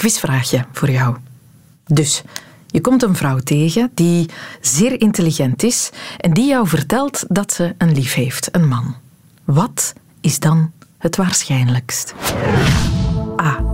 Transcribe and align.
quizvraagje 0.00 0.64
voor 0.72 0.90
jou. 0.90 1.16
Dus, 1.84 2.22
je 2.66 2.80
komt 2.80 3.02
een 3.02 3.16
vrouw 3.16 3.38
tegen 3.38 3.90
die 3.94 4.28
zeer 4.60 5.00
intelligent 5.00 5.62
is 5.62 5.90
en 6.16 6.32
die 6.32 6.46
jou 6.46 6.68
vertelt 6.68 7.24
dat 7.28 7.52
ze 7.52 7.74
een 7.78 7.92
lief 7.92 8.14
heeft, 8.14 8.48
een 8.54 8.68
man. 8.68 8.94
Wat 9.44 9.92
is 10.20 10.38
dan 10.38 10.72
het 10.98 11.16
waarschijnlijkst? 11.16 12.14
A. 13.40 13.64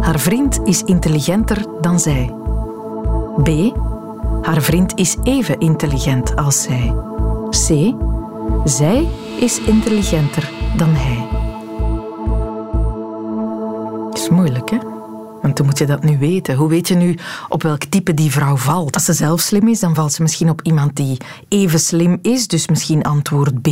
Haar 0.00 0.20
vriend 0.20 0.60
is 0.64 0.82
intelligenter 0.82 1.80
dan 1.80 2.00
zij. 2.00 2.34
B. 3.42 3.48
Haar 4.42 4.62
vriend 4.62 4.92
is 4.94 5.16
even 5.22 5.58
intelligent 5.58 6.36
als 6.36 6.62
zij. 6.62 6.94
C. 7.50 7.94
Zij 8.64 9.08
is 9.40 9.60
intelligenter 9.60 10.50
dan 10.76 10.88
hij. 10.92 11.26
Is 14.12 14.28
moeilijk, 14.28 14.70
hè? 14.70 14.97
Want 15.48 15.60
toen 15.60 15.68
moet 15.68 15.78
je 15.78 15.86
dat 15.86 16.04
nu 16.04 16.18
weten. 16.18 16.56
Hoe 16.56 16.68
weet 16.68 16.88
je 16.88 16.94
nu 16.94 17.16
op 17.48 17.62
welk 17.62 17.84
type 17.84 18.14
die 18.14 18.30
vrouw 18.30 18.56
valt? 18.56 18.94
Als 18.94 19.04
ze 19.04 19.12
zelf 19.12 19.40
slim 19.40 19.68
is, 19.68 19.80
dan 19.80 19.94
valt 19.94 20.12
ze 20.12 20.22
misschien 20.22 20.50
op 20.50 20.62
iemand 20.62 20.96
die 20.96 21.16
even 21.48 21.80
slim 21.80 22.18
is, 22.22 22.46
dus 22.46 22.68
misschien 22.68 23.02
antwoord 23.02 23.62
B. 23.62 23.68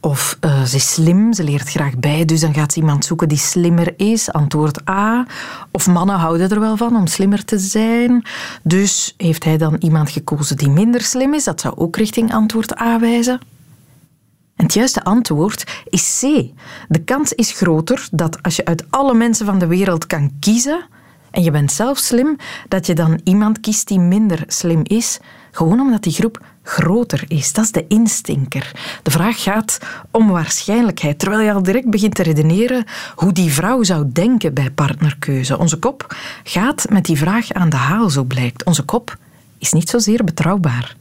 Of 0.00 0.38
uh, 0.40 0.62
ze 0.62 0.76
is 0.76 0.92
slim, 0.92 1.32
ze 1.32 1.44
leert 1.44 1.68
graag 1.68 1.98
bij, 1.98 2.24
dus 2.24 2.40
dan 2.40 2.54
gaat 2.54 2.72
ze 2.72 2.78
iemand 2.80 3.04
zoeken 3.04 3.28
die 3.28 3.38
slimmer 3.38 3.94
is, 3.96 4.32
antwoord 4.32 4.88
A. 4.88 5.26
Of 5.70 5.86
mannen 5.86 6.16
houden 6.16 6.50
er 6.50 6.60
wel 6.60 6.76
van 6.76 6.96
om 6.96 7.06
slimmer 7.06 7.44
te 7.44 7.58
zijn. 7.58 8.26
Dus 8.62 9.14
heeft 9.16 9.44
hij 9.44 9.56
dan 9.56 9.76
iemand 9.78 10.10
gekozen 10.10 10.56
die 10.56 10.70
minder 10.70 11.00
slim 11.00 11.34
is? 11.34 11.44
Dat 11.44 11.60
zou 11.60 11.76
ook 11.76 11.96
richting 11.96 12.32
antwoord 12.32 12.80
A 12.80 12.98
wijzen. 13.00 13.40
Het 14.56 14.74
juiste 14.74 15.04
antwoord 15.04 15.82
is 15.84 16.18
C. 16.20 16.22
De 16.88 17.04
kans 17.04 17.32
is 17.32 17.50
groter 17.50 18.08
dat 18.10 18.42
als 18.42 18.56
je 18.56 18.64
uit 18.64 18.84
alle 18.90 19.14
mensen 19.14 19.46
van 19.46 19.58
de 19.58 19.66
wereld 19.66 20.06
kan 20.06 20.30
kiezen 20.40 20.84
en 21.30 21.42
je 21.42 21.50
bent 21.50 21.72
zelf 21.72 21.98
slim, 21.98 22.36
dat 22.68 22.86
je 22.86 22.94
dan 22.94 23.20
iemand 23.24 23.60
kiest 23.60 23.88
die 23.88 23.98
minder 23.98 24.44
slim 24.46 24.80
is, 24.82 25.18
gewoon 25.50 25.80
omdat 25.80 26.02
die 26.02 26.12
groep 26.12 26.44
groter 26.62 27.24
is. 27.28 27.52
Dat 27.52 27.64
is 27.64 27.72
de 27.72 27.86
instinker. 27.88 28.72
De 29.02 29.10
vraag 29.10 29.42
gaat 29.42 29.78
om 30.10 30.28
waarschijnlijkheid, 30.28 31.18
terwijl 31.18 31.42
je 31.42 31.52
al 31.52 31.62
direct 31.62 31.90
begint 31.90 32.14
te 32.14 32.22
redeneren 32.22 32.84
hoe 33.14 33.32
die 33.32 33.52
vrouw 33.52 33.82
zou 33.82 34.12
denken 34.12 34.54
bij 34.54 34.70
partnerkeuze. 34.70 35.58
Onze 35.58 35.78
kop 35.78 36.16
gaat 36.44 36.86
met 36.90 37.04
die 37.04 37.18
vraag 37.18 37.52
aan 37.52 37.68
de 37.68 37.76
haal, 37.76 38.10
zo 38.10 38.24
blijkt. 38.24 38.64
Onze 38.64 38.82
kop 38.82 39.16
is 39.58 39.72
niet 39.72 39.90
zozeer 39.90 40.24
betrouwbaar. 40.24 40.96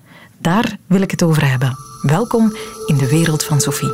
Daar 0.46 0.78
wil 0.88 1.02
ik 1.02 1.12
het 1.12 1.24
over 1.24 1.50
hebben. 1.50 1.78
Welkom 2.02 2.56
in 2.86 2.98
de 2.98 3.10
wereld 3.10 3.44
van 3.44 3.62
Sophie. 3.62 3.94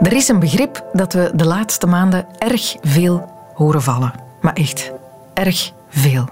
Er 0.00 0.12
is 0.12 0.28
een 0.28 0.38
begrip 0.38 0.84
dat 0.92 1.12
we 1.12 1.30
de 1.34 1.44
laatste 1.44 1.86
maanden 1.86 2.26
erg 2.38 2.76
veel 2.80 3.32
horen 3.54 3.82
vallen. 3.82 4.12
Maar 4.40 4.52
echt, 4.52 4.92
erg 5.34 5.72
veel. 5.88 6.28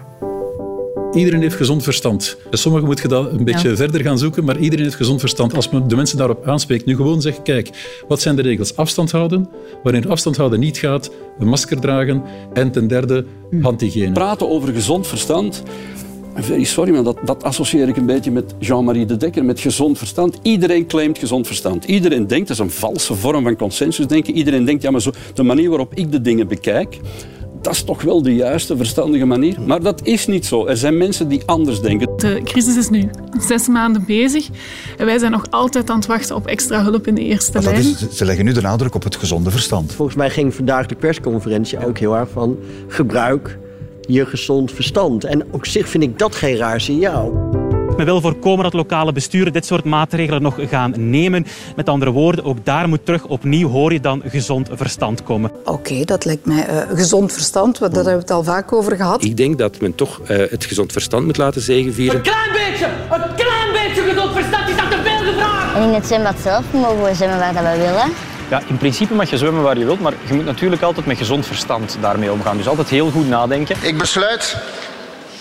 Iedereen 1.14 1.40
heeft 1.40 1.56
gezond 1.56 1.82
verstand. 1.82 2.36
Sommigen 2.50 2.86
moet 2.86 3.00
je 3.02 3.08
dat 3.08 3.32
een 3.32 3.44
beetje 3.44 3.76
verder 3.76 4.00
gaan 4.00 4.18
zoeken, 4.18 4.44
maar 4.44 4.58
iedereen 4.58 4.84
heeft 4.84 4.96
gezond 4.96 5.20
verstand. 5.20 5.54
Als 5.54 5.70
men 5.70 5.88
de 5.88 5.96
mensen 5.96 6.18
daarop 6.18 6.46
aanspreekt, 6.46 6.84
nu 6.84 6.96
gewoon 6.96 7.20
zeg, 7.20 7.42
kijk, 7.42 7.70
wat 8.08 8.20
zijn 8.20 8.36
de 8.36 8.42
regels? 8.42 8.76
Afstand 8.76 9.10
houden. 9.10 9.48
Wanneer 9.82 10.10
afstand 10.10 10.36
houden 10.36 10.60
niet 10.60 10.78
gaat, 10.78 11.10
een 11.38 11.48
masker 11.48 11.80
dragen. 11.80 12.22
En 12.52 12.70
ten 12.70 12.88
derde, 12.88 13.24
handhygiëne. 13.60 14.12
Praten 14.12 14.48
over 14.48 14.72
gezond 14.72 15.06
verstand 15.06 15.62
Sorry, 16.62 16.92
maar 16.92 17.02
dat, 17.02 17.16
dat 17.24 17.42
associeer 17.42 17.88
ik 17.88 17.96
een 17.96 18.06
beetje 18.06 18.30
met 18.30 18.54
Jean-Marie 18.58 19.06
de 19.06 19.16
Dekker, 19.16 19.44
met 19.44 19.60
gezond 19.60 19.98
verstand. 19.98 20.38
Iedereen 20.42 20.86
claimt 20.86 21.18
gezond 21.18 21.46
verstand. 21.46 21.84
Iedereen 21.84 22.26
denkt, 22.26 22.48
dat 22.48 22.56
is 22.56 22.62
een 22.62 22.70
valse 22.70 23.14
vorm 23.14 23.42
van 23.42 23.56
consensus 23.56 24.06
denken. 24.06 24.34
Iedereen 24.34 24.64
denkt, 24.64 24.82
ja, 24.82 24.90
maar 24.90 25.00
zo, 25.00 25.10
de 25.34 25.42
manier 25.42 25.68
waarop 25.68 25.94
ik 25.94 26.12
de 26.12 26.20
dingen 26.20 26.48
bekijk, 26.48 26.98
dat 27.62 27.72
is 27.72 27.82
toch 27.82 28.02
wel 28.02 28.22
de 28.22 28.34
juiste, 28.34 28.76
verstandige 28.76 29.24
manier. 29.24 29.60
Maar 29.60 29.82
dat 29.82 30.00
is 30.02 30.26
niet 30.26 30.46
zo. 30.46 30.66
Er 30.66 30.76
zijn 30.76 30.96
mensen 30.96 31.28
die 31.28 31.42
anders 31.46 31.80
denken. 31.80 32.08
De 32.16 32.40
crisis 32.44 32.76
is 32.76 32.88
nu 32.88 33.10
zes 33.40 33.68
maanden 33.68 34.04
bezig 34.06 34.48
en 34.98 35.06
wij 35.06 35.18
zijn 35.18 35.32
nog 35.32 35.44
altijd 35.50 35.90
aan 35.90 35.96
het 35.96 36.06
wachten 36.06 36.36
op 36.36 36.46
extra 36.46 36.82
hulp 36.82 37.06
in 37.06 37.14
de 37.14 37.22
eerste 37.22 37.62
lijn. 37.62 37.76
Is, 37.76 38.08
ze 38.10 38.24
leggen 38.24 38.44
nu 38.44 38.52
de 38.52 38.60
nadruk 38.60 38.94
op 38.94 39.04
het 39.04 39.16
gezonde 39.16 39.50
verstand. 39.50 39.92
Volgens 39.92 40.16
mij 40.16 40.30
ging 40.30 40.54
vandaag 40.54 40.86
de 40.86 40.94
persconferentie 40.94 41.86
ook 41.86 41.98
heel 41.98 42.16
erg 42.16 42.28
van 42.30 42.58
gebruik 42.88 43.58
je 44.00 44.26
gezond 44.26 44.72
verstand. 44.72 45.24
En 45.24 45.52
op 45.52 45.66
zich 45.66 45.88
vind 45.88 46.02
ik 46.02 46.18
dat 46.18 46.34
geen 46.34 46.56
raar 46.56 46.80
signaal. 46.80 47.60
Men 47.96 48.04
wil 48.04 48.20
voorkomen 48.20 48.64
dat 48.64 48.72
lokale 48.72 49.12
besturen 49.12 49.52
dit 49.52 49.66
soort 49.66 49.84
maatregelen 49.84 50.42
nog 50.42 50.54
gaan 50.68 50.94
nemen. 50.96 51.46
Met 51.76 51.88
andere 51.88 52.10
woorden, 52.10 52.44
ook 52.44 52.64
daar 52.64 52.88
moet 52.88 53.06
terug 53.06 53.24
opnieuw 53.24 53.68
hoor 53.68 53.92
je 53.92 54.00
dan 54.00 54.22
gezond 54.26 54.68
verstand 54.72 55.22
komen. 55.22 55.50
Oké, 55.64 56.04
dat 56.04 56.24
lijkt 56.24 56.46
mij 56.46 56.68
uh, 56.68 56.96
gezond 56.96 57.32
verstand, 57.32 57.78
want 57.78 57.94
daar 57.94 58.04
hebben 58.04 58.26
we 58.26 58.32
het 58.32 58.36
al 58.46 58.52
vaak 58.54 58.72
over 58.72 58.96
gehad. 58.96 59.24
Ik 59.24 59.36
denk 59.36 59.58
dat 59.58 59.80
men 59.80 59.94
toch 59.94 60.20
uh, 60.22 60.26
het 60.50 60.64
gezond 60.64 60.92
verstand 60.92 61.26
moet 61.26 61.36
laten 61.36 61.60
zegenvieren. 61.60 62.16
Een 62.16 62.22
klein 62.22 62.52
beetje, 62.52 62.86
een 62.86 63.34
klein 63.34 63.72
beetje 63.72 64.02
gezond 64.02 64.32
verstand 64.32 64.68
is 64.68 64.76
dat 64.76 64.90
te 64.90 64.98
veel 65.02 65.32
gevraagd. 65.32 65.76
En 65.76 65.82
in 65.82 65.94
het 65.94 66.06
zwembad 66.06 66.36
zelf 66.42 66.64
mogen 66.72 67.04
we 67.04 67.14
zwemmen 67.14 67.38
waar 67.38 67.52
we 67.54 67.78
willen. 67.78 68.12
Ja, 68.50 68.62
in 68.66 68.76
principe 68.76 69.14
mag 69.14 69.30
je 69.30 69.38
zwemmen 69.38 69.62
waar 69.62 69.78
je 69.78 69.84
wilt, 69.84 70.00
maar 70.00 70.12
je 70.28 70.34
moet 70.34 70.44
natuurlijk 70.44 70.82
altijd 70.82 71.06
met 71.06 71.16
gezond 71.18 71.46
verstand 71.46 71.96
daarmee 72.00 72.32
omgaan. 72.32 72.56
Dus 72.56 72.68
altijd 72.68 72.88
heel 72.88 73.10
goed 73.10 73.28
nadenken. 73.28 73.76
Ik 73.82 73.98
besluit, 73.98 74.56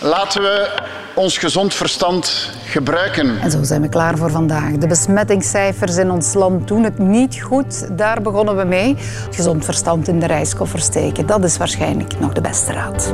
laten 0.01 0.41
we 0.41 0.81
ons 1.15 1.37
gezond 1.37 1.73
verstand 1.73 2.51
gebruiken. 2.65 3.39
En 3.39 3.51
zo 3.51 3.63
zijn 3.63 3.81
we 3.81 3.89
klaar 3.89 4.17
voor 4.17 4.31
vandaag. 4.31 4.71
De 4.71 4.87
besmettingscijfers 4.87 5.97
in 5.97 6.11
ons 6.11 6.33
land 6.33 6.67
doen 6.67 6.83
het 6.83 6.97
niet 6.97 7.41
goed. 7.41 7.97
Daar 7.97 8.21
begonnen 8.21 8.57
we 8.57 8.63
mee. 8.63 8.95
Gezond 9.31 9.65
verstand 9.65 10.07
in 10.07 10.19
de 10.19 10.25
reiskoffer 10.25 10.79
steken, 10.79 11.25
dat 11.25 11.43
is 11.43 11.57
waarschijnlijk 11.57 12.19
nog 12.19 12.33
de 12.33 12.41
beste 12.41 12.71
raad. 12.71 13.13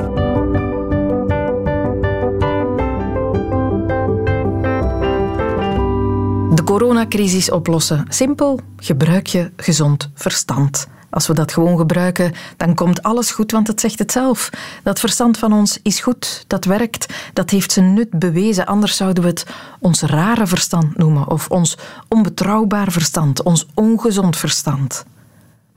De 6.55 6.63
coronacrisis 6.63 7.51
oplossen. 7.51 8.05
Simpel, 8.09 8.59
gebruik 8.77 9.27
je 9.27 9.51
gezond 9.55 10.09
verstand. 10.13 10.87
Als 11.17 11.28
we 11.28 11.33
dat 11.33 11.53
gewoon 11.53 11.78
gebruiken, 11.78 12.33
dan 12.57 12.75
komt 12.75 13.03
alles 13.03 13.31
goed, 13.31 13.51
want 13.51 13.67
het 13.67 13.79
zegt 13.79 14.00
het 14.00 14.11
zelf. 14.11 14.50
Dat 14.83 15.00
verstand 15.00 15.38
van 15.38 15.53
ons 15.53 15.79
is 15.81 16.00
goed, 16.00 16.44
dat 16.47 16.66
werkt, 16.66 17.13
dat 17.33 17.50
heeft 17.50 17.72
zijn 17.72 17.94
nut 17.94 18.09
bewezen. 18.09 18.66
Anders 18.66 18.97
zouden 18.97 19.23
we 19.23 19.29
het 19.29 19.45
ons 19.79 20.01
rare 20.01 20.47
verstand 20.47 20.97
noemen, 20.97 21.28
of 21.28 21.50
ons 21.50 21.78
onbetrouwbaar 22.07 22.91
verstand, 22.91 23.44
ons 23.44 23.66
ongezond 23.73 24.38
verstand. 24.38 25.05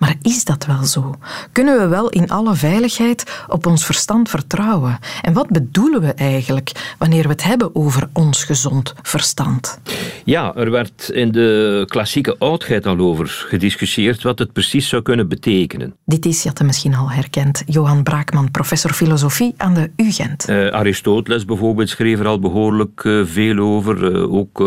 Maar 0.00 0.14
is 0.22 0.44
dat 0.44 0.66
wel 0.66 0.84
zo? 0.84 1.14
Kunnen 1.52 1.78
we 1.78 1.86
wel 1.86 2.08
in 2.08 2.30
alle 2.30 2.54
veiligheid 2.54 3.44
op 3.48 3.66
ons 3.66 3.84
verstand 3.84 4.28
vertrouwen? 4.28 4.98
En 5.22 5.32
wat 5.32 5.48
bedoelen 5.48 6.00
we 6.00 6.12
eigenlijk 6.12 6.94
wanneer 6.98 7.22
we 7.22 7.28
het 7.28 7.42
hebben 7.42 7.74
over 7.74 8.08
ons 8.12 8.44
gezond 8.44 8.94
verstand? 9.02 9.80
Ja, 10.24 10.54
er 10.54 10.70
werd 10.70 11.08
in 11.08 11.32
de 11.32 11.84
klassieke 11.88 12.36
oudheid 12.38 12.86
al 12.86 12.98
over 12.98 13.26
gediscussieerd 13.48 14.22
wat 14.22 14.38
het 14.38 14.52
precies 14.52 14.88
zou 14.88 15.02
kunnen 15.02 15.28
betekenen. 15.28 15.94
Dit 16.04 16.26
is, 16.26 16.42
je 16.42 16.48
had 16.48 16.62
misschien 16.62 16.94
al 16.94 17.10
herkend, 17.10 17.62
Johan 17.66 18.02
Braakman, 18.02 18.50
professor 18.50 18.92
filosofie 18.92 19.54
aan 19.56 19.74
de 19.74 19.90
UGent. 19.96 20.48
Uh, 20.48 20.68
Aristoteles 20.68 21.44
bijvoorbeeld 21.44 21.88
schreef 21.88 22.18
er 22.18 22.26
al 22.26 22.38
behoorlijk 22.38 23.04
uh, 23.04 23.26
veel 23.26 23.58
over, 23.58 24.12
uh, 24.12 24.32
ook 24.32 24.58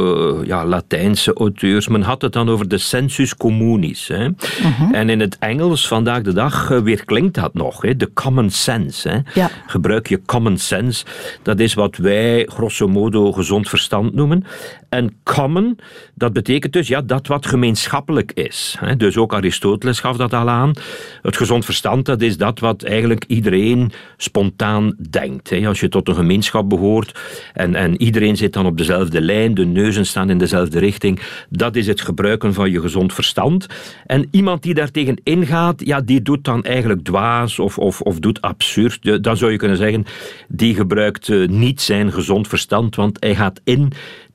ja, 0.46 0.66
Latijnse 0.66 1.34
auteurs. 1.34 1.88
Men 1.88 2.02
had 2.02 2.22
het 2.22 2.34
dan 2.34 2.50
over 2.50 2.68
de 2.68 2.78
sensus 2.78 3.36
communis. 3.36 4.08
Hè? 4.08 4.28
-huh. 4.28 4.90
En 4.92 5.10
in 5.10 5.23
het 5.24 5.38
Engels 5.40 5.88
vandaag 5.88 6.22
de 6.22 6.34
dag 6.34 6.70
uh, 6.70 6.80
weer 6.80 7.06
klinkt 7.06 7.36
dat 7.36 7.54
nog. 7.54 7.82
Hè? 7.82 7.96
De 7.96 8.14
common 8.14 8.50
sense. 8.50 9.10
Hè? 9.10 9.20
Ja. 9.34 9.50
Gebruik 9.68 10.08
je 10.08 10.22
common 10.26 10.58
sense. 10.58 11.06
Dat 11.42 11.60
is 11.60 11.74
wat 11.74 11.98
wij 11.98 12.48
grosso 12.52 12.88
modo 12.88 13.32
gezond 13.32 13.70
verstand 13.70 14.14
noemen. 14.14 14.44
En 14.94 15.18
common, 15.24 15.80
dat 16.16 16.34
betekent 16.34 16.74
dus 16.74 16.88
ja, 16.88 17.02
dat 17.02 17.28
wat 17.28 17.46
gemeenschappelijk 17.46 18.32
is. 18.32 18.78
Dus 18.98 19.18
ook 19.18 19.34
Aristoteles 19.34 20.00
gaf 20.00 20.18
dat 20.18 20.34
al 20.34 20.50
aan. 20.50 20.74
Het 21.22 21.38
gezond 21.38 21.66
verstand, 21.66 22.06
dat 22.06 22.22
is 22.22 22.38
dat 22.38 22.60
wat 22.60 22.84
eigenlijk 22.84 23.24
iedereen 23.28 23.92
spontaan 24.18 24.96
denkt. 25.10 25.52
Als 25.66 25.80
je 25.80 25.90
tot 25.90 26.08
een 26.08 26.16
gemeenschap 26.16 26.70
behoort 26.70 27.20
en, 27.54 27.76
en 27.76 28.02
iedereen 28.02 28.38
zit 28.38 28.54
dan 28.54 28.66
op 28.66 28.78
dezelfde 28.78 29.22
lijn, 29.22 29.54
de 29.54 29.66
neuzen 29.66 30.06
staan 30.06 30.30
in 30.30 30.38
dezelfde 30.38 30.80
richting, 30.80 31.20
dat 31.50 31.76
is 31.76 31.88
het 31.88 32.02
gebruiken 32.02 32.54
van 32.54 32.72
je 32.72 32.82
gezond 32.82 33.14
verstand. 33.14 33.68
En 34.06 34.28
iemand 34.32 34.64
die 34.64 34.74
daartegen 34.74 35.22
ingaat, 35.24 35.86
ja, 35.86 36.02
die 36.02 36.22
doet 36.22 36.44
dan 36.44 36.64
eigenlijk 36.64 37.04
dwaas 37.04 37.60
of, 37.60 37.78
of, 37.78 38.02
of 38.02 38.20
doet 38.20 38.42
absurd. 38.42 39.24
Dan 39.24 39.38
zou 39.38 39.52
je 39.52 39.58
kunnen 39.58 39.78
zeggen, 39.78 40.06
die 40.48 40.76
gebruikt 40.76 41.28
uh, 41.28 41.48
niet 41.48 41.82
zijn 41.82 42.12
gezond 42.12 42.48
verstand, 42.48 42.96
want 42.96 43.18
hij 43.20 43.36
gaat 43.36 43.62
in 43.64 43.92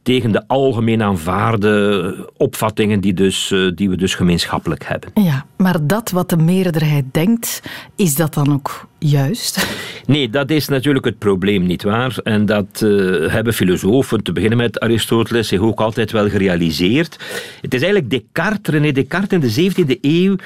tegen 0.08 0.32
de 0.32 0.42
algemeen 0.46 1.02
aanvaarde 1.02 2.30
opvattingen 2.36 3.00
die, 3.00 3.14
dus, 3.14 3.50
uh, 3.50 3.70
die 3.74 3.90
we 3.90 3.96
dus 3.96 4.14
gemeenschappelijk 4.14 4.84
hebben. 4.84 5.10
Ja, 5.14 5.46
maar 5.56 5.86
dat 5.86 6.10
wat 6.10 6.30
de 6.30 6.36
meerderheid 6.36 7.04
denkt, 7.12 7.62
is 7.96 8.14
dat 8.14 8.34
dan 8.34 8.52
ook 8.52 8.88
juist? 8.98 9.66
Nee, 10.06 10.30
dat 10.30 10.50
is 10.50 10.68
natuurlijk 10.68 11.04
het 11.04 11.18
probleem, 11.18 11.66
niet 11.66 11.82
waar? 11.82 12.18
En 12.22 12.46
dat 12.46 12.80
uh, 12.84 13.32
hebben 13.32 13.52
filosofen, 13.52 14.22
te 14.22 14.32
beginnen 14.32 14.58
met 14.58 14.80
Aristoteles, 14.80 15.48
zich 15.48 15.60
ook 15.60 15.80
altijd 15.80 16.10
wel 16.10 16.28
gerealiseerd. 16.28 17.16
Het 17.60 17.74
is 17.74 17.82
eigenlijk 17.82 18.10
Descartes, 18.10 18.74
René 18.74 18.92
Descartes 18.92 19.54
in 19.54 19.72
de 19.74 19.94
17e 19.94 20.00
eeuw 20.00 20.36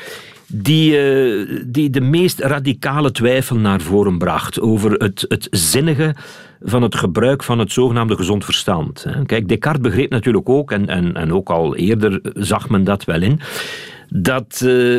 die, 0.47 0.99
eh, 0.99 1.63
die 1.67 1.91
de 1.91 2.01
meest 2.01 2.41
radicale 2.41 3.13
twijfel 3.13 3.57
naar 3.57 3.81
voren 3.81 4.19
bracht 4.19 4.61
over 4.61 4.93
het, 4.93 5.25
het 5.29 5.47
zinnige 5.51 6.15
van 6.65 6.83
het 6.83 6.95
gebruik 6.95 7.43
van 7.43 7.59
het 7.59 7.73
zogenaamde 7.73 8.17
gezond 8.17 8.45
verstand. 8.45 9.07
Kijk, 9.27 9.49
Descartes 9.49 9.83
begreep 9.83 10.11
natuurlijk 10.11 10.49
ook, 10.49 10.71
en, 10.71 10.89
en, 10.89 11.15
en 11.15 11.33
ook 11.33 11.51
al 11.51 11.77
eerder 11.77 12.21
zag 12.35 12.69
men 12.69 12.85
dat 12.85 13.05
wel 13.05 13.23
in, 13.23 13.41
dat, 14.09 14.63
eh, 14.65 14.99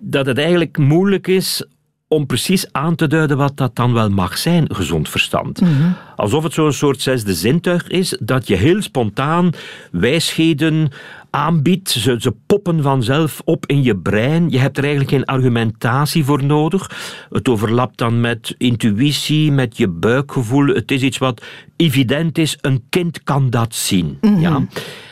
dat 0.00 0.26
het 0.26 0.38
eigenlijk 0.38 0.78
moeilijk 0.78 1.26
is 1.26 1.66
om 2.08 2.26
precies 2.26 2.72
aan 2.72 2.94
te 2.94 3.06
duiden 3.06 3.36
wat 3.36 3.56
dat 3.56 3.76
dan 3.76 3.92
wel 3.92 4.10
mag 4.10 4.38
zijn, 4.38 4.74
gezond 4.74 5.08
verstand. 5.08 5.62
Alsof 6.16 6.42
het 6.42 6.52
zo'n 6.52 6.72
soort 6.72 7.00
zesde 7.00 7.34
zintuig 7.34 7.88
is, 7.88 8.18
dat 8.20 8.46
je 8.46 8.56
heel 8.56 8.82
spontaan 8.82 9.50
wijsheden 9.90 10.90
aanbiedt. 11.30 11.90
Ze, 11.90 12.16
ze 12.18 12.34
poppen 12.46 12.82
vanzelf 12.82 13.40
op 13.44 13.66
in 13.66 13.82
je 13.82 13.96
brein. 13.96 14.50
Je 14.50 14.58
hebt 14.58 14.76
er 14.76 14.84
eigenlijk 14.84 15.12
geen 15.12 15.24
argumentatie 15.24 16.24
voor 16.24 16.44
nodig. 16.44 16.90
Het 17.30 17.48
overlapt 17.48 17.98
dan 17.98 18.20
met 18.20 18.54
intuïtie, 18.58 19.52
met 19.52 19.76
je 19.76 19.88
buikgevoel. 19.88 20.66
Het 20.66 20.90
is 20.90 21.02
iets 21.02 21.18
wat 21.18 21.44
evident 21.78 22.38
is. 22.38 22.58
Een 22.60 22.82
kind 22.88 23.22
kan 23.22 23.50
dat 23.50 23.74
zien. 23.74 24.18
ja? 24.38 24.66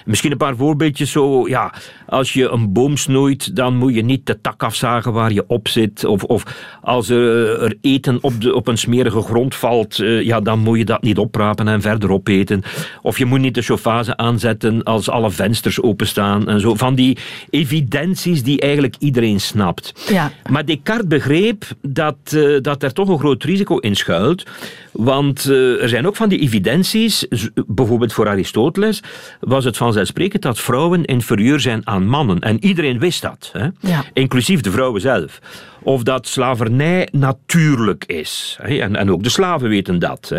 Misschien 0.07 0.31
een 0.31 0.37
paar 0.37 0.57
voorbeeldjes 0.57 1.11
zo. 1.11 1.49
Ja, 1.49 1.73
als 2.07 2.33
je 2.33 2.49
een 2.49 2.73
boom 2.73 2.97
snoeit, 2.97 3.57
dan 3.57 3.77
moet 3.77 3.95
je 3.95 4.03
niet 4.03 4.27
de 4.27 4.41
tak 4.41 4.63
afzagen 4.63 5.13
waar 5.13 5.33
je 5.33 5.45
op 5.47 5.69
zit. 5.69 6.05
Of, 6.05 6.23
of 6.23 6.43
als 6.83 7.09
er, 7.09 7.63
er 7.63 7.77
eten 7.81 8.19
op, 8.21 8.41
de, 8.41 8.55
op 8.55 8.69
een 8.69 8.79
smerige 8.79 9.21
grond 9.21 9.55
valt, 9.55 9.99
eh, 9.99 10.23
ja, 10.23 10.41
dan 10.41 10.59
moet 10.59 10.79
je 10.79 10.85
dat 10.85 11.03
niet 11.03 11.19
oprapen 11.19 11.69
en 11.69 11.81
verder 11.81 12.13
opeten. 12.13 12.63
Of 13.03 13.19
je 13.19 13.25
moet 13.25 13.41
niet 13.41 13.55
de 13.55 13.63
chauffage 13.63 14.17
aanzetten 14.17 14.83
als 14.83 15.09
alle 15.09 15.31
vensters 15.31 15.83
openstaan 15.83 16.49
en 16.49 16.61
zo. 16.61 16.75
Van 16.75 16.95
die 16.95 17.19
evidenties 17.51 18.43
die 18.43 18.61
eigenlijk 18.61 18.97
iedereen 18.99 19.41
snapt. 19.41 19.93
Ja. 20.09 20.33
Maar 20.51 20.65
Descartes 20.65 21.07
begreep 21.07 21.65
dat, 21.83 22.17
eh, 22.25 22.61
dat 22.61 22.83
er 22.83 22.93
toch 22.93 23.09
een 23.09 23.19
groot 23.19 23.45
risico 23.45 23.79
in 23.79 23.97
schuilt. 23.97 24.45
Want 24.97 25.49
eh, 25.51 25.83
er 25.83 25.89
zijn 25.89 26.07
ook 26.07 26.17
van 26.17 26.29
die 26.29 26.39
evidenties, 26.39 27.27
bijvoorbeeld 27.67 28.13
voor 28.13 28.29
Aristoteles, 28.29 29.03
was 29.41 29.65
het 29.65 29.77
vanzelfsprekend 29.77 30.43
dat 30.43 30.59
vrouwen 30.59 31.05
inferieur 31.05 31.61
zijn 31.61 31.87
aan 31.87 32.07
mannen. 32.07 32.41
En 32.41 32.65
iedereen 32.65 32.99
wist 32.99 33.23
dat, 33.23 33.51
hè? 33.53 33.69
Ja. 33.81 34.05
inclusief 34.13 34.61
de 34.61 34.71
vrouwen 34.71 35.01
zelf. 35.01 35.41
Of 35.87 36.03
dat 36.03 36.27
slavernij 36.27 37.09
natuurlijk 37.13 38.05
is. 38.05 38.59
En, 38.63 38.97
en 38.97 39.11
ook 39.11 39.23
de 39.23 39.29
slaven 39.29 39.69
weten 39.69 39.99
dat. 39.99 40.35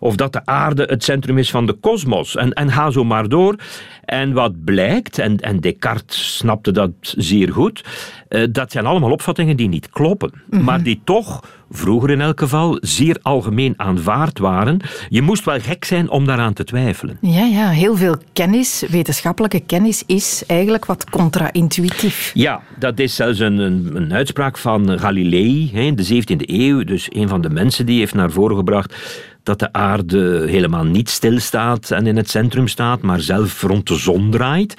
Of 0.00 0.16
dat 0.16 0.32
de 0.32 0.40
aarde 0.44 0.82
het 0.82 1.04
centrum 1.04 1.38
is 1.38 1.50
van 1.50 1.66
de 1.66 1.72
kosmos. 1.72 2.36
En, 2.36 2.52
en 2.52 2.70
ga 2.70 2.90
zo 2.90 3.04
maar 3.04 3.28
door. 3.28 3.56
En 4.04 4.32
wat 4.32 4.64
blijkt, 4.64 5.18
en, 5.18 5.36
en 5.36 5.60
Descartes 5.60 6.36
snapte 6.36 6.72
dat 6.72 6.90
zeer 7.00 7.52
goed, 7.52 7.84
eh, 8.28 8.42
dat 8.50 8.72
zijn 8.72 8.86
allemaal 8.86 9.10
opvattingen 9.10 9.56
die 9.56 9.68
niet 9.68 9.90
kloppen. 9.90 10.32
Maar 10.50 10.82
die 10.82 11.00
toch, 11.04 11.40
vroeger 11.70 12.10
in 12.10 12.20
elk 12.20 12.40
geval, 12.40 12.78
zeer 12.80 13.18
algemeen 13.22 13.74
aanvaard 13.76 14.38
waren. 14.38 14.80
Je 15.08 15.22
moest 15.22 15.44
wel 15.44 15.60
gek 15.60 15.84
zijn 15.84 16.10
om 16.10 16.26
daaraan 16.26 16.52
te 16.52 16.64
twijfelen. 16.64 17.18
Ja, 17.20 17.44
ja, 17.44 17.68
heel 17.68 17.96
veel 17.96 18.16
kennis, 18.32 18.84
wetenschappelijke 18.90 19.60
kennis, 19.60 20.02
is 20.06 20.44
eigenlijk 20.46 20.84
wat 20.84 21.10
contra-intuïtief. 21.10 22.30
Ja, 22.34 22.60
dat 22.78 22.98
is 22.98 23.14
zelfs 23.14 23.38
een, 23.38 23.58
een, 23.58 23.90
een 23.94 24.12
uitspraak 24.12 24.58
van 24.58 24.85
Galilei 24.88 25.70
hè, 25.72 25.80
in 25.80 25.96
de 25.96 26.22
17e 26.22 26.46
eeuw. 26.46 26.84
Dus 26.84 27.08
een 27.10 27.28
van 27.28 27.40
de 27.40 27.50
mensen 27.50 27.86
die 27.86 27.98
heeft 27.98 28.14
naar 28.14 28.30
voren 28.30 28.56
gebracht 28.56 28.94
dat 29.42 29.58
de 29.58 29.72
aarde 29.72 30.44
helemaal 30.48 30.84
niet 30.84 31.10
stilstaat 31.10 31.90
en 31.90 32.06
in 32.06 32.16
het 32.16 32.30
centrum 32.30 32.68
staat, 32.68 33.02
maar 33.02 33.20
zelf 33.20 33.62
rond 33.62 33.88
de 33.88 33.96
zon 33.96 34.30
draait. 34.30 34.74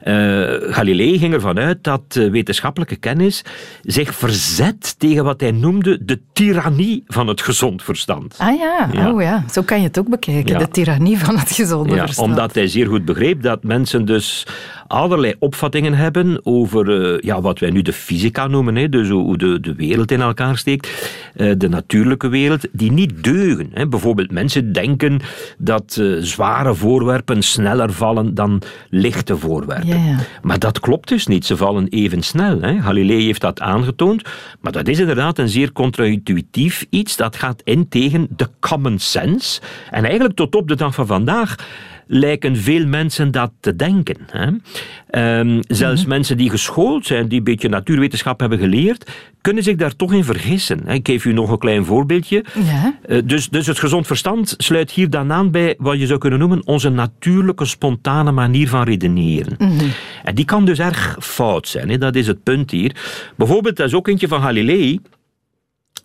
Eh, 0.00 0.14
Galilei 0.60 1.18
ging 1.18 1.34
ervan 1.34 1.58
uit 1.58 1.84
dat 1.84 2.02
eh, 2.08 2.30
wetenschappelijke 2.30 2.96
kennis 2.96 3.44
zich 3.82 4.14
verzet 4.14 4.98
tegen 4.98 5.24
wat 5.24 5.40
hij 5.40 5.50
noemde 5.50 6.04
de 6.04 6.20
tirannie 6.32 7.04
van 7.06 7.26
het 7.26 7.40
gezond 7.40 7.82
verstand. 7.82 8.34
Ah 8.38 8.58
ja, 8.58 8.88
Ja. 8.92 9.12
Oh, 9.12 9.22
ja. 9.22 9.44
zo 9.52 9.62
kan 9.62 9.78
je 9.78 9.86
het 9.86 9.98
ook 9.98 10.08
bekijken. 10.08 10.52
Ja. 10.52 10.58
De 10.58 10.68
tirannie 10.68 11.18
van 11.18 11.38
het 11.38 11.50
gezonde 11.52 11.94
Ja, 11.94 12.04
verstand. 12.04 12.28
omdat 12.28 12.54
hij 12.54 12.68
zeer 12.68 12.86
goed 12.86 13.04
begreep 13.04 13.42
dat 13.42 13.62
mensen 13.62 14.04
dus 14.04 14.46
allerlei 14.86 15.34
opvattingen 15.38 15.94
hebben 15.94 16.40
over 16.42 17.12
eh, 17.14 17.20
ja, 17.20 17.40
wat 17.40 17.58
wij 17.58 17.70
nu 17.70 17.82
de 17.82 17.92
fysica 17.92 18.46
noemen, 18.46 18.76
hè, 18.76 18.88
dus 18.88 19.08
hoe 19.08 19.38
de, 19.38 19.60
de 19.60 19.74
wereld 19.74 20.10
in 20.10 20.20
elkaar 20.20 20.58
steekt, 20.58 20.88
de 21.56 21.68
natuurlijke 21.68 22.28
wereld, 22.28 22.66
die 22.72 22.92
niet 22.92 23.24
deugen. 23.24 23.70
Hè. 23.74 23.88
Bijvoorbeeld 23.88 24.30
mensen 24.30 24.72
denken 24.72 25.20
dat 25.58 26.02
zware 26.20 26.74
voorwerpen 26.74 27.42
sneller 27.42 27.92
vallen 27.92 28.34
dan 28.34 28.62
lichte 28.90 29.36
voorwerpen. 29.36 29.89
Maar 30.42 30.58
dat 30.58 30.80
klopt 30.80 31.08
dus 31.08 31.26
niet. 31.26 31.46
Ze 31.46 31.56
vallen 31.56 31.88
even 31.88 32.22
snel. 32.22 32.60
Hè. 32.60 32.80
Galilei 32.80 33.24
heeft 33.24 33.40
dat 33.40 33.60
aangetoond. 33.60 34.22
Maar 34.60 34.72
dat 34.72 34.88
is 34.88 34.98
inderdaad 34.98 35.38
een 35.38 35.48
zeer 35.48 35.72
contra-intuïtief 35.72 36.86
iets. 36.90 37.16
Dat 37.16 37.36
gaat 37.36 37.60
in 37.64 37.88
tegen 37.88 38.28
de 38.36 38.48
common 38.60 38.98
sense. 38.98 39.60
En 39.90 40.04
eigenlijk 40.04 40.36
tot 40.36 40.54
op 40.54 40.68
de 40.68 40.76
dag 40.76 40.94
van 40.94 41.06
vandaag 41.06 41.56
lijken 42.12 42.56
veel 42.56 42.86
mensen 42.86 43.30
dat 43.30 43.52
te 43.60 43.76
denken. 43.76 44.16
Hè. 44.30 44.48
Ehm, 45.10 45.60
zelfs 45.68 46.04
mensen 46.04 46.36
die 46.36 46.50
geschoold 46.50 47.06
zijn, 47.06 47.28
die 47.28 47.38
een 47.38 47.44
beetje 47.44 47.68
natuurwetenschap 47.68 48.40
hebben 48.40 48.58
geleerd, 48.58 49.10
kunnen 49.40 49.62
zich 49.62 49.76
daar 49.76 49.96
toch 49.96 50.12
in 50.12 50.24
vergissen. 50.24 50.86
Ik 50.86 51.06
geef 51.06 51.24
u 51.24 51.32
nog 51.32 51.50
een 51.50 51.58
klein 51.58 51.84
voorbeeldje. 51.84 52.44
Ja. 52.64 52.98
Eh, 53.02 53.18
dus, 53.24 53.48
dus 53.48 53.66
het 53.66 53.78
gezond 53.78 54.06
verstand 54.06 54.54
sluit 54.58 54.90
hier 54.90 55.10
dan 55.10 55.32
aan 55.32 55.50
bij 55.50 55.74
wat 55.78 55.98
je 55.98 56.06
zou 56.06 56.18
kunnen 56.18 56.38
noemen 56.38 56.66
onze 56.66 56.88
natuurlijke, 56.88 57.64
spontane 57.64 58.32
manier 58.32 58.68
van 58.68 58.82
redeneren. 58.82 59.56
En 60.24 60.34
die 60.34 60.44
kan 60.44 60.64
dus 60.64 60.78
erg 60.78 61.16
fout 61.20 61.68
zijn, 61.68 61.88
hè? 61.88 61.98
dat 61.98 62.14
is 62.14 62.26
het 62.26 62.42
punt 62.42 62.70
hier. 62.70 62.96
Bijvoorbeeld, 63.36 63.76
dat 63.76 63.86
is 63.86 63.94
ook 63.94 64.08
eentje 64.08 64.28
van 64.28 64.42
Galilei. 64.42 65.00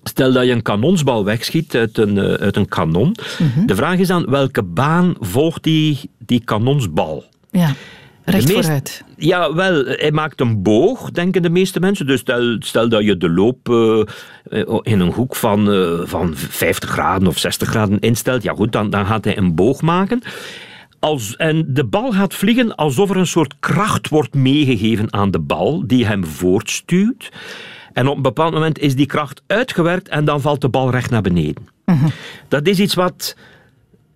Stel 0.10 0.32
dat 0.34 0.46
je 0.46 0.52
een 0.52 0.62
kanonsbal 0.62 1.26
wegschiet 1.26 1.76
uit 1.76 1.98
een, 1.98 2.18
eh, 2.18 2.34
uit 2.34 2.56
een 2.56 2.68
kanon. 2.68 3.16
De 3.66 3.76
vraag 3.76 3.98
is 3.98 4.08
dan, 4.08 4.26
welke 4.30 4.64
baan 4.64 5.16
volgt 5.20 5.64
die, 5.64 6.10
die 6.20 6.42
kanonsbal? 6.44 7.24
Ja, 7.52 7.74
recht 8.26 8.48
meest- 8.48 8.60
vooruit. 8.60 9.04
Ja, 9.18 9.54
wel, 9.54 9.86
hij 9.86 10.12
maakt 10.12 10.42
een 10.42 10.62
boog, 10.64 11.12
denken 11.12 11.42
de 11.42 11.50
meeste 11.50 11.80
mensen. 11.80 12.08
Dus 12.08 12.20
stel, 12.20 12.56
stel 12.60 12.90
dat 12.90 13.04
je 13.04 13.18
de 13.18 13.30
loop 13.30 13.70
eh, 13.70 14.00
eh, 14.62 14.80
in 14.82 15.00
een 15.00 15.12
hoek 15.12 15.36
van, 15.36 15.66
van 16.08 16.34
50 16.36 16.90
graden 16.90 17.28
of 17.28 17.38
60 17.38 17.68
graden 17.70 18.00
instelt. 18.00 18.44
Ja 18.44 18.54
goed, 18.54 18.72
dan, 18.72 18.90
dan 18.90 19.06
gaat 19.06 19.26
hij 19.26 19.38
een 19.38 19.56
boog 19.56 19.82
maken. 19.82 20.22
Als, 21.00 21.36
en 21.36 21.66
de 21.68 21.86
bal 21.86 22.12
gaat 22.12 22.34
vliegen 22.34 22.76
alsof 22.76 23.10
er 23.10 23.18
een 23.18 23.28
soort 23.28 23.54
kracht 23.60 24.10
wordt 24.10 24.34
meegegeven 24.34 25.14
aan 25.14 25.32
de 25.32 25.40
bal, 25.40 25.84
die 25.88 26.06
hem 26.06 26.26
voortstuwt. 26.26 27.30
En 27.96 28.08
op 28.08 28.16
een 28.16 28.22
bepaald 28.22 28.54
moment 28.54 28.80
is 28.80 28.96
die 28.96 29.06
kracht 29.06 29.42
uitgewerkt 29.48 30.08
en 30.08 30.26
dan 30.26 30.42
valt 30.42 30.62
de 30.62 30.70
bal 30.70 30.92
recht 30.92 31.10
naar 31.10 31.22
beneden. 31.22 31.68
Dat 32.48 32.68
is 32.68 32.80
iets 32.80 32.94
wat 32.94 33.36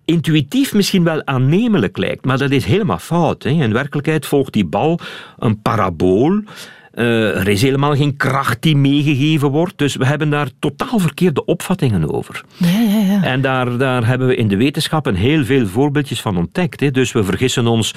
intuïtief 0.04 0.74
misschien 0.74 1.04
wel 1.04 1.26
aannemelijk 1.26 1.96
lijkt, 1.96 2.24
maar 2.24 2.38
dat 2.38 2.50
is 2.50 2.64
helemaal 2.64 2.98
fout. 2.98 3.42
Hè. 3.42 3.50
In 3.50 3.72
werkelijkheid 3.72 4.26
volgt 4.26 4.52
die 4.52 4.64
bal 4.64 5.00
een 5.38 5.62
parabool. 5.62 6.42
Eh, 6.90 7.38
er 7.38 7.48
is 7.48 7.62
helemaal 7.62 7.94
geen 7.94 8.16
kracht 8.16 8.62
die 8.62 8.76
meegegeven 8.76 9.48
wordt, 9.48 9.78
dus 9.78 9.96
we 9.96 10.06
hebben 10.06 10.30
daar 10.30 10.48
totaal 10.58 10.98
verkeerde 10.98 11.44
opvattingen 11.44 12.12
over. 12.12 12.44
Ja, 12.56 12.80
ja, 12.80 12.98
ja. 12.98 13.22
En 13.22 13.40
daar, 13.40 13.78
daar 13.78 14.06
hebben 14.06 14.26
we 14.28 14.36
in 14.36 14.48
de 14.48 14.56
wetenschappen 14.56 15.14
heel 15.14 15.44
veel 15.44 15.66
voorbeeldjes 15.66 16.20
van 16.20 16.36
ontdekt. 16.36 16.80
Hè. 16.80 16.90
Dus 16.90 17.12
we 17.12 17.24
vergissen 17.24 17.66
ons 17.66 17.94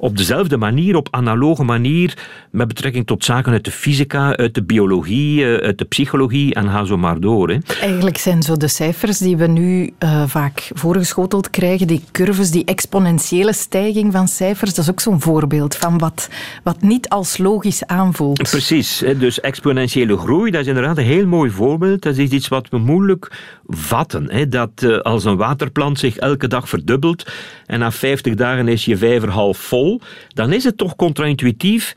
op 0.00 0.16
dezelfde 0.16 0.56
manier, 0.56 0.96
op 0.96 1.08
analoge 1.10 1.64
manier, 1.64 2.18
met 2.50 2.68
betrekking 2.68 3.06
tot 3.06 3.24
zaken 3.24 3.52
uit 3.52 3.64
de 3.64 3.70
fysica, 3.70 4.36
uit 4.36 4.54
de 4.54 4.62
biologie, 4.62 5.44
eh, 5.44 5.66
uit 5.66 5.78
de 5.78 5.84
psychologie 5.84 6.54
en 6.54 6.68
ga 6.68 6.84
zo 6.84 6.96
maar 6.96 7.20
door. 7.20 7.48
Hè. 7.48 7.58
Eigenlijk 7.80 8.18
zijn 8.18 8.42
zo 8.42 8.56
de 8.56 8.68
cijfers 8.68 9.18
die 9.18 9.36
we 9.36 9.46
nu 9.46 9.92
eh, 9.98 10.22
vaak 10.26 10.70
voorgeschoteld 10.74 11.50
krijgen, 11.50 11.86
die 11.86 12.02
curves, 12.12 12.50
die 12.50 12.64
exponentiële 12.64 13.52
stijging 13.52 14.12
van 14.12 14.28
cijfers, 14.28 14.74
dat 14.74 14.84
is 14.84 14.90
ook 14.90 15.00
zo'n 15.00 15.20
voorbeeld 15.20 15.76
van 15.76 15.98
wat, 15.98 16.28
wat 16.62 16.82
niet 16.82 17.08
als 17.08 17.38
logisch 17.38 17.86
aanvoelt. 17.86 18.42
Precies, 18.42 19.04
dus 19.18 19.40
exponentiële 19.40 20.16
groei, 20.16 20.50
dat 20.50 20.60
is 20.60 20.66
inderdaad 20.66 20.98
een 20.98 21.04
heel 21.04 21.26
mooi 21.26 21.50
voorbeeld. 21.50 22.02
Dat 22.02 22.16
is 22.16 22.30
iets 22.30 22.48
wat 22.48 22.68
we 22.68 22.78
moeilijk 22.78 23.30
vatten. 23.66 24.30
Hè. 24.30 24.48
Dat 24.48 24.70
eh, 24.76 24.98
als 24.98 25.24
een 25.24 25.36
waterplant 25.36 25.98
zich 25.98 26.16
elke 26.16 26.48
dag 26.48 26.68
verdubbelt 26.68 27.32
en 27.70 27.78
na 27.78 27.92
50 27.92 28.34
dagen 28.34 28.68
is 28.68 28.84
je 28.84 28.96
vijver 28.96 29.28
half 29.28 29.58
vol, 29.58 30.00
dan 30.28 30.52
is 30.52 30.64
het 30.64 30.76
toch 30.76 30.96
contra-intuïtief. 30.96 31.96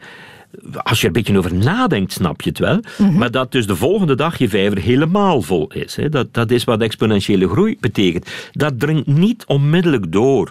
Als 0.74 1.02
je 1.02 1.08
er 1.08 1.16
een 1.16 1.24
beetje 1.24 1.38
over 1.38 1.54
nadenkt, 1.54 2.12
snap 2.12 2.42
je 2.42 2.50
het 2.50 2.60
wel. 2.60 2.80
Maar 3.12 3.32
dat 3.32 3.52
dus 3.52 3.68
de 3.68 3.76
volgende 3.76 4.16
dag 4.16 4.38
je 4.38 4.50
vijver 4.50 4.78
helemaal 4.78 5.42
vol 5.42 5.68
is. 5.72 5.96
Hè. 5.96 6.10
Dat, 6.10 6.34
dat 6.34 6.52
is 6.52 6.64
wat 6.64 6.82
exponentiële 6.82 7.50
groei 7.50 7.78
betekent. 7.80 8.30
Dat 8.52 8.80
dringt 8.80 9.08
niet 9.08 9.44
onmiddellijk 9.48 10.12
door. 10.12 10.50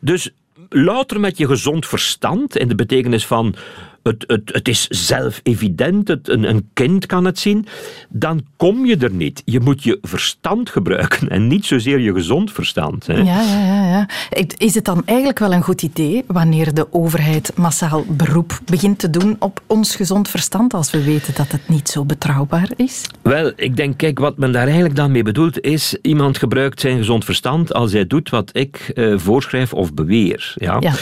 Dus 0.00 0.30
louter 0.68 1.20
met 1.20 1.38
je 1.38 1.46
gezond 1.46 1.86
verstand, 1.86 2.56
in 2.56 2.68
de 2.68 2.74
betekenis 2.74 3.26
van 3.26 3.54
het, 4.02 4.24
het, 4.26 4.50
het 4.52 4.68
is 4.68 4.86
zelf 4.88 5.40
evident, 5.42 6.08
het, 6.08 6.28
een, 6.28 6.48
een 6.48 6.68
kind 6.72 7.06
kan 7.06 7.24
het 7.24 7.38
zien, 7.38 7.66
dan 8.08 8.44
kom 8.56 8.86
je 8.86 8.96
er 8.96 9.12
niet. 9.12 9.42
Je 9.44 9.60
moet 9.60 9.82
je 9.82 9.98
verstand 10.02 10.70
gebruiken 10.70 11.28
en 11.28 11.46
niet 11.46 11.66
zozeer 11.66 11.98
je 11.98 12.12
gezond 12.12 12.52
verstand. 12.52 13.06
Hè. 13.06 13.14
Ja, 13.14 13.42
ja, 13.42 13.64
ja, 13.66 13.88
ja. 13.88 14.08
Is 14.56 14.74
het 14.74 14.84
dan 14.84 15.02
eigenlijk 15.04 15.38
wel 15.38 15.52
een 15.52 15.62
goed 15.62 15.82
idee 15.82 16.24
wanneer 16.26 16.74
de 16.74 16.92
overheid 16.92 17.52
massaal 17.56 18.04
beroep 18.08 18.60
begint 18.64 18.98
te 18.98 19.10
doen 19.10 19.36
op 19.38 19.62
ons 19.66 19.96
gezond 19.96 20.28
verstand 20.28 20.74
als 20.74 20.90
we 20.90 21.04
weten 21.04 21.34
dat 21.34 21.52
het 21.52 21.68
niet 21.68 21.88
zo 21.88 22.04
betrouwbaar 22.04 22.70
is? 22.76 23.06
Wel, 23.22 23.52
ik 23.56 23.76
denk, 23.76 23.96
kijk, 23.98 24.18
wat 24.18 24.38
men 24.38 24.52
daar 24.52 24.64
eigenlijk 24.64 24.96
dan 24.96 25.12
mee 25.12 25.22
bedoelt 25.22 25.60
is, 25.60 25.96
iemand 26.02 26.38
gebruikt 26.38 26.80
zijn 26.80 26.96
gezond 26.96 27.24
verstand 27.24 27.74
als 27.74 27.92
hij 27.92 28.06
doet 28.06 28.30
wat 28.30 28.50
ik 28.52 28.92
uh, 28.94 29.18
voorschrijf 29.18 29.72
of 29.72 29.94
beweer. 29.94 30.52
Ja? 30.54 30.76
ja. 30.80 30.92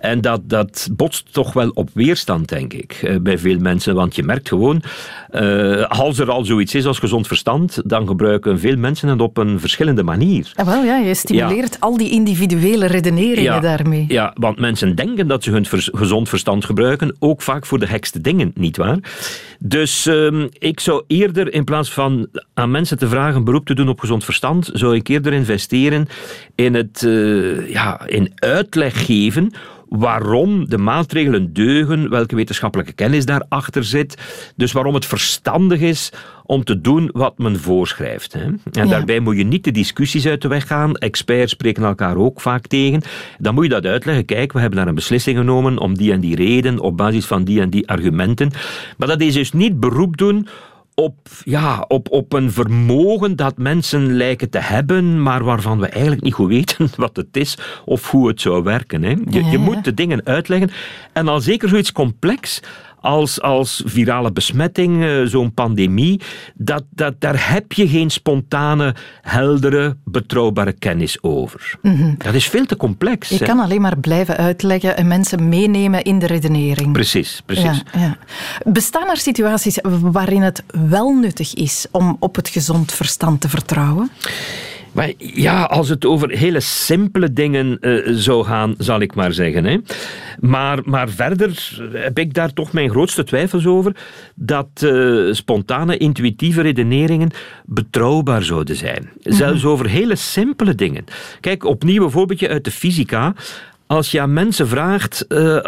En 0.00 0.20
dat, 0.20 0.40
dat 0.44 0.88
botst 0.92 1.32
toch 1.32 1.52
wel 1.52 1.70
op 1.74 1.90
weerstand, 1.94 2.48
denk 2.48 2.72
ik, 2.72 2.92
eh, 2.92 3.16
bij 3.20 3.38
veel 3.38 3.58
mensen. 3.58 3.94
Want 3.94 4.16
je 4.16 4.22
merkt 4.22 4.48
gewoon, 4.48 4.82
uh, 5.30 5.84
als 5.84 6.18
er 6.18 6.30
al 6.30 6.44
zoiets 6.44 6.74
is 6.74 6.86
als 6.86 6.98
gezond 6.98 7.26
verstand, 7.26 7.80
dan 7.84 8.06
gebruiken 8.06 8.58
veel 8.58 8.76
mensen 8.76 9.08
het 9.08 9.20
op 9.20 9.36
een 9.36 9.60
verschillende 9.60 10.02
manier. 10.02 10.52
Ja, 10.54 10.64
wel, 10.64 10.84
ja, 10.84 10.96
je 10.96 11.14
stimuleert 11.14 11.80
al 11.80 11.96
die 11.96 12.10
individuele 12.10 12.86
redeneringen 12.86 13.62
daarmee. 13.62 14.04
Ja, 14.08 14.32
want 14.34 14.58
mensen 14.58 14.94
denken 14.94 15.28
dat 15.28 15.44
ze 15.44 15.50
hun 15.50 15.66
gezond 15.92 16.28
verstand 16.28 16.64
gebruiken, 16.64 17.16
ook 17.18 17.42
vaak 17.42 17.66
voor 17.66 17.78
de 17.78 17.86
hekste 17.86 18.20
dingen, 18.20 18.52
nietwaar? 18.54 18.98
Dus 19.58 20.06
uh, 20.06 20.44
ik 20.58 20.80
zou 20.80 21.04
eerder, 21.06 21.52
in 21.52 21.64
plaats 21.64 21.92
van 21.92 22.28
aan 22.54 22.70
mensen 22.70 22.98
te 22.98 23.08
vragen 23.08 23.44
beroep 23.44 23.66
te 23.66 23.74
doen 23.74 23.88
op 23.88 24.00
gezond 24.00 24.24
verstand, 24.24 24.70
zou 24.72 24.94
ik 24.94 25.08
eerder 25.08 25.32
investeren 25.32 26.08
in 26.54 26.74
het 26.74 27.02
uh, 27.02 27.70
ja, 27.70 28.06
in 28.06 28.32
uitleg 28.34 29.06
geven 29.06 29.52
waarom 29.88 30.68
de 30.68 30.78
maatregelen 30.78 31.52
deugen, 31.52 32.10
welke 32.10 32.36
wetenschappelijke 32.36 32.92
kennis 32.92 33.24
daarachter 33.24 33.84
zit, 33.84 34.16
dus 34.56 34.72
waarom 34.72 34.94
het 34.94 35.06
verstandig 35.06 35.80
is 35.80 36.12
om 36.48 36.64
te 36.64 36.80
doen 36.80 37.10
wat 37.12 37.38
men 37.38 37.60
voorschrijft. 37.60 38.32
Hè. 38.32 38.44
En 38.72 38.88
daarbij 38.88 39.20
moet 39.20 39.36
je 39.36 39.44
niet 39.44 39.64
de 39.64 39.70
discussies 39.70 40.26
uit 40.26 40.42
de 40.42 40.48
weg 40.48 40.66
gaan. 40.66 40.96
Experts 40.96 41.52
spreken 41.52 41.84
elkaar 41.84 42.16
ook 42.16 42.40
vaak 42.40 42.66
tegen. 42.66 43.02
Dan 43.38 43.54
moet 43.54 43.64
je 43.64 43.70
dat 43.70 43.86
uitleggen. 43.86 44.24
Kijk, 44.24 44.52
we 44.52 44.60
hebben 44.60 44.78
daar 44.78 44.88
een 44.88 44.94
beslissing 44.94 45.38
genomen 45.38 45.78
om 45.78 45.96
die 45.96 46.12
en 46.12 46.20
die 46.20 46.36
reden, 46.36 46.78
op 46.78 46.96
basis 46.96 47.26
van 47.26 47.44
die 47.44 47.60
en 47.60 47.70
die 47.70 47.88
argumenten. 47.88 48.50
Maar 48.96 49.08
dat 49.08 49.20
is 49.20 49.34
dus 49.34 49.52
niet 49.52 49.80
beroep 49.80 50.16
doen 50.16 50.48
op, 50.94 51.28
ja, 51.44 51.84
op, 51.88 52.10
op 52.10 52.32
een 52.32 52.52
vermogen 52.52 53.36
dat 53.36 53.58
mensen 53.58 54.16
lijken 54.16 54.50
te 54.50 54.58
hebben, 54.58 55.22
maar 55.22 55.44
waarvan 55.44 55.80
we 55.80 55.86
eigenlijk 55.86 56.22
niet 56.22 56.34
goed 56.34 56.48
weten 56.48 56.88
wat 56.96 57.16
het 57.16 57.36
is 57.36 57.58
of 57.84 58.10
hoe 58.10 58.28
het 58.28 58.40
zou 58.40 58.62
werken. 58.62 59.02
Hè. 59.02 59.14
Je, 59.30 59.44
je 59.44 59.58
moet 59.58 59.84
de 59.84 59.94
dingen 59.94 60.20
uitleggen. 60.24 60.70
En 61.12 61.28
al 61.28 61.40
zeker 61.40 61.68
zoiets 61.68 61.92
complex 61.92 62.60
als, 63.00 63.40
als 63.40 63.82
virale 63.84 64.32
besmetting, 64.32 65.04
eh, 65.04 65.22
zo'n 65.24 65.54
pandemie, 65.54 66.20
dat, 66.54 66.84
dat, 66.90 67.14
daar 67.18 67.52
heb 67.52 67.72
je 67.72 67.88
geen 67.88 68.10
spontane, 68.10 68.94
heldere, 69.22 69.96
betrouwbare 70.04 70.72
kennis 70.72 71.22
over. 71.22 71.78
Mhm. 71.82 72.14
Dat 72.18 72.34
is 72.34 72.48
veel 72.48 72.66
te 72.66 72.76
complex. 72.76 73.28
Je 73.28 73.44
kan 73.44 73.58
alleen 73.58 73.80
maar 73.80 73.98
blijven 73.98 74.36
uitleggen 74.36 74.96
en 74.96 75.06
mensen 75.06 75.48
meenemen 75.48 76.02
in 76.02 76.18
de 76.18 76.26
redenering. 76.26 76.92
Precies, 76.92 77.42
precies. 77.46 77.82
Ja, 77.92 78.00
ja. 78.00 78.16
Bestaan 78.64 79.08
er 79.08 79.16
situaties 79.16 79.78
waarin 80.00 80.42
het 80.42 80.62
wel 80.88 81.14
nuttig 81.14 81.54
is 81.54 81.86
om 81.90 82.16
op 82.20 82.36
het 82.36 82.48
gezond 82.48 82.92
verstand 82.92 83.40
te 83.40 83.48
vertrouwen? 83.48 84.10
Maar 84.92 85.12
ja, 85.18 85.62
als 85.62 85.88
het 85.88 86.04
over 86.04 86.30
hele 86.30 86.60
simpele 86.60 87.32
dingen 87.32 87.78
uh, 87.80 88.08
zou 88.10 88.44
gaan, 88.44 88.74
zal 88.78 89.00
ik 89.00 89.14
maar 89.14 89.32
zeggen. 89.32 89.64
Hè. 89.64 89.76
Maar, 90.40 90.78
maar 90.84 91.08
verder 91.08 91.78
heb 91.92 92.18
ik 92.18 92.34
daar 92.34 92.52
toch 92.52 92.72
mijn 92.72 92.90
grootste 92.90 93.24
twijfels 93.24 93.66
over 93.66 93.96
dat 94.34 94.68
uh, 94.84 95.32
spontane, 95.32 95.96
intuïtieve 95.96 96.60
redeneringen 96.60 97.30
betrouwbaar 97.64 98.42
zouden 98.42 98.76
zijn. 98.76 99.10
Zelfs 99.22 99.62
mhm. 99.62 99.70
over 99.70 99.88
hele 99.88 100.16
simpele 100.16 100.74
dingen. 100.74 101.04
Kijk, 101.40 101.64
opnieuw 101.64 102.04
een 102.04 102.10
voorbeeldje 102.10 102.48
uit 102.48 102.64
de 102.64 102.70
fysica. 102.70 103.34
Als 103.88 104.10
je 104.10 104.20
aan 104.20 104.32
mensen 104.32 104.68
vraagt, 104.68 105.24
uh, 105.28 105.58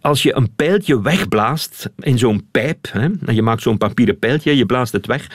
als 0.00 0.22
je 0.22 0.36
een 0.36 0.54
pijltje 0.54 1.02
wegblaast 1.02 1.90
in 1.98 2.18
zo'n 2.18 2.46
pijp, 2.50 2.88
hè, 2.90 3.08
en 3.24 3.34
je 3.34 3.42
maakt 3.42 3.62
zo'n 3.62 3.78
papieren 3.78 4.18
pijltje, 4.18 4.56
je 4.56 4.66
blaast 4.66 4.92
het 4.92 5.06
weg, 5.06 5.26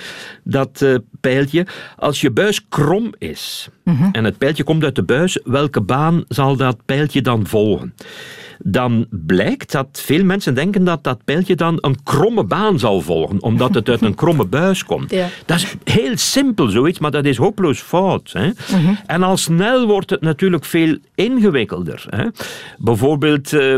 dat 0.43 0.81
uh, 0.81 0.95
pijltje, 1.21 1.65
als 1.95 2.21
je 2.21 2.31
buis 2.31 2.67
krom 2.69 3.13
is 3.17 3.69
mm-hmm. 3.83 4.09
en 4.11 4.23
het 4.23 4.37
pijltje 4.37 4.63
komt 4.63 4.83
uit 4.83 4.95
de 4.95 5.03
buis, 5.03 5.39
welke 5.43 5.81
baan 5.81 6.23
zal 6.27 6.55
dat 6.55 6.85
pijltje 6.85 7.21
dan 7.21 7.47
volgen? 7.47 7.93
Dan 8.63 9.07
blijkt 9.09 9.71
dat 9.71 9.87
veel 10.05 10.23
mensen 10.23 10.53
denken 10.53 10.83
dat 10.83 11.03
dat 11.03 11.23
pijltje 11.23 11.55
dan 11.55 11.77
een 11.81 12.03
kromme 12.03 12.43
baan 12.43 12.79
zal 12.79 13.01
volgen, 13.01 13.41
omdat 13.41 13.73
het 13.73 13.89
uit 13.89 14.01
een 14.01 14.15
kromme 14.23 14.45
buis 14.45 14.85
komt. 14.85 15.11
Ja. 15.11 15.27
Dat 15.45 15.57
is 15.57 15.75
heel 15.83 16.17
simpel 16.17 16.69
zoiets, 16.69 16.99
maar 16.99 17.11
dat 17.11 17.25
is 17.25 17.37
hopeloos 17.37 17.79
fout. 17.79 18.31
Hè? 18.33 18.47
Mhm. 18.47 18.93
En 19.05 19.23
al 19.23 19.37
snel 19.37 19.87
wordt 19.87 20.09
het 20.09 20.21
natuurlijk 20.21 20.65
veel 20.65 20.97
ingewikkelder. 21.15 22.05
Hè? 22.09 22.25
Bijvoorbeeld. 22.77 23.51
Uh, 23.51 23.75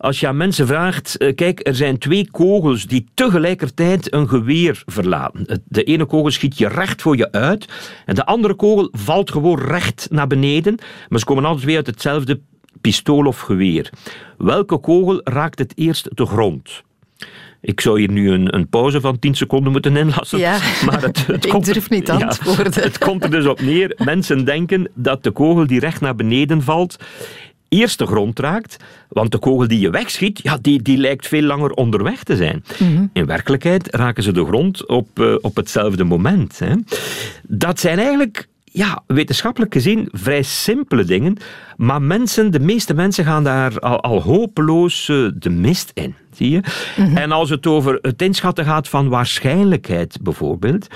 als 0.00 0.20
je 0.20 0.26
aan 0.26 0.36
mensen 0.36 0.66
vraagt, 0.66 1.14
uh, 1.18 1.34
kijk, 1.34 1.66
er 1.66 1.74
zijn 1.74 1.98
twee 1.98 2.30
kogels 2.30 2.86
die 2.86 3.06
tegelijkertijd 3.14 4.12
een 4.14 4.28
geweer 4.28 4.82
verlaten. 4.86 5.62
De 5.64 5.84
ene 5.84 6.04
kogel 6.04 6.30
schiet 6.30 6.58
je 6.58 6.68
recht 6.68 7.02
voor 7.02 7.16
je 7.16 7.32
uit 7.32 7.66
en 8.06 8.14
de 8.14 8.26
andere 8.26 8.54
kogel 8.54 8.88
valt 8.92 9.30
gewoon 9.30 9.58
recht 9.58 10.08
naar 10.10 10.26
beneden, 10.26 10.78
maar 11.08 11.18
ze 11.18 11.24
komen 11.24 11.44
altijd 11.44 11.66
weer 11.66 11.76
uit 11.76 11.86
hetzelfde 11.86 12.40
pistool 12.80 13.26
of 13.26 13.40
geweer. 13.40 13.90
Welke 14.38 14.78
kogel 14.78 15.20
raakt 15.24 15.58
het 15.58 15.72
eerst 15.76 16.08
de 16.16 16.26
grond? 16.26 16.82
Ik 17.60 17.80
zou 17.80 17.98
hier 17.98 18.10
nu 18.10 18.30
een, 18.30 18.54
een 18.54 18.68
pauze 18.68 19.00
van 19.00 19.18
10 19.18 19.34
seconden 19.34 19.72
moeten 19.72 19.96
inlassen. 19.96 20.38
Ja, 20.38 20.58
maar 20.86 21.02
het, 21.02 21.26
het 21.26 21.44
ik 21.44 21.50
komt, 21.50 21.64
durf 21.64 21.90
niet 21.90 22.10
antwoorden. 22.10 22.72
Ja, 22.74 22.80
het 22.80 22.98
komt 22.98 23.24
er 23.24 23.30
dus 23.30 23.46
op 23.46 23.60
neer. 23.60 23.92
Mensen 24.04 24.44
denken 24.44 24.90
dat 24.94 25.22
de 25.22 25.30
kogel 25.30 25.66
die 25.66 25.80
recht 25.80 26.00
naar 26.00 26.14
beneden 26.14 26.62
valt, 26.62 26.96
eerst 27.68 27.98
de 27.98 28.06
grond 28.06 28.38
raakt, 28.38 28.76
want 29.08 29.32
de 29.32 29.38
kogel 29.38 29.68
die 29.68 29.80
je 29.80 29.90
wegschiet, 29.90 30.40
ja, 30.42 30.58
die, 30.60 30.82
die 30.82 30.96
lijkt 30.96 31.28
veel 31.28 31.42
langer 31.42 31.70
onderweg 31.70 32.22
te 32.22 32.36
zijn. 32.36 32.64
Mhm. 32.78 33.06
In 33.12 33.26
werkelijkheid 33.26 33.94
raken 33.94 34.22
ze 34.22 34.32
de 34.32 34.44
grond 34.44 34.86
op, 34.86 35.18
uh, 35.18 35.34
op 35.40 35.56
hetzelfde 35.56 36.04
moment. 36.04 36.58
Hè. 36.58 36.74
Dat 37.42 37.80
zijn 37.80 37.98
eigenlijk 37.98 38.48
ja, 38.72 39.02
wetenschappelijk 39.06 39.72
gezien 39.72 40.08
vrij 40.12 40.42
simpele 40.42 41.04
dingen, 41.04 41.36
maar 41.76 42.02
mensen, 42.02 42.50
de 42.50 42.60
meeste 42.60 42.94
mensen 42.94 43.24
gaan 43.24 43.44
daar 43.44 43.78
al, 43.78 44.00
al 44.00 44.22
hopeloos 44.22 45.08
uh, 45.08 45.30
de 45.34 45.50
mist 45.50 45.90
in. 45.94 46.14
Zie 46.34 46.50
je? 46.50 46.62
Mhm. 46.96 47.16
En 47.16 47.32
als 47.32 47.50
het 47.50 47.66
over 47.66 47.98
het 48.02 48.22
inschatten 48.22 48.64
gaat 48.64 48.88
van 48.88 49.08
waarschijnlijkheid 49.08 50.18
bijvoorbeeld, 50.22 50.86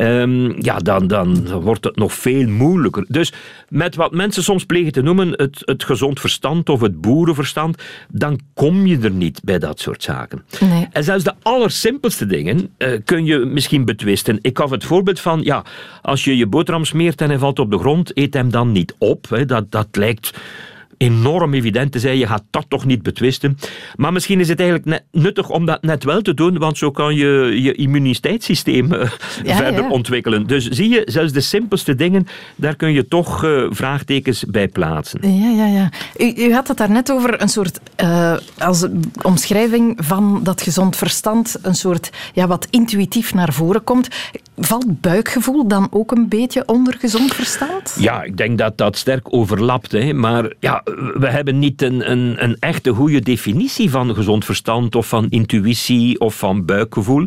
Um, 0.00 0.54
ja, 0.62 0.78
dan, 0.78 1.06
dan 1.06 1.48
wordt 1.48 1.84
het 1.84 1.96
nog 1.96 2.12
veel 2.12 2.48
moeilijker. 2.48 3.04
Dus 3.08 3.32
met 3.68 3.94
wat 3.96 4.12
mensen 4.12 4.42
soms 4.42 4.64
plegen 4.64 4.92
te 4.92 5.02
noemen 5.02 5.32
het, 5.32 5.62
het 5.64 5.84
gezond 5.84 6.20
verstand 6.20 6.68
of 6.68 6.80
het 6.80 7.00
boerenverstand, 7.00 7.82
dan 8.08 8.40
kom 8.54 8.86
je 8.86 8.98
er 8.98 9.10
niet 9.10 9.40
bij 9.44 9.58
dat 9.58 9.80
soort 9.80 10.02
zaken. 10.02 10.44
Nee. 10.60 10.88
En 10.92 11.04
zelfs 11.04 11.24
de 11.24 11.34
allersimpelste 11.42 12.26
dingen 12.26 12.70
uh, 12.78 12.98
kun 13.04 13.24
je 13.24 13.38
misschien 13.38 13.84
betwisten. 13.84 14.38
Ik 14.42 14.58
gaf 14.58 14.70
het 14.70 14.84
voorbeeld 14.84 15.20
van, 15.20 15.40
ja, 15.42 15.64
als 16.02 16.24
je 16.24 16.36
je 16.36 16.46
boterham 16.46 16.84
smeert 16.84 17.20
en 17.20 17.28
hij 17.28 17.38
valt 17.38 17.58
op 17.58 17.70
de 17.70 17.78
grond, 17.78 18.18
eet 18.18 18.34
hem 18.34 18.50
dan 18.50 18.72
niet 18.72 18.94
op. 18.98 19.26
Hè. 19.28 19.44
Dat, 19.44 19.70
dat 19.70 19.88
lijkt 19.92 20.30
enorm 21.00 21.54
evident 21.54 21.92
te 21.92 21.98
zijn. 21.98 22.18
Je 22.18 22.26
gaat 22.26 22.44
dat 22.50 22.64
toch 22.68 22.84
niet 22.84 23.02
betwisten. 23.02 23.58
Maar 23.96 24.12
misschien 24.12 24.40
is 24.40 24.48
het 24.48 24.60
eigenlijk 24.60 24.88
net 24.88 25.04
nuttig 25.22 25.50
om 25.50 25.66
dat 25.66 25.82
net 25.82 26.04
wel 26.04 26.20
te 26.20 26.34
doen, 26.34 26.58
want 26.58 26.78
zo 26.78 26.90
kan 26.90 27.14
je 27.14 27.62
je 27.62 27.72
immuniteitssysteem 27.72 28.88
Ja, 29.44 29.56
verder 29.56 29.82
ja. 29.82 29.88
ontwikkelen. 29.88 30.46
Dus 30.46 30.68
zie 30.68 30.88
je, 30.88 31.02
zelfs 31.04 31.32
de 31.32 31.40
simpelste 31.40 31.94
dingen, 31.94 32.26
daar 32.56 32.76
kun 32.76 32.92
je 32.92 33.08
toch 33.08 33.44
uh, 33.44 33.66
vraagtekens 33.70 34.44
bij 34.44 34.68
plaatsen. 34.68 35.34
Ja, 35.34 35.50
ja, 35.50 35.66
ja. 35.66 35.90
U, 36.18 36.32
u 36.36 36.52
had 36.52 36.68
het 36.68 36.76
daarnet 36.76 37.12
over 37.12 37.42
een 37.42 37.48
soort, 37.48 37.80
uh, 38.02 38.36
als 38.58 38.86
omschrijving 39.22 39.98
van 40.02 40.40
dat 40.42 40.62
gezond 40.62 40.96
verstand, 40.96 41.56
een 41.62 41.74
soort, 41.74 42.10
ja, 42.34 42.46
wat 42.46 42.66
intuïtief 42.70 43.34
naar 43.34 43.52
voren 43.52 43.84
komt. 43.84 44.08
Valt 44.56 45.00
buikgevoel 45.00 45.68
dan 45.68 45.88
ook 45.90 46.10
een 46.12 46.28
beetje 46.28 46.62
onder 46.66 46.96
gezond 46.98 47.34
verstand? 47.34 47.96
Ja, 47.98 48.22
ik 48.22 48.36
denk 48.36 48.58
dat 48.58 48.78
dat 48.78 48.96
sterk 48.96 49.34
overlapt. 49.34 49.92
Hè. 49.92 50.12
Maar 50.12 50.52
ja, 50.58 50.82
we 51.14 51.28
hebben 51.28 51.58
niet 51.58 51.82
een, 51.82 52.10
een, 52.10 52.44
een 52.44 52.56
echte 52.58 52.90
goede 52.90 53.20
definitie 53.20 53.90
van 53.90 54.14
gezond 54.14 54.44
verstand 54.44 54.94
of 54.94 55.08
van 55.08 55.26
intuïtie 55.28 56.20
of 56.20 56.34
van 56.38 56.64
buikgevoel. 56.64 57.26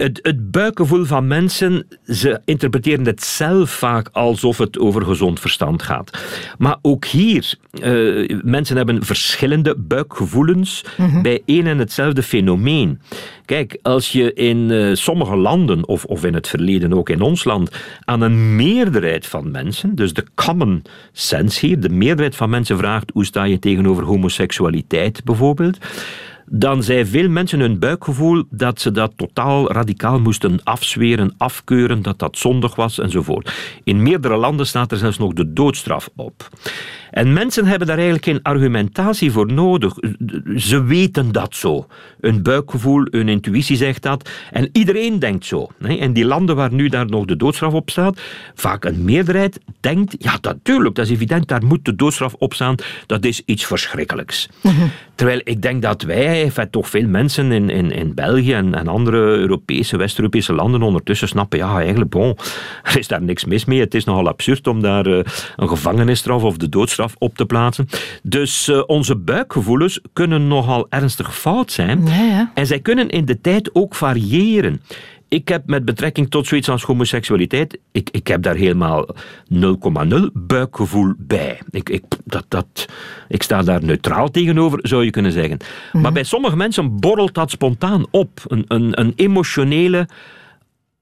Het, 0.00 0.18
het, 0.22 0.50
buikgevoel 0.50 1.04
van 1.04 1.26
mensen, 1.26 1.86
ze 2.04 2.40
interpreteren 2.44 3.06
het 3.06 3.22
zelf 3.22 3.70
vaak 3.70 4.08
alsof 4.12 4.58
het 4.58 4.78
over 4.78 5.04
gezond 5.04 5.40
verstand 5.40 5.82
gaat. 5.82 6.18
Maar 6.58 6.76
ook 6.82 7.04
hier, 7.04 7.54
uh, 7.82 8.38
mensen 8.42 8.76
hebben 8.76 9.04
verschillende 9.04 9.74
buikgevoelens 9.78 10.84
Mhm. 10.96 11.22
bij 11.22 11.42
één 11.44 11.66
en 11.66 11.78
hetzelfde 11.78 12.22
fenomeen. 12.22 13.00
Kijk, 13.44 13.78
als 13.82 14.12
je 14.12 14.32
in 14.32 14.70
uh, 14.70 14.94
sommige 14.94 15.36
landen, 15.36 15.88
of, 15.88 16.04
of 16.04 16.24
in 16.24 16.34
het 16.34 16.48
verleden 16.48 16.92
ook 16.92 17.08
in 17.08 17.20
ons 17.20 17.44
land, 17.44 17.70
aan 18.04 18.20
een 18.20 18.56
meerderheid 18.56 19.26
van 19.26 19.50
mensen, 19.50 19.94
dus 19.94 20.12
de 20.12 20.24
common 20.34 20.82
sense 21.12 21.66
hier, 21.66 21.80
de 21.80 21.88
meerderheid 21.88 22.36
van 22.36 22.50
mensen 22.50 22.78
vraagt 22.78 23.10
hoe 23.12 23.24
sta 23.24 23.44
je 23.44 23.58
tegenover 23.58 24.04
homoseksualiteit 24.04 25.24
bijvoorbeeld, 25.24 25.78
dan 26.52 26.82
zei 26.82 27.06
veel 27.06 27.28
mensen 27.28 27.60
hun 27.60 27.78
buikgevoel 27.78 28.44
dat 28.50 28.80
ze 28.80 28.90
dat 28.90 29.12
totaal 29.16 29.72
radicaal 29.72 30.20
moesten 30.20 30.60
afzweren, 30.64 31.34
afkeuren, 31.36 32.02
dat 32.02 32.18
dat 32.18 32.38
zondig 32.38 32.74
was 32.74 32.98
enzovoort. 32.98 33.52
In 33.84 34.02
meerdere 34.02 34.36
landen 34.36 34.66
staat 34.66 34.92
er 34.92 34.98
zelfs 34.98 35.18
nog 35.18 35.32
de 35.32 35.52
doodstraf 35.52 36.08
op. 36.16 36.48
En 37.10 37.32
mensen 37.32 37.66
hebben 37.66 37.86
daar 37.86 37.96
eigenlijk 37.96 38.26
geen 38.26 38.42
argumentatie 38.42 39.30
voor 39.30 39.52
nodig. 39.52 39.94
Ze 40.56 40.84
weten 40.84 41.32
dat 41.32 41.54
zo. 41.54 41.86
Hun 42.20 42.42
buikgevoel, 42.42 43.06
hun 43.10 43.28
intuïtie 43.28 43.76
zegt 43.76 44.02
dat. 44.02 44.30
En 44.50 44.68
iedereen 44.72 45.18
denkt 45.18 45.44
zo. 45.44 45.68
En 45.80 46.12
die 46.12 46.24
landen 46.24 46.56
waar 46.56 46.72
nu 46.72 46.88
daar 46.88 47.06
nog 47.06 47.24
de 47.24 47.36
doodstraf 47.36 47.72
op 47.72 47.90
staat, 47.90 48.20
vaak 48.54 48.84
een 48.84 49.04
meerderheid 49.04 49.60
denkt, 49.80 50.14
ja, 50.18 50.38
natuurlijk, 50.42 50.94
dat 50.94 51.06
is 51.06 51.12
evident, 51.12 51.48
daar 51.48 51.64
moet 51.64 51.84
de 51.84 51.94
doodstraf 51.94 52.34
op 52.34 52.54
staan. 52.54 52.74
Dat 53.06 53.24
is 53.24 53.42
iets 53.44 53.66
verschrikkelijks. 53.66 54.48
Terwijl 55.14 55.40
ik 55.44 55.62
denk 55.62 55.82
dat 55.82 56.02
wij, 56.02 56.39
toch 56.70 56.88
veel 56.88 57.08
mensen 57.08 57.52
in, 57.52 57.70
in, 57.70 57.90
in 57.90 58.14
België 58.14 58.52
en, 58.52 58.74
en 58.74 58.88
andere 58.88 59.16
Europese, 59.16 59.96
West-Europese 59.96 60.52
landen 60.52 60.82
ondertussen 60.82 61.28
snappen, 61.28 61.58
ja, 61.58 61.80
eigenlijk, 61.80 62.10
bon, 62.10 62.36
er 62.82 62.98
is 62.98 63.08
daar 63.08 63.22
niks 63.22 63.44
mis 63.44 63.64
mee. 63.64 63.80
Het 63.80 63.94
is 63.94 64.04
nogal 64.04 64.28
absurd 64.28 64.66
om 64.66 64.82
daar 64.82 65.06
uh, 65.06 65.20
een 65.56 65.68
gevangenisstraf 65.68 66.42
of 66.42 66.56
de 66.56 66.68
doodstraf 66.68 67.14
op 67.18 67.36
te 67.36 67.46
plaatsen. 67.46 67.88
Dus 68.22 68.68
uh, 68.68 68.82
onze 68.86 69.16
buikgevoelens 69.16 70.00
kunnen 70.12 70.48
nogal 70.48 70.86
ernstig 70.88 71.38
fout 71.38 71.72
zijn. 71.72 72.06
Ja, 72.06 72.24
ja. 72.24 72.50
En 72.54 72.66
zij 72.66 72.80
kunnen 72.80 73.08
in 73.08 73.24
de 73.24 73.40
tijd 73.40 73.74
ook 73.74 73.94
variëren. 73.94 74.80
Ik 75.30 75.48
heb 75.48 75.62
met 75.66 75.84
betrekking 75.84 76.30
tot 76.30 76.46
zoiets 76.46 76.68
als 76.68 76.82
homoseksualiteit, 76.82 77.78
ik, 77.92 78.10
ik 78.10 78.26
heb 78.26 78.42
daar 78.42 78.54
helemaal 78.54 79.08
0,0 79.54 79.64
buikgevoel 80.32 81.12
bij. 81.18 81.60
Ik, 81.70 81.88
ik, 81.88 82.04
dat, 82.24 82.44
dat, 82.48 82.86
ik 83.28 83.42
sta 83.42 83.62
daar 83.62 83.84
neutraal 83.84 84.30
tegenover, 84.30 84.78
zou 84.82 85.04
je 85.04 85.10
kunnen 85.10 85.32
zeggen. 85.32 85.58
Maar 85.92 86.12
bij 86.12 86.24
sommige 86.24 86.56
mensen 86.56 87.00
borrelt 87.00 87.34
dat 87.34 87.50
spontaan 87.50 88.06
op. 88.10 88.40
Een, 88.46 88.64
een, 88.68 89.00
een 89.00 89.12
emotionele 89.16 90.08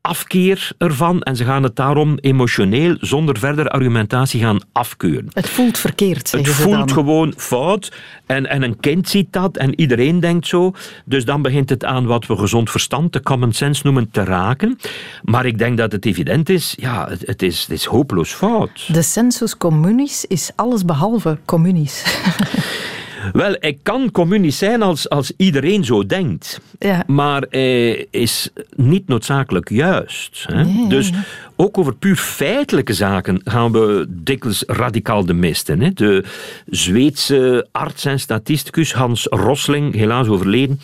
afkeer 0.01 0.71
ervan 0.79 1.23
en 1.23 1.37
ze 1.37 1.45
gaan 1.45 1.63
het 1.63 1.77
daarom 1.77 2.19
emotioneel, 2.21 2.97
zonder 3.01 3.39
verdere 3.39 3.69
argumentatie, 3.69 4.41
gaan 4.41 4.61
afkeuren. 4.73 5.29
Het 5.33 5.49
voelt 5.49 5.79
verkeerd, 5.79 6.33
Het 6.33 6.49
voelt 6.49 6.93
gewoon 6.93 7.35
fout 7.37 7.93
en, 8.27 8.47
en 8.47 8.63
een 8.63 8.81
kind 8.81 9.09
ziet 9.09 9.33
dat 9.33 9.57
en 9.57 9.81
iedereen 9.81 10.21
denkt 10.21 10.47
zo. 10.47 10.73
Dus 11.05 11.25
dan 11.25 11.43
begint 11.43 11.69
het 11.69 11.85
aan 11.85 12.07
wat 12.07 12.27
we 12.27 12.37
gezond 12.37 12.71
verstand, 12.71 13.13
de 13.13 13.23
common 13.23 13.53
sense 13.53 13.81
noemen, 13.85 14.11
te 14.11 14.25
raken. 14.25 14.79
Maar 15.23 15.47
ik 15.47 15.59
denk 15.59 15.79
dat 15.79 15.93
het 15.93 16.07
evident 16.07 16.49
is, 16.49 16.75
ja, 16.77 17.09
het, 17.09 17.27
het 17.27 17.43
is, 17.43 17.61
het 17.61 17.71
is 17.71 17.85
hopeloos 17.85 18.33
fout. 18.33 18.93
De 18.93 19.03
sensus 19.03 19.57
communis 19.57 20.25
is 20.25 20.51
alles 20.57 20.85
behalve 20.85 21.39
communis. 21.45 22.03
Wel, 23.33 23.57
hij 23.61 23.79
kan 23.83 24.11
communisch 24.11 24.59
zijn 24.59 24.83
als, 24.83 25.09
als 25.09 25.33
iedereen 25.37 25.85
zo 25.85 26.07
denkt. 26.07 26.61
Ja. 26.79 27.03
Maar 27.07 27.47
hij 27.51 28.07
is 28.11 28.51
niet 28.77 29.09
noodzakelijk 29.09 29.69
juist. 29.69 30.45
Hè? 30.49 30.65
Nee, 30.65 30.89
dus 30.89 31.13
ook 31.57 31.79
over 31.79 31.95
puur 31.95 32.17
feitelijke 32.17 32.93
zaken 32.95 33.41
gaan 33.45 33.73
we 33.73 34.07
dikwijls 34.09 34.63
radicaal 34.67 35.25
de 35.25 35.35
mist 35.35 35.69
in. 35.69 35.83
Hè? 35.83 35.91
De 35.93 36.25
Zweedse 36.67 37.67
arts 37.73 38.05
en 38.05 38.21
statisticus 38.21 38.93
Hans 38.93 39.27
Rosling, 39.31 39.95
helaas 39.95 40.29
overleden, 40.29 40.81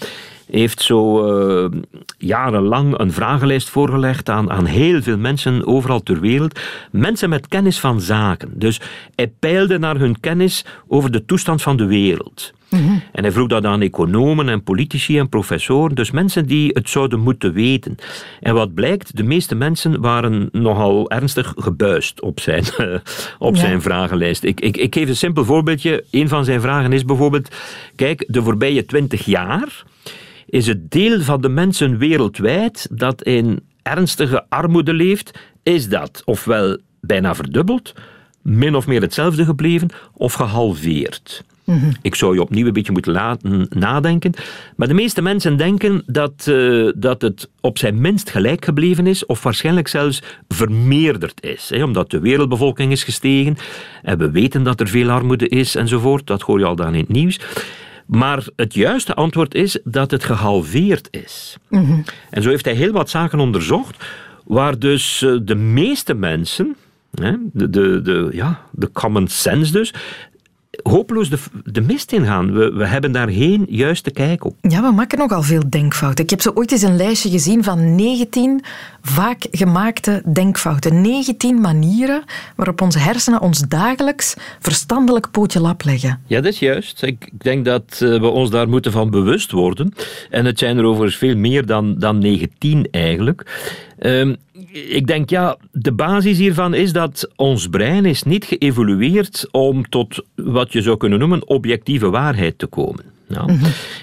heeft 0.51 0.83
zo 0.83 1.27
eh, 1.27 1.79
jarenlang 2.19 2.99
een 2.99 3.13
vragenlijst 3.13 3.69
voorgelegd 3.69 4.29
aan, 4.29 4.51
aan 4.51 4.65
heel 4.67 5.03
veel 5.03 5.19
mensen 5.19 5.67
overal 5.67 6.03
ter 6.03 6.21
wereld. 6.21 6.61
Mensen 6.91 7.29
met 7.29 7.49
kennis 7.49 7.81
van 7.81 8.01
zaken. 8.01 8.51
Dus 8.59 8.81
hij 9.15 9.33
peilde 9.39 9.79
naar 9.79 9.97
hun 9.97 10.21
kennis 10.21 10.65
over 10.89 11.11
de 11.11 11.25
toestand 11.25 11.63
van 11.63 11.77
de 11.77 11.87
wereld. 11.87 12.53
En 13.13 13.23
hij 13.23 13.33
vroeg 13.33 13.49
dat 13.49 13.65
aan 13.65 13.81
economen 13.81 14.49
en 14.49 14.63
politici 14.63 15.19
en 15.19 15.29
professoren, 15.29 15.95
dus 15.95 16.11
mensen 16.11 16.47
die 16.47 16.71
het 16.73 16.89
zouden 16.91 17.21
moeten 17.21 17.53
weten. 17.53 17.97
En 18.41 18.55
wat 18.55 18.75
blijkt, 18.75 19.17
de 19.17 19.23
meeste 19.23 19.55
mensen 19.55 20.01
waren 20.01 20.49
nogal 20.53 21.11
ernstig 21.11 21.55
gebuist 21.57 22.21
op 22.21 22.41
zijn, 22.41 22.65
op 23.39 23.55
Ja. 23.55 23.61
zijn 23.61 23.83
vragenlijst. 23.83 24.45
Ik, 24.45 24.61
ik, 24.61 24.77
ik 24.77 24.95
geef 24.95 25.09
een 25.09 25.17
simpel 25.17 25.45
voorbeeldje. 25.45 26.05
Een 26.11 26.29
van 26.29 26.45
zijn 26.45 26.61
vragen 26.61 26.93
is 26.93 27.05
bijvoorbeeld, 27.05 27.49
kijk, 27.97 28.25
de 28.29 28.43
voorbije 28.43 28.87
twintig 28.87 29.25
jaar 29.25 29.83
is 30.55 30.67
het 30.67 30.91
deel 30.91 31.21
van 31.21 31.41
de 31.41 31.49
mensen 31.49 31.99
wereldwijd 31.99 32.89
dat 32.91 33.23
in 33.23 33.61
ernstige 33.83 34.45
armoede 34.49 34.93
leeft, 34.93 35.39
is 35.63 35.89
dat 35.89 36.23
ofwel 36.25 36.79
bijna 37.01 37.35
verdubbeld, 37.35 37.95
min 38.43 38.75
of 38.75 38.87
meer 38.87 39.01
hetzelfde 39.01 39.45
gebleven, 39.45 39.89
of 40.13 40.33
gehalveerd. 40.33 41.45
Ik 42.03 42.15
zou 42.15 42.35
je 42.35 42.41
opnieuw 42.41 42.67
een 42.67 42.73
beetje 42.73 42.93
moeten 42.93 43.13
laten 43.13 43.67
nadenken. 43.71 44.33
Maar 44.77 44.89
de 44.89 44.95
meeste 44.95 45.23
mensen 45.23 45.57
denken 45.57 46.03
dat, 46.07 46.47
eh, 46.47 46.89
dat 46.97 47.23
het 47.23 47.51
op 47.61 47.79
zijn 47.79 48.01
minst 48.01 48.31
gelijk 48.31 48.65
gebleven 48.65 49.07
is, 49.07 49.27
of 49.27 49.43
waarschijnlijk 49.43 49.89
zelfs 49.89 50.23
vermeerderd 50.49 51.43
is. 51.45 51.71
Hè, 51.75 51.83
omdat 51.83 52.11
de 52.11 52.21
wereldbevolking 52.21 52.93
is 52.93 53.05
gestegen 53.05 53.57
en 54.03 54.19
we 54.19 54.31
weten 54.31 54.63
dat 54.63 54.81
er 54.81 54.89
veel 54.89 55.11
armoede 55.11 55.49
is 55.49 55.75
enzovoort. 55.75 56.27
Dat 56.27 56.43
hoor 56.43 56.59
je 56.59 56.65
al 56.65 56.77
dan 56.77 56.95
in 56.95 57.01
het 57.01 57.09
nieuws. 57.09 57.41
Maar 58.07 58.47
het 58.57 58.75
juiste 58.75 59.15
antwoord 59.15 59.55
is 59.55 59.79
dat 59.85 60.11
het 60.11 60.25
gehalveerd 60.25 61.09
is. 61.11 61.57
En 62.31 62.43
zo 62.43 62.49
heeft 62.49 62.65
hij 62.65 62.75
heel 62.75 62.93
wat 62.93 63.11
zaken 63.11 63.41
onderzocht, 63.41 64.05
waar 64.45 64.79
dus 64.79 65.23
eh, 65.23 65.37
de 65.43 65.55
meeste 65.55 66.15
mensen, 66.15 66.77
de, 67.11 67.49
de, 67.53 68.03
de, 68.03 68.29
ja, 68.33 68.61
de 68.71 68.91
common 68.93 69.29
sense 69.29 69.73
dus, 69.73 69.95
hopeloos 70.91 71.31
de, 71.31 71.39
de 71.65 71.81
mist 71.81 72.13
in 72.13 72.25
gaan. 72.25 72.53
We, 72.53 72.73
we 72.73 72.87
hebben 72.87 73.13
daar 73.13 73.29
geen 73.29 73.67
juiste 73.69 74.11
kijk 74.11 74.45
op. 74.45 74.57
Ja, 74.61 74.83
we 74.83 74.93
maken 74.93 75.19
nogal 75.19 75.43
veel 75.43 75.63
denkfouten. 75.69 76.25
Ik 76.25 76.31
heb 76.31 76.41
zo 76.41 76.51
ooit 76.55 76.73
eens 76.73 76.83
een 76.83 76.97
lijstje 76.97 77.31
gezien 77.31 77.65
van 77.65 77.95
19 77.95 78.65
vaak 79.03 79.47
gemaakte 79.51 80.23
denkfouten. 80.33 81.01
19 81.01 81.61
manieren 81.61 82.25
waarop 82.57 82.81
onze 82.81 82.99
hersenen 82.99 83.41
ons 83.41 83.61
dagelijks 83.61 84.35
verstandelijk 84.61 85.31
pootje 85.31 85.61
lap 85.61 85.85
leggen. 85.85 86.21
Ja, 86.27 86.41
dat 86.41 86.53
is 86.53 86.59
juist. 86.59 87.03
Ik 87.03 87.33
ik 87.35 87.43
denk 87.43 87.65
dat 87.65 88.01
eh, 88.03 88.21
we 88.21 88.27
ons 88.27 88.51
daar 88.51 88.69
moeten 88.69 88.93
van 88.93 89.11
bewust 89.11 89.51
worden. 89.51 89.95
En 90.31 90.45
het 90.45 90.59
zijn 90.59 90.79
er 90.79 90.85
overigens 90.85 91.17
veel 91.17 91.37
meer 91.37 91.67
dan, 91.67 91.99
dan 91.99 92.19
19 92.19 92.89
eigenlijk. 92.91 93.47
Ehm, 94.05 94.35
ik 94.73 95.07
denk, 95.07 95.31
ja, 95.31 95.57
de 95.73 95.93
basis 95.93 96.39
hiervan 96.39 96.75
is 96.75 96.93
dat 96.93 97.31
ons 97.37 97.69
brein 97.69 98.05
is 98.05 98.23
niet 98.23 98.45
geëvolueerd 98.45 99.49
om 99.51 99.89
tot 99.89 100.25
wat 100.35 100.73
je 100.73 100.83
zou 100.83 100.97
kunnen 100.97 101.19
noemen 101.19 101.49
objectieve 101.49 102.11
waarheid 102.11 102.59
te 102.59 102.67
komen. 102.67 103.05
Ja. 103.29 103.47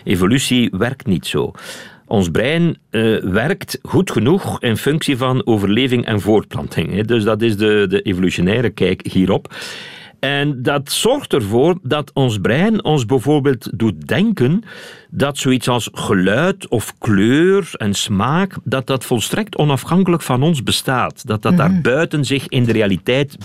Evolutie 0.04 0.70
werkt 0.78 1.06
niet 1.06 1.28
zo. 1.28 1.52
Ons 2.06 2.30
brein 2.30 2.78
eh, 2.90 3.18
werkt 3.18 3.80
goed 3.82 4.12
genoeg 4.12 4.62
in 4.62 4.78
functie 4.78 5.18
van 5.18 5.46
overleving 5.46 6.06
en 6.06 6.22
voortplanting. 6.22 6.94
Hè. 6.94 7.04
Dus 7.04 7.24
dat 7.24 7.42
is 7.42 7.58
de, 7.58 7.86
de 7.90 8.02
evolutionaire 8.02 8.70
kijk 8.70 9.08
hierop. 9.12 9.56
En 10.22 10.62
dat 10.62 10.92
zorgt 10.92 11.34
ervoor 11.34 11.78
dat 11.84 12.12
ons 12.14 12.38
brein 12.38 12.84
ons 12.84 13.06
bijvoorbeeld 13.06 13.70
doet 13.80 14.08
denken 14.08 14.64
dat 15.10 15.38
zoiets 15.38 15.68
als 15.68 15.90
geluid 15.94 16.68
of 16.68 16.98
kleur 16.98 17.70
en 17.78 17.94
smaak, 17.94 18.56
dat 18.64 18.88
dat 18.88 19.06
volstrekt 19.06 19.58
onafhankelijk 19.58 20.22
van 20.22 20.44
ons 20.44 20.64
bestaat. 20.64 21.28
Dat 21.28 21.42
dat 21.42 21.58
daar 21.58 21.82
buiten 21.82 22.26
zich 22.26 22.48
in 22.48 22.64
de 22.64 22.72
realiteit 22.72 23.38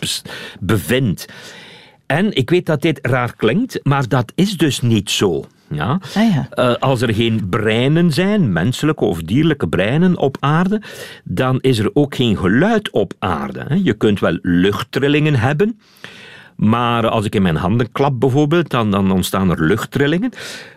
bevindt. 0.60 1.26
En 2.06 2.32
ik 2.32 2.50
weet 2.50 2.66
dat 2.66 2.82
dit 2.82 2.98
raar 3.02 3.36
klinkt, 3.36 3.80
maar 3.82 4.08
dat 4.08 4.32
is 4.34 4.56
dus 4.56 4.80
niet 4.80 5.10
zo. 5.10 5.44
Ja? 5.70 6.00
Eh, 6.50 6.74
als 6.74 7.02
er 7.02 7.14
geen 7.14 7.48
breinen 7.48 8.12
zijn, 8.12 8.52
menselijke 8.52 9.04
of 9.04 9.22
dierlijke 9.22 9.68
breinen 9.68 10.18
op 10.18 10.36
aarde, 10.40 10.82
dan 11.24 11.58
is 11.60 11.78
er 11.78 11.90
ook 11.92 12.14
geen 12.14 12.36
geluid 12.36 12.90
op 12.90 13.12
aarde. 13.18 13.80
Je 13.82 13.94
kunt 13.94 14.20
wel 14.20 14.38
luchttrillingen 14.42 15.34
hebben, 15.34 15.80
maar 16.56 17.08
als 17.08 17.24
ik 17.24 17.34
in 17.34 17.42
mijn 17.42 17.56
handen 17.56 17.92
klap 17.92 18.20
bijvoorbeeld, 18.20 18.70
dan, 18.70 18.90
dan 18.90 19.10
ontstaan 19.12 19.50
er 19.50 19.64
luchttrillingen. 19.64 20.30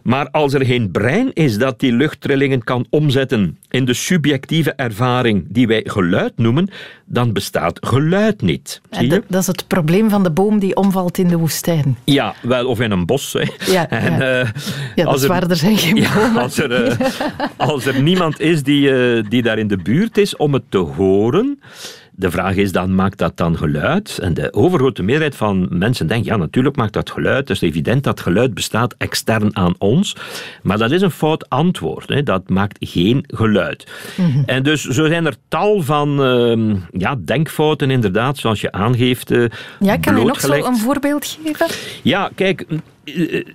Maar 0.03 0.29
als 0.31 0.53
er 0.53 0.65
geen 0.65 0.91
brein 0.91 1.33
is 1.33 1.57
dat 1.57 1.79
die 1.79 1.91
luchttrillingen 1.93 2.63
kan 2.63 2.85
omzetten 2.89 3.57
in 3.69 3.85
de 3.85 3.93
subjectieve 3.93 4.71
ervaring 4.73 5.45
die 5.49 5.67
wij 5.67 5.81
geluid 5.85 6.33
noemen, 6.35 6.69
dan 7.05 7.33
bestaat 7.33 7.77
geluid 7.87 8.41
niet. 8.41 8.81
Zie 8.89 9.03
je? 9.03 9.09
Dat, 9.09 9.23
dat 9.27 9.41
is 9.41 9.47
het 9.47 9.67
probleem 9.67 10.09
van 10.09 10.23
de 10.23 10.31
boom 10.31 10.59
die 10.59 10.75
omvalt 10.75 11.17
in 11.17 11.27
de 11.27 11.37
woestijn. 11.37 11.97
Ja, 12.03 12.33
wel, 12.41 12.65
of 12.67 12.79
in 12.79 12.91
een 12.91 13.05
bos. 13.05 13.33
Hè. 13.33 13.71
Ja, 13.71 13.89
en, 13.99 14.17
ja. 14.17 14.37
Ja, 14.37 14.45
dat 14.95 15.05
als 15.05 15.15
is 15.15 15.23
er- 15.23 15.29
waar, 15.29 15.49
er 15.49 15.55
zijn 15.55 15.77
geen 15.77 15.95
Ja, 16.01 16.13
bomen. 16.15 16.41
als, 16.41 16.57
er, 16.57 16.97
als 17.57 17.85
er 17.85 18.01
niemand 18.01 18.39
is 18.39 18.63
die, 18.63 18.91
eh, 18.91 19.23
die 19.29 19.41
daar 19.41 19.57
in 19.59 19.67
de 19.67 19.77
buurt 19.77 20.17
is 20.17 20.35
om 20.35 20.53
het 20.53 20.63
te 20.69 20.77
horen, 20.77 21.59
de 22.19 22.31
vraag 22.31 22.55
is 22.55 22.71
dan, 22.71 22.95
maakt 22.95 23.17
dat 23.17 23.37
dan 23.37 23.57
geluid? 23.57 24.17
En 24.21 24.33
de 24.33 24.53
overgrote 24.53 25.03
meerderheid 25.03 25.35
van 25.35 25.67
mensen 25.69 26.07
denkt, 26.07 26.25
ja, 26.25 26.35
natuurlijk 26.37 26.75
maakt 26.75 26.93
dat 26.93 27.09
geluid. 27.09 27.37
Het 27.37 27.49
is 27.49 27.61
evident 27.61 28.03
dat 28.03 28.19
geluid 28.19 28.53
bestaat 28.53 28.95
extern 28.97 29.55
aan 29.55 29.75
ons. 29.77 30.15
Maar 30.63 30.77
dat 30.77 30.91
is 30.91 31.01
een 31.01 31.11
fout 31.11 31.49
antwoord. 31.49 32.09
Hè. 32.09 32.23
Dat 32.23 32.49
maakt 32.49 32.77
geen 32.79 33.23
geluid. 33.27 33.87
En 34.45 34.63
dus 34.63 34.81
zo 34.83 35.05
zijn 35.07 35.25
er 35.25 35.35
tal 35.47 35.81
van 35.81 36.23
ehm, 36.23 36.75
ja, 37.01 37.15
denkfouten, 37.25 37.91
inderdaad, 37.91 38.37
zoals 38.37 38.61
je 38.61 38.71
aangeeft. 38.71 39.31
eh, 39.31 39.45
Ja, 39.79 39.97
kan 39.97 40.17
je 40.19 40.25
nog 40.25 40.39
zo 40.39 40.53
een 40.53 40.77
voorbeeld 40.77 41.37
geven? 41.43 41.67
Ja, 42.03 42.29
kijk, 42.35 42.65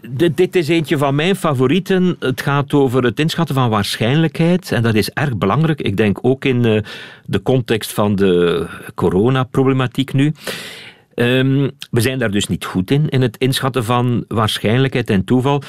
dit, 0.09 0.37
dit 0.37 0.57
is 0.57 0.69
eentje 0.69 0.99
van 0.99 1.15
mijn 1.15 1.37
favorieten. 1.37 2.17
Het 2.19 2.41
gaat 2.41 2.73
over 2.73 3.05
het 3.05 3.21
inschatten 3.21 3.55
van 3.55 3.71
waarschijnlijkheid. 3.71 4.73
En 4.73 4.83
dat 4.83 4.95
is 4.95 5.11
erg 5.11 5.37
belangrijk. 5.37 5.81
Ik 5.81 5.97
denk 5.97 6.19
ook 6.23 6.45
in 6.45 6.65
eh, 6.65 6.83
de 7.27 7.43
context 7.43 7.93
van 7.93 8.15
de 8.15 8.67
coronaproblematiek 8.95 10.13
nu. 10.13 10.33
Ehm, 11.15 11.69
we 11.91 12.01
zijn 12.01 12.19
daar 12.19 12.31
dus 12.31 12.47
niet 12.47 12.65
goed 12.65 12.91
in, 12.91 13.09
in 13.09 13.23
het 13.23 13.37
inschatten 13.37 13.85
van 13.85 14.25
waarschijnlijkheid 14.29 15.11
en 15.11 15.25
toeval. 15.25 15.63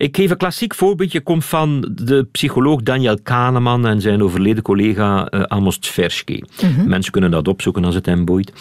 Ik 0.00 0.16
geef 0.16 0.30
een 0.30 0.36
klassiek 0.36 0.74
voorbeeldje, 0.74 1.20
komt 1.20 1.44
van 1.44 1.88
de 1.94 2.26
psycholoog 2.32 2.82
Daniel 2.82 3.18
Kahneman 3.22 3.86
en 3.86 4.00
zijn 4.00 4.22
overleden 4.22 4.62
collega 4.62 5.32
uh, 5.34 5.42
Amos 5.42 5.78
Tversky. 5.78 6.42
Mhm. 6.62 6.88
Mensen 6.88 7.12
kunnen 7.12 7.30
dat 7.30 7.48
opzoeken 7.48 7.84
als 7.84 7.94
het 7.94 8.06
hen 8.06 8.24
boeit. 8.24 8.52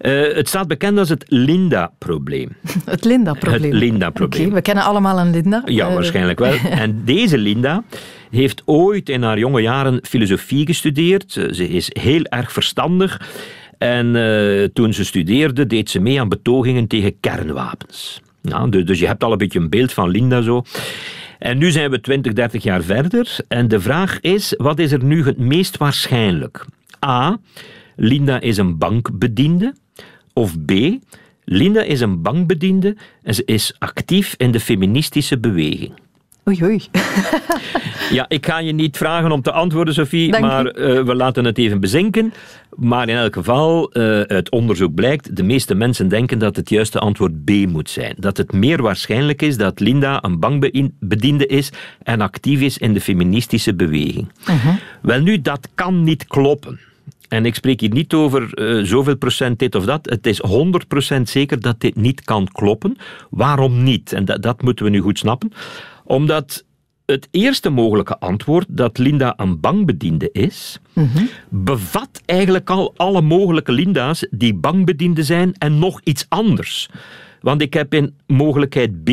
Uh, 0.00 0.34
het 0.34 0.48
staat 0.48 0.68
bekend 0.68 0.98
als 0.98 1.08
het 1.08 1.24
Linda-probleem. 1.28 2.48
Het 2.84 3.04
Linda-probleem. 3.04 3.62
Het 3.62 3.80
Linda-probleem. 3.80 4.44
Oké, 4.46 4.54
we 4.54 4.62
kennen 4.62 4.84
allemaal 4.84 5.18
een 5.18 5.30
Linda. 5.30 5.62
Ja, 5.66 5.88
Eh, 5.88 5.94
waarschijnlijk 5.94 6.38
wel. 6.38 6.54
En 6.84 7.02
deze 7.04 7.38
Linda 7.38 7.84
heeft 8.30 8.62
ooit 8.64 9.08
in 9.08 9.22
haar 9.22 9.38
jonge 9.38 9.60
jaren 9.60 9.98
filosofie 10.02 10.66
gestudeerd. 10.66 11.36
Eh, 11.36 11.52
Ze 11.52 11.68
is 11.68 11.90
heel 12.00 12.22
erg 12.24 12.52
verstandig. 12.52 13.20
En 13.78 14.16
eh, 14.16 14.64
toen 14.72 14.92
ze 14.92 15.04
studeerde, 15.04 15.66
deed 15.66 15.90
ze 15.90 16.00
mee 16.00 16.20
aan 16.20 16.28
betogingen 16.28 16.86
tegen 16.86 17.20
kernwapens. 17.20 18.20
Dus, 18.70 18.84
dus 18.84 18.98
je 18.98 19.06
hebt 19.06 19.24
al 19.24 19.32
een 19.32 19.38
beetje 19.38 19.58
een 19.58 19.68
beeld 19.68 19.92
van 19.92 20.08
Linda 20.08 20.40
zo. 20.42 20.64
En 21.38 21.58
nu 21.58 21.70
zijn 21.70 21.90
we 21.90 22.00
20, 22.00 22.32
30 22.32 22.62
jaar 22.62 22.82
verder. 22.82 23.36
En 23.48 23.68
de 23.68 23.80
vraag 23.80 24.20
is, 24.20 24.54
wat 24.56 24.78
is 24.78 24.92
er 24.92 25.04
nu 25.04 25.24
het 25.24 25.38
meest 25.38 25.76
waarschijnlijk? 25.76 26.64
A. 27.06 27.38
Linda 27.96 28.40
is 28.40 28.56
een 28.56 28.78
bankbediende. 28.78 29.74
Of 30.32 30.64
B. 30.64 30.72
Linda 31.44 31.82
is 31.82 32.00
een 32.00 32.22
bankbediende 32.22 32.96
en 33.22 33.34
ze 33.34 33.42
is 33.44 33.74
actief 33.78 34.34
in 34.36 34.50
de 34.50 34.60
feministische 34.60 35.38
beweging. 35.38 35.92
Oei, 36.48 36.64
oei. 36.64 36.82
Ja, 38.10 38.24
ik 38.28 38.46
ga 38.46 38.58
je 38.58 38.72
niet 38.72 38.96
vragen 38.96 39.32
om 39.32 39.42
te 39.42 39.52
antwoorden, 39.52 39.94
Sophie, 39.94 40.30
Dank 40.30 40.44
maar 40.44 40.66
eh, 40.66 41.02
we 41.02 41.14
laten 41.14 41.44
het 41.44 41.58
even 41.58 41.80
bezinken. 41.80 42.32
Maar 42.76 43.08
in 43.08 43.16
elk 43.16 43.34
geval, 43.34 43.92
eh, 43.92 44.20
uit 44.20 44.50
onderzoek 44.50 44.94
blijkt, 44.94 45.36
de 45.36 45.42
meeste 45.42 45.74
mensen 45.74 46.08
denken 46.08 46.38
dat 46.38 46.56
het 46.56 46.68
juiste 46.68 46.98
antwoord 46.98 47.44
B 47.44 47.50
moet 47.50 47.90
zijn. 47.90 48.14
Dat 48.18 48.36
het 48.36 48.52
meer 48.52 48.82
waarschijnlijk 48.82 49.42
is 49.42 49.56
dat 49.56 49.80
Linda 49.80 50.24
een 50.24 50.38
bankbediende 50.38 51.46
is 51.46 51.72
en 52.02 52.20
actief 52.20 52.60
is 52.60 52.78
in 52.78 52.94
de 52.94 53.00
feministische 53.00 53.74
beweging. 53.74 54.28
Wel 55.02 55.20
nu, 55.20 55.40
dat 55.40 55.68
kan 55.74 56.02
niet 56.02 56.26
kloppen. 56.26 56.78
En 57.28 57.46
ik 57.46 57.54
spreek 57.54 57.80
hier 57.80 57.90
niet 57.90 58.14
over 58.14 58.54
eh, 58.54 58.84
zoveel 58.84 59.16
procent 59.16 59.58
dit 59.58 59.74
of 59.74 59.84
dat. 59.84 60.08
Het 60.10 60.26
is 60.26 60.42
100% 61.18 61.22
zeker 61.22 61.60
dat 61.60 61.80
dit 61.80 61.96
niet 61.96 62.24
kan 62.24 62.48
kloppen. 62.52 62.96
Waarom 63.30 63.82
niet? 63.82 64.12
En 64.12 64.24
dat, 64.24 64.42
dat 64.42 64.62
moeten 64.62 64.84
we 64.84 64.90
nu 64.90 65.00
goed 65.00 65.18
snappen. 65.18 65.52
Omdat 66.08 66.64
het 67.06 67.28
eerste 67.30 67.70
mogelijke 67.70 68.18
antwoord, 68.18 68.66
dat 68.68 68.98
Linda 68.98 69.34
een 69.36 69.60
bankbediende 69.60 70.28
is, 70.32 70.78
bevat 71.48 72.22
eigenlijk 72.24 72.70
al 72.70 72.94
alle 72.96 73.22
mogelijke 73.22 73.72
Linda's 73.72 74.26
die 74.30 74.54
bankbediende 74.54 75.22
zijn 75.22 75.52
en 75.58 75.78
nog 75.78 76.00
iets 76.04 76.26
anders. 76.28 76.88
Want 77.40 77.62
ik 77.62 77.74
heb 77.74 77.94
in 77.94 78.14
mogelijkheid 78.26 79.04
B 79.04 79.10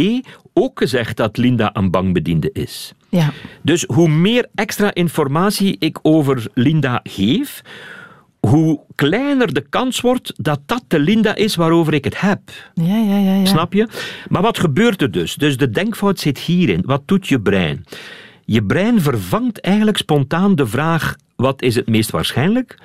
ook 0.54 0.80
gezegd 0.80 1.18
dat 1.18 1.38
Linda 1.38 1.70
een 1.74 1.92
bankbediende 1.92 2.50
is. 2.54 2.94
Ja. 3.10 3.32
Dus 3.62 3.84
hoe 3.88 4.10
meer 4.10 4.48
extra 4.56 4.94
informatie 4.94 5.76
ik 5.80 6.00
over 6.02 6.48
Linda 6.54 7.00
geef, 7.04 7.62
hoe 8.48 8.80
kleiner 8.96 9.54
de 9.54 9.66
kans 9.70 10.02
wordt 10.02 10.34
dat 10.36 10.60
dat 10.66 10.84
de 10.88 11.00
Linda 11.00 11.36
is 11.36 11.56
waarover 11.56 11.94
ik 11.94 12.04
het 12.04 12.22
heb. 12.22 12.40
Ja, 12.74 12.98
ja, 12.98 13.18
ja. 13.18 13.36
ja. 13.36 13.46
Snap 13.46 13.74
je? 13.74 13.88
Maar 14.28 14.42
wat 14.42 14.60
gebeurt 14.60 15.02
er 15.02 15.12
dus? 15.12 15.36
Dus 15.36 15.58
de 15.58 15.70
denkfout 15.70 16.20
zit 16.20 16.40
hierin. 16.40 16.82
Wat 16.86 17.02
doet 17.06 17.28
je 17.28 17.42
brein? 17.42 17.86
Je 18.46 18.64
brein 18.64 19.02
vervangt 19.02 19.60
eigenlijk 19.60 19.98
spontaan 19.98 20.56
de 20.56 20.68
vraag: 20.68 21.16
wat 21.36 21.62
is 21.62 21.76
het 21.76 21.88
meest 21.88 22.12
waarschijnlijk? 22.12 22.78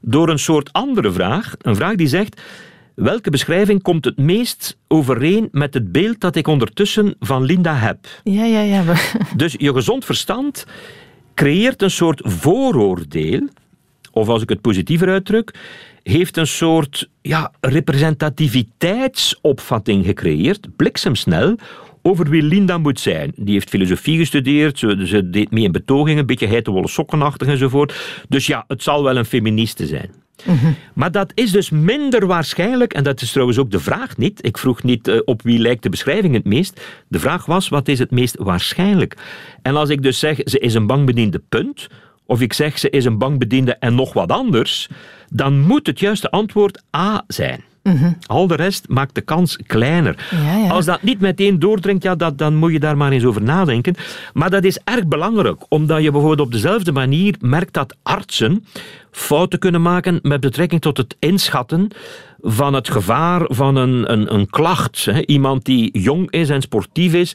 door 0.00 0.28
een 0.28 0.38
soort 0.38 0.72
andere 0.72 1.12
vraag. 1.12 1.54
Een 1.58 1.76
vraag 1.76 1.94
die 1.94 2.06
zegt: 2.06 2.40
welke 2.94 3.30
beschrijving 3.30 3.82
komt 3.82 4.04
het 4.04 4.16
meest 4.16 4.78
overeen 4.88 5.48
met 5.52 5.74
het 5.74 5.92
beeld 5.92 6.20
dat 6.20 6.36
ik 6.36 6.46
ondertussen 6.46 7.14
van 7.20 7.44
Linda 7.44 7.74
heb? 7.74 7.98
Ja, 8.22 8.44
ja, 8.44 8.60
ja. 8.60 8.82
Dus 9.36 9.54
je 9.58 9.72
gezond 9.72 10.04
verstand 10.04 10.66
creëert 11.34 11.82
een 11.82 11.90
soort 11.90 12.20
vooroordeel, 12.24 13.48
of 14.18 14.28
als 14.28 14.42
ik 14.42 14.48
het 14.48 14.60
positiever 14.60 15.08
uitdruk, 15.08 15.54
heeft 16.02 16.36
een 16.36 16.46
soort 16.46 17.08
ja, 17.22 17.52
representativiteitsopvatting 17.60 20.04
gecreëerd, 20.04 20.76
bliksemsnel, 20.76 21.56
over 22.02 22.28
wie 22.28 22.42
Linda 22.42 22.78
moet 22.78 23.00
zijn. 23.00 23.32
Die 23.36 23.52
heeft 23.52 23.68
filosofie 23.68 24.18
gestudeerd, 24.18 24.78
ze, 24.78 25.06
ze 25.06 25.30
deed 25.30 25.50
mee 25.50 25.64
in 25.64 25.72
betogingen, 25.72 26.18
een 26.18 26.26
beetje 26.26 26.46
heitenwolle 26.46 26.88
sokkenachtig 26.88 27.48
enzovoort. 27.48 27.94
Dus 28.28 28.46
ja, 28.46 28.64
het 28.66 28.82
zal 28.82 29.02
wel 29.02 29.16
een 29.16 29.24
feministe 29.24 29.86
zijn. 29.86 30.10
Maar 30.94 31.12
dat 31.12 31.32
is 31.34 31.50
dus 31.50 31.70
minder 31.70 32.26
waarschijnlijk, 32.26 32.92
en 32.92 33.04
dat 33.04 33.20
is 33.20 33.30
trouwens 33.30 33.58
ook 33.58 33.70
de 33.70 33.80
vraag 33.80 34.16
niet. 34.16 34.46
Ik 34.46 34.58
vroeg 34.58 34.82
niet 34.82 35.08
eh, 35.08 35.18
op 35.24 35.42
wie 35.42 35.58
lijkt 35.58 35.82
de 35.82 35.88
beschrijving 35.88 36.34
het 36.34 36.44
meest. 36.44 36.80
De 37.08 37.18
vraag 37.18 37.46
was, 37.46 37.68
wat 37.68 37.88
is 37.88 37.98
het 37.98 38.10
meest 38.10 38.36
waarschijnlijk? 38.38 39.16
En 39.62 39.76
als 39.76 39.88
ik 39.88 40.02
dus 40.02 40.18
zeg, 40.18 40.40
ze 40.44 40.58
is 40.58 40.74
een 40.74 40.86
bankbediende, 40.86 41.42
punt. 41.48 41.88
Of 42.28 42.40
ik 42.40 42.52
zeg, 42.52 42.78
ze 42.78 42.90
is 42.90 43.04
een 43.04 43.18
bankbediende 43.18 43.74
en 43.74 43.94
nog 43.94 44.12
wat 44.12 44.32
anders. 44.32 44.88
Dan 45.28 45.60
moet 45.60 45.86
het 45.86 46.00
juiste 46.00 46.30
antwoord 46.30 46.82
A 46.96 47.24
zijn. 47.26 47.64
Al 48.26 48.46
de 48.46 48.54
rest 48.54 48.88
maakt 48.88 49.14
de 49.14 49.20
kans 49.20 49.58
kleiner. 49.66 50.26
Ja, 50.30 50.56
ja. 50.56 50.68
Als 50.68 50.84
dat 50.84 51.02
niet 51.02 51.20
meteen 51.20 51.58
doordringt, 51.58 52.02
ja, 52.02 52.14
dat, 52.14 52.38
dan 52.38 52.54
moet 52.54 52.72
je 52.72 52.80
daar 52.80 52.96
maar 52.96 53.12
eens 53.12 53.24
over 53.24 53.42
nadenken. 53.42 53.94
Maar 54.32 54.50
dat 54.50 54.64
is 54.64 54.78
erg 54.84 55.06
belangrijk, 55.06 55.60
omdat 55.68 56.02
je 56.02 56.10
bijvoorbeeld 56.10 56.46
op 56.46 56.52
dezelfde 56.52 56.92
manier 56.92 57.34
merkt 57.40 57.72
dat 57.72 57.96
artsen 58.02 58.64
fouten 59.10 59.58
kunnen 59.58 59.82
maken 59.82 60.18
met 60.22 60.40
betrekking 60.40 60.80
tot 60.80 60.96
het 60.96 61.16
inschatten 61.18 61.88
van 62.40 62.74
het 62.74 62.90
gevaar 62.90 63.42
van 63.44 63.76
een, 63.76 64.12
een, 64.12 64.34
een 64.34 64.50
klacht. 64.50 65.04
Hè. 65.04 65.26
Iemand 65.26 65.64
die 65.64 65.98
jong 65.98 66.30
is 66.30 66.50
en 66.50 66.62
sportief 66.62 67.14
is 67.14 67.34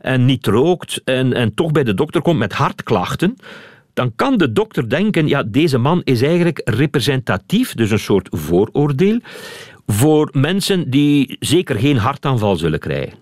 en 0.00 0.24
niet 0.24 0.46
rookt 0.46 1.00
en, 1.04 1.32
en 1.32 1.54
toch 1.54 1.72
bij 1.72 1.84
de 1.84 1.94
dokter 1.94 2.22
komt 2.22 2.38
met 2.38 2.52
hartklachten 2.52 3.36
dan 4.00 4.12
kan 4.16 4.36
de 4.36 4.52
dokter 4.52 4.88
denken, 4.88 5.28
ja, 5.28 5.42
deze 5.42 5.78
man 5.78 6.00
is 6.04 6.22
eigenlijk 6.22 6.60
representatief, 6.64 7.74
dus 7.74 7.90
een 7.90 7.98
soort 7.98 8.28
vooroordeel, 8.30 9.20
voor 9.86 10.28
mensen 10.32 10.90
die 10.90 11.36
zeker 11.40 11.76
geen 11.76 11.96
hartaanval 11.96 12.56
zullen 12.56 12.78
krijgen. 12.78 13.18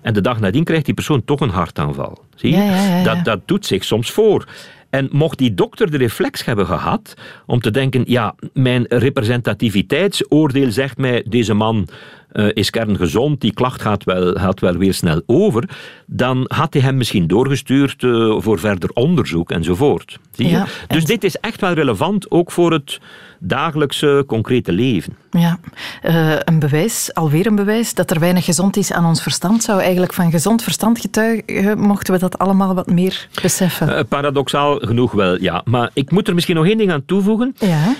En 0.00 0.14
de 0.14 0.20
dag 0.20 0.40
nadien 0.40 0.64
krijgt 0.64 0.84
die 0.84 0.94
persoon 0.94 1.24
toch 1.24 1.40
een 1.40 1.48
hartaanval. 1.48 2.24
Zie 2.34 2.50
je? 2.50 2.56
Ja, 2.56 2.64
ja, 2.64 2.86
ja, 2.86 2.96
ja. 2.96 3.02
Dat, 3.02 3.24
dat 3.24 3.40
doet 3.44 3.66
zich 3.66 3.84
soms 3.84 4.10
voor. 4.10 4.46
En 4.90 5.08
mocht 5.12 5.38
die 5.38 5.54
dokter 5.54 5.90
de 5.90 5.96
reflex 5.96 6.44
hebben 6.44 6.66
gehad 6.66 7.14
om 7.46 7.60
te 7.60 7.70
denken, 7.70 8.02
ja, 8.06 8.34
mijn 8.52 8.84
representativiteitsoordeel 8.88 10.70
zegt 10.70 10.98
mij, 10.98 11.24
deze 11.28 11.54
man 11.54 11.88
eh, 12.32 12.46
is 12.52 12.70
kerngezond, 12.70 13.40
die 13.40 13.52
klacht 13.52 13.82
gaat 13.82 14.04
wel, 14.04 14.34
gaat 14.34 14.60
wel 14.60 14.76
weer 14.76 14.94
snel 14.94 15.22
over, 15.26 15.68
dan 16.06 16.44
had 16.46 16.72
hij 16.72 16.82
hem 16.82 16.96
misschien 16.96 17.26
doorgestuurd 17.26 18.02
eh, 18.04 18.34
voor 18.38 18.58
verder 18.58 18.90
onderzoek 18.92 19.50
enzovoort. 19.50 20.18
Zie 20.36 20.46
je? 20.46 20.52
Ja, 20.52 20.66
Dus 20.88 21.04
dit 21.04 21.24
is 21.24 21.36
echt 21.36 21.60
wel 21.60 21.72
relevant, 21.72 22.30
ook 22.30 22.50
voor 22.52 22.72
het 22.72 23.00
dagelijkse, 23.38 24.24
concrete 24.26 24.72
leven. 24.72 25.16
Ja, 25.30 25.58
Eh, 26.02 26.34
een 26.44 26.58
bewijs, 26.58 27.14
alweer 27.14 27.46
een 27.46 27.54
bewijs, 27.54 27.94
dat 27.94 28.10
er 28.10 28.20
weinig 28.20 28.44
gezond 28.44 28.76
is 28.76 28.92
aan 28.92 29.04
ons 29.06 29.22
verstand. 29.22 29.62
Zou 29.62 29.80
eigenlijk 29.80 30.12
van 30.12 30.30
gezond 30.30 30.62
verstand 30.62 31.00
getuigen, 31.00 31.78
mochten 31.78 32.14
we 32.14 32.20
dat 32.20 32.38
allemaal 32.38 32.74
wat 32.74 32.86
meer 32.86 33.28
beseffen. 33.42 34.08
Paradoxaal 34.08 34.76
genoeg 34.78 35.12
wel, 35.12 35.40
ja. 35.40 35.62
Maar 35.64 35.90
ik 35.94 36.10
moet 36.10 36.28
er 36.28 36.34
misschien 36.34 36.56
nog 36.56 36.66
één 36.66 36.78
ding 36.78 36.92
aan 36.92 37.04
toevoegen. 37.06 37.54
ja. 37.58 37.94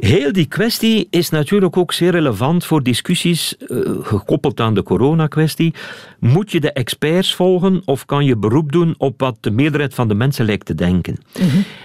Heel 0.00 0.32
die 0.32 0.46
kwestie 0.46 1.06
is 1.10 1.30
natuurlijk 1.30 1.76
ook 1.76 1.92
zeer 1.92 2.10
relevant 2.10 2.64
voor 2.64 2.82
discussies 2.82 3.56
eh, 3.56 3.78
gekoppeld 4.00 4.60
aan 4.60 4.74
de 4.74 4.82
coronakwestie. 4.82 5.74
Moet 6.18 6.52
je 6.52 6.60
de 6.60 6.72
experts 6.72 7.34
volgen 7.34 7.82
of 7.84 8.06
kan 8.06 8.24
je 8.24 8.36
beroep 8.36 8.72
doen 8.72 8.94
op 8.98 9.20
wat 9.20 9.36
de 9.40 9.50
meerderheid 9.50 9.94
van 9.94 10.08
de 10.08 10.14
mensen 10.14 10.44
lijkt 10.44 10.66
te 10.66 10.74
denken? 10.74 11.16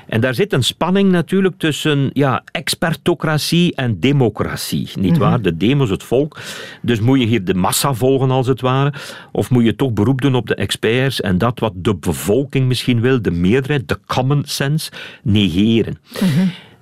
En 0.07 0.21
daar 0.21 0.33
zit 0.33 0.53
een 0.53 0.63
spanning 0.63 1.11
natuurlijk 1.11 1.57
tussen 1.57 2.09
ja, 2.13 2.43
expertocratie 2.51 3.75
en 3.75 3.99
democratie. 3.99 4.89
Niet 4.99 5.17
waar? 5.17 5.41
De 5.41 5.57
demos, 5.57 5.89
het 5.89 6.03
volk. 6.03 6.39
Dus 6.81 6.99
moet 6.99 7.19
je 7.19 7.25
hier 7.25 7.43
de 7.43 7.53
massa 7.53 7.93
volgen 7.93 8.31
als 8.31 8.47
het 8.47 8.61
ware? 8.61 8.93
Of 9.31 9.49
moet 9.49 9.63
je 9.63 9.75
toch 9.75 9.93
beroep 9.93 10.21
doen 10.21 10.35
op 10.35 10.47
de 10.47 10.55
experts 10.55 11.21
en 11.21 11.37
dat 11.37 11.59
wat 11.59 11.73
de 11.75 11.95
bevolking 11.95 12.67
misschien 12.67 13.01
wil, 13.01 13.21
de 13.21 13.31
meerderheid, 13.31 13.87
de 13.87 13.99
common 14.05 14.43
sense, 14.45 14.91
negeren? 15.23 15.97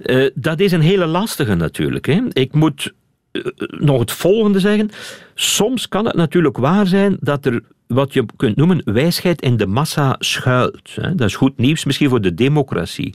Eh, 0.02 0.30
dat 0.34 0.60
is 0.60 0.72
een 0.72 0.82
hele 0.82 1.06
lastige 1.06 1.56
natuurlijk. 1.56 2.06
Hè. 2.06 2.22
Ik 2.30 2.54
moet 2.54 2.94
eh, 3.32 3.42
nog 3.68 4.00
het 4.00 4.12
volgende 4.12 4.60
zeggen. 4.60 4.90
Soms 5.36 5.88
kan 5.88 6.06
het 6.06 6.16
natuurlijk 6.16 6.58
waar 6.58 6.88
zijn 6.88 7.18
dat 7.20 7.46
er 7.46 7.62
wat 7.94 8.14
je 8.14 8.26
kunt 8.36 8.56
noemen 8.56 8.82
wijsheid 8.86 9.42
in 9.42 9.58
de 9.58 9.66
massa 9.66 10.16
schuilt. 10.20 10.96
Dat 10.96 11.28
is 11.28 11.36
goed 11.36 11.58
nieuws 11.58 11.86
misschien 11.86 12.10
voor 12.10 12.22
de 12.22 12.34
democratie. 12.34 13.14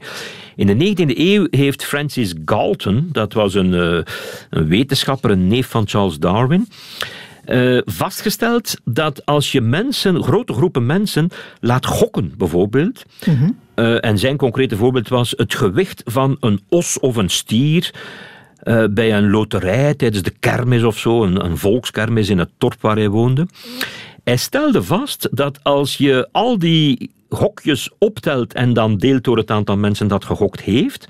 In 0.57 0.67
de 0.67 0.75
19e 0.75 1.19
eeuw 1.19 1.47
heeft 1.51 1.85
Francis 1.85 2.35
Galton, 2.45 3.09
dat 3.13 3.33
was 3.33 3.55
een, 3.55 3.75
eh, 3.75 4.15
een 4.51 4.69
wetenschapper, 4.69 5.31
een 5.31 5.47
neef 5.47 5.67
van 5.67 5.89
Charles 5.89 6.19
Darwin, 6.19 6.69
eh, 7.45 7.79
vastgesteld 7.85 8.75
dat 8.85 9.27
als 9.27 9.53
je 9.53 9.61
mensen, 9.61 10.23
grote 10.23 10.53
groepen 10.53 10.87
mensen, 10.87 11.29
laat 11.61 11.87
gokken 11.87 12.33
bijvoorbeeld. 12.37 13.05
Eh, 13.79 14.05
en 14.05 14.19
zijn 14.19 14.37
concrete 14.37 14.77
voorbeeld 14.77 15.09
was 15.09 15.35
het 15.37 15.55
gewicht 15.55 16.03
van 16.05 16.37
een 16.41 16.61
os 16.69 16.99
of 17.01 17.17
een 17.17 17.31
stier. 17.31 17.95
eh, 18.59 18.85
bij 18.91 19.17
een 19.17 19.31
loterij 19.31 19.95
tijdens 19.95 20.23
de 20.23 20.35
kermis 20.41 20.83
of 20.83 20.99
zo, 20.99 21.23
een, 21.23 21.45
een 21.45 21.57
volkskermis 21.59 22.29
in 22.29 22.39
het 22.39 22.51
dorp 22.59 22.81
waar 22.81 22.97
hij 22.97 23.09
woonde. 23.09 23.47
Hij 24.25 24.37
stelde 24.37 24.83
vast 24.83 25.29
dat 25.31 25.59
als 25.63 25.97
je 25.97 26.29
al 26.33 26.59
die 26.59 27.11
gokjes 27.29 27.91
optelt 27.99 28.55
en 28.55 28.73
dan 28.73 28.97
deelt 28.97 29.25
door 29.25 29.37
het 29.37 29.51
aantal 29.51 29.77
mensen 29.77 30.09
dat 30.09 30.25
gegokt 30.25 30.61
heeft, 30.61 31.09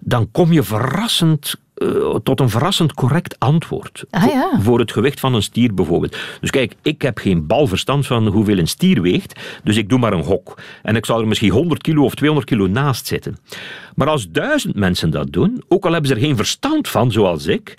dan 0.00 0.30
kom 0.30 0.52
je 0.52 0.62
verrassend 0.62 1.54
eh, 1.80 2.14
tot 2.22 2.40
een 2.40 2.50
verrassend 2.50 2.94
correct 2.94 3.38
antwoord. 3.38 4.04
Ah, 4.10 4.24
ja. 4.24 4.50
Voor 4.60 4.78
het 4.78 4.92
gewicht 4.92 5.20
van 5.20 5.34
een 5.34 5.42
stier 5.42 5.74
bijvoorbeeld. 5.74 6.16
Dus 6.40 6.50
kijk, 6.50 6.74
ik 6.82 7.02
heb 7.02 7.18
geen 7.18 7.46
balverstand 7.46 8.06
van 8.06 8.26
hoeveel 8.26 8.58
een 8.58 8.68
stier 8.68 9.02
weegt, 9.02 9.40
dus 9.64 9.76
ik 9.76 9.88
doe 9.88 9.98
maar 9.98 10.12
een 10.12 10.24
gok. 10.24 10.58
En 10.82 10.96
ik 10.96 11.06
zal 11.06 11.20
er 11.20 11.26
misschien 11.26 11.50
100 11.50 11.82
kilo 11.82 12.04
of 12.04 12.14
200 12.14 12.50
kilo 12.50 12.66
naast 12.66 13.06
zitten. 13.06 13.36
Maar 13.94 14.08
als 14.08 14.30
duizend 14.30 14.74
mensen 14.74 15.10
dat 15.10 15.32
doen, 15.32 15.62
ook 15.68 15.84
al 15.84 15.92
hebben 15.92 16.08
ze 16.08 16.14
er 16.14 16.22
geen 16.22 16.36
verstand 16.36 16.88
van, 16.88 17.12
zoals 17.12 17.46
ik, 17.46 17.78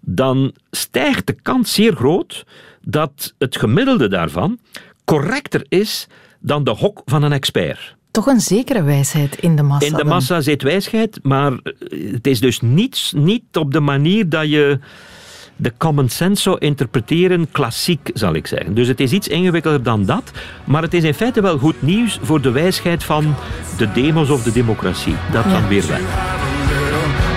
dan 0.00 0.52
stijgt 0.70 1.26
de 1.26 1.36
kans 1.42 1.74
zeer 1.74 1.94
groot 1.94 2.44
dat 2.80 3.34
het 3.38 3.56
gemiddelde 3.56 4.08
daarvan 4.08 4.58
correcter 5.04 5.64
is 5.68 6.06
dan 6.40 6.64
de 6.64 6.74
gok 6.74 7.02
van 7.04 7.22
een 7.22 7.32
expert. 7.32 7.96
Toch 8.14 8.26
een 8.26 8.40
zekere 8.40 8.82
wijsheid 8.82 9.36
in 9.36 9.56
de 9.56 9.62
massa. 9.62 9.86
In 9.86 9.92
de 9.92 9.98
dan. 9.98 10.06
massa 10.06 10.40
zit 10.40 10.62
wijsheid, 10.62 11.18
maar 11.22 11.52
eh, 11.52 12.12
het 12.12 12.26
is 12.26 12.40
dus 12.40 12.60
niet, 12.60 13.12
niet 13.16 13.42
op 13.52 13.72
de 13.72 13.80
manier 13.80 14.28
dat 14.28 14.50
je 14.50 14.78
de 15.56 15.72
common 15.78 16.08
sense 16.08 16.42
zou 16.42 16.58
interpreteren, 16.58 17.50
klassiek 17.50 18.10
zal 18.12 18.34
ik 18.34 18.46
zeggen. 18.46 18.74
Dus 18.74 18.88
het 18.88 19.00
is 19.00 19.12
iets 19.12 19.28
ingewikkelder 19.28 19.82
dan 19.82 20.04
dat, 20.04 20.30
maar 20.64 20.82
het 20.82 20.94
is 20.94 21.02
in 21.02 21.14
feite 21.14 21.40
wel 21.40 21.58
goed 21.58 21.82
nieuws 21.82 22.18
voor 22.22 22.40
de 22.40 22.50
wijsheid 22.50 23.04
van 23.04 23.34
de 23.76 23.92
demos 23.92 24.30
of 24.30 24.42
de 24.42 24.52
democratie. 24.52 25.14
Dat 25.32 25.44
dan 25.44 25.68
weer 25.68 25.86
wel. 25.86 25.98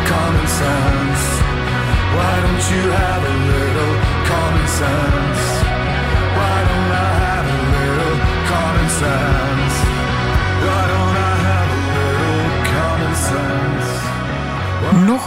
common 0.07 0.47
sense. 0.47 1.25
Why 2.15 2.41
don't 2.41 2.63
you 2.71 2.91
have 2.91 3.23
a 3.25 3.35
little 3.49 3.95
common 4.27 4.67
sense? 4.67 5.16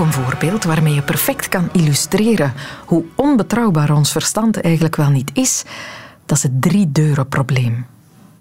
Een 0.00 0.12
voorbeeld 0.12 0.64
waarmee 0.64 0.94
je 0.94 1.02
perfect 1.02 1.48
kan 1.48 1.68
illustreren 1.72 2.52
hoe 2.84 3.04
onbetrouwbaar 3.14 3.94
ons 3.94 4.12
verstand 4.12 4.60
eigenlijk 4.60 4.96
wel 4.96 5.10
niet 5.10 5.30
is. 5.34 5.64
Dat 6.26 6.36
is 6.36 6.42
het 6.42 6.62
drie-deuren-probleem. 6.62 7.86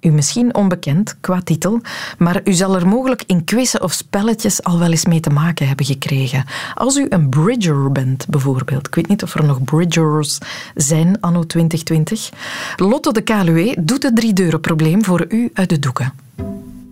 U 0.02 0.10
misschien 0.10 0.56
onbekend 0.56 1.18
qua 1.20 1.42
titel, 1.42 1.82
maar 2.18 2.42
u 2.44 2.54
zal 2.54 2.76
er 2.76 2.88
mogelijk 2.88 3.24
in 3.26 3.44
quizzen 3.44 3.84
of 3.84 3.94
spelletjes 3.94 4.64
al 4.64 4.80
wel 4.80 4.92
eens 4.92 5.06
mee 5.06 5.20
te 5.20 5.30
maken 5.30 5.68
hebben 5.68 5.86
gekregen. 5.86 6.46
Als 6.74 6.98
u 6.98 7.06
een 7.10 7.30
bridger 7.30 7.92
bent, 7.92 8.28
bijvoorbeeld. 8.28 8.88
Ik 8.88 8.96
weet 8.96 9.08
niet 9.08 9.24
of 9.24 9.36
er 9.36 9.46
nog 9.46 9.64
bridgers 9.64 10.38
zijn 10.76 11.22
anno 11.22 11.44
2020. 11.46 12.30
Lotto 12.76 13.12
de 13.12 13.22
Kaluwe 13.22 13.78
doet 13.80 14.04
het 14.04 14.16
drie-deuren-probleem 14.16 15.04
voor 15.04 15.26
u 15.30 15.50
uit 15.54 15.70
de 15.70 15.80
doeken. 15.80 16.14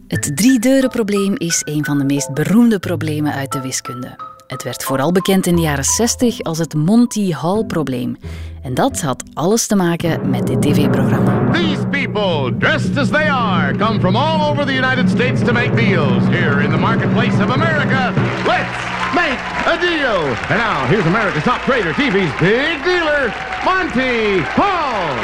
Het 0.07 0.31
drie-deuren-probleem 0.35 1.33
is 1.37 1.61
een 1.65 1.85
van 1.85 1.97
de 1.97 2.03
meest 2.03 2.33
beroemde 2.33 2.79
problemen 2.79 3.33
uit 3.33 3.51
de 3.51 3.61
wiskunde. 3.61 4.36
Het 4.47 4.63
werd 4.63 4.83
vooral 4.83 5.11
bekend 5.11 5.45
in 5.45 5.55
de 5.55 5.61
jaren 5.61 5.83
60 5.83 6.41
als 6.41 6.57
het 6.57 6.73
Monty 6.73 7.31
Hall-probleem. 7.31 8.17
En 8.63 8.73
dat 8.73 9.01
had 9.01 9.23
alles 9.33 9.67
te 9.67 9.75
maken 9.75 10.29
met 10.29 10.47
dit 10.47 10.61
tv-programma. 10.61 11.51
These 11.51 11.87
people, 11.87 12.57
dressed 12.57 12.97
as 12.97 13.09
they 13.09 13.31
are, 13.31 13.77
come 13.77 13.99
from 13.99 14.15
all 14.15 14.49
over 14.49 14.65
the 14.65 14.73
United 14.73 15.09
States 15.09 15.41
to 15.41 15.53
make 15.53 15.75
deals 15.75 16.23
here 16.23 16.63
in 16.63 16.69
the 16.69 16.77
marketplace 16.77 17.43
of 17.43 17.49
America. 17.49 18.13
Let's 18.45 19.13
make 19.13 19.39
a 19.65 19.77
deal. 19.79 20.35
And 20.49 20.59
now, 20.59 20.85
here's 20.87 21.05
America's 21.05 21.43
top 21.43 21.61
trader, 21.61 21.93
TV's 21.93 22.31
big 22.39 22.83
dealer, 22.83 23.33
Monty 23.63 24.39
Hall. 24.55 25.15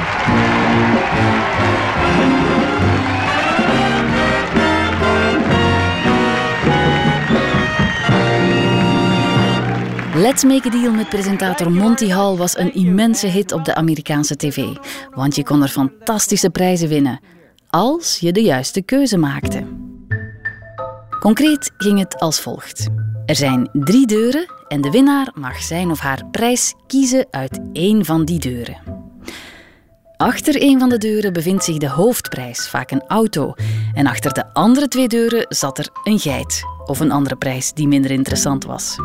Let's 10.16 10.44
Make 10.44 10.68
a 10.68 10.72
Deal 10.72 10.92
met 10.92 11.10
presentator 11.10 11.72
Monty 11.72 12.10
Hall 12.10 12.36
was 12.36 12.58
een 12.58 12.74
immense 12.74 13.28
hit 13.28 13.52
op 13.52 13.66
de 13.66 13.76
Amerikaanse 13.76 14.36
tv. 14.36 14.66
Want 15.12 15.36
je 15.36 15.44
kon 15.44 15.62
er 15.62 15.68
fantastische 15.68 16.50
prijzen 16.50 16.88
winnen. 16.88 17.20
Als 17.70 18.20
je 18.20 18.32
de 18.32 18.42
juiste 18.42 18.82
keuze 18.82 19.18
maakte. 19.18 19.64
Concreet 21.20 21.72
ging 21.78 22.00
het 22.00 22.20
als 22.20 22.42
volgt. 22.42 22.88
Er 23.26 23.36
zijn 23.36 23.70
drie 23.72 24.08
deuren 24.08 24.46
en 24.68 24.82
de 24.82 24.90
winnaar 24.90 25.32
mag 25.34 25.62
zijn 25.62 25.92
of 25.92 26.00
haar 26.00 26.26
prijs 26.32 26.74
kiezen 26.88 27.28
uit 27.32 27.60
één 27.72 28.06
van 28.06 28.26
die 28.26 28.40
deuren. 28.40 28.78
Achter 30.18 30.62
een 30.62 30.80
van 30.80 30.90
de 30.90 30.98
deuren 30.98 31.34
bevindt 31.34 31.64
zich 31.64 31.78
de 31.78 31.90
hoofdprijs, 31.90 32.70
vaak 32.70 32.92
een 32.92 33.04
auto. 33.08 33.54
En 33.94 34.08
achter 34.08 34.34
de 34.34 34.54
andere 34.54 34.88
twee 34.88 35.08
deuren 35.08 35.46
zat 35.50 35.78
er 35.78 35.90
een 36.04 36.20
geit 36.20 36.64
of 36.86 37.00
een 37.00 37.12
andere 37.12 37.36
prijs 37.36 37.74
die 37.74 37.88
minder 37.88 38.12
interessant 38.12 38.64
was. 38.64 38.98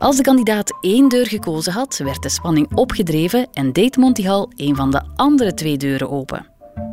Als 0.00 0.16
de 0.16 0.22
kandidaat 0.22 0.72
één 0.80 1.08
deur 1.08 1.26
gekozen 1.26 1.72
had, 1.72 1.96
werd 1.96 2.22
de 2.22 2.28
spanning 2.28 2.74
opgedreven 2.74 3.48
en 3.52 3.72
deed 3.72 3.96
Monty 3.96 4.22
Hall 4.22 4.46
een 4.56 4.76
van 4.76 4.90
de 4.90 5.02
andere 5.16 5.54
twee 5.54 5.76
deuren 5.76 6.10
open. 6.10 6.46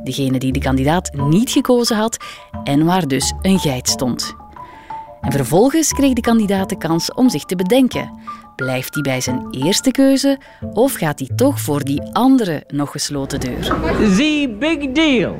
Degene 0.03 0.39
die 0.39 0.51
de 0.51 0.59
kandidaat 0.59 1.13
niet 1.13 1.49
gekozen 1.49 1.95
had 1.95 2.17
en 2.63 2.85
waar 2.85 3.07
dus 3.07 3.33
een 3.41 3.59
geit 3.59 3.89
stond. 3.89 4.35
En 5.21 5.31
vervolgens 5.31 5.93
kreeg 5.93 6.13
de 6.13 6.21
kandidaat 6.21 6.69
de 6.69 6.77
kans 6.77 7.13
om 7.13 7.29
zich 7.29 7.43
te 7.43 7.55
bedenken. 7.55 8.19
Blijft 8.55 8.93
hij 8.93 9.03
bij 9.03 9.21
zijn 9.21 9.47
eerste 9.51 9.91
keuze 9.91 10.39
of 10.73 10.93
gaat 10.93 11.19
hij 11.19 11.29
toch 11.35 11.59
voor 11.59 11.83
die 11.83 12.01
andere 12.11 12.63
nog 12.67 12.91
gesloten 12.91 13.39
deur? 13.39 13.63
The 14.17 14.55
big 14.59 14.91
deal 14.91 15.35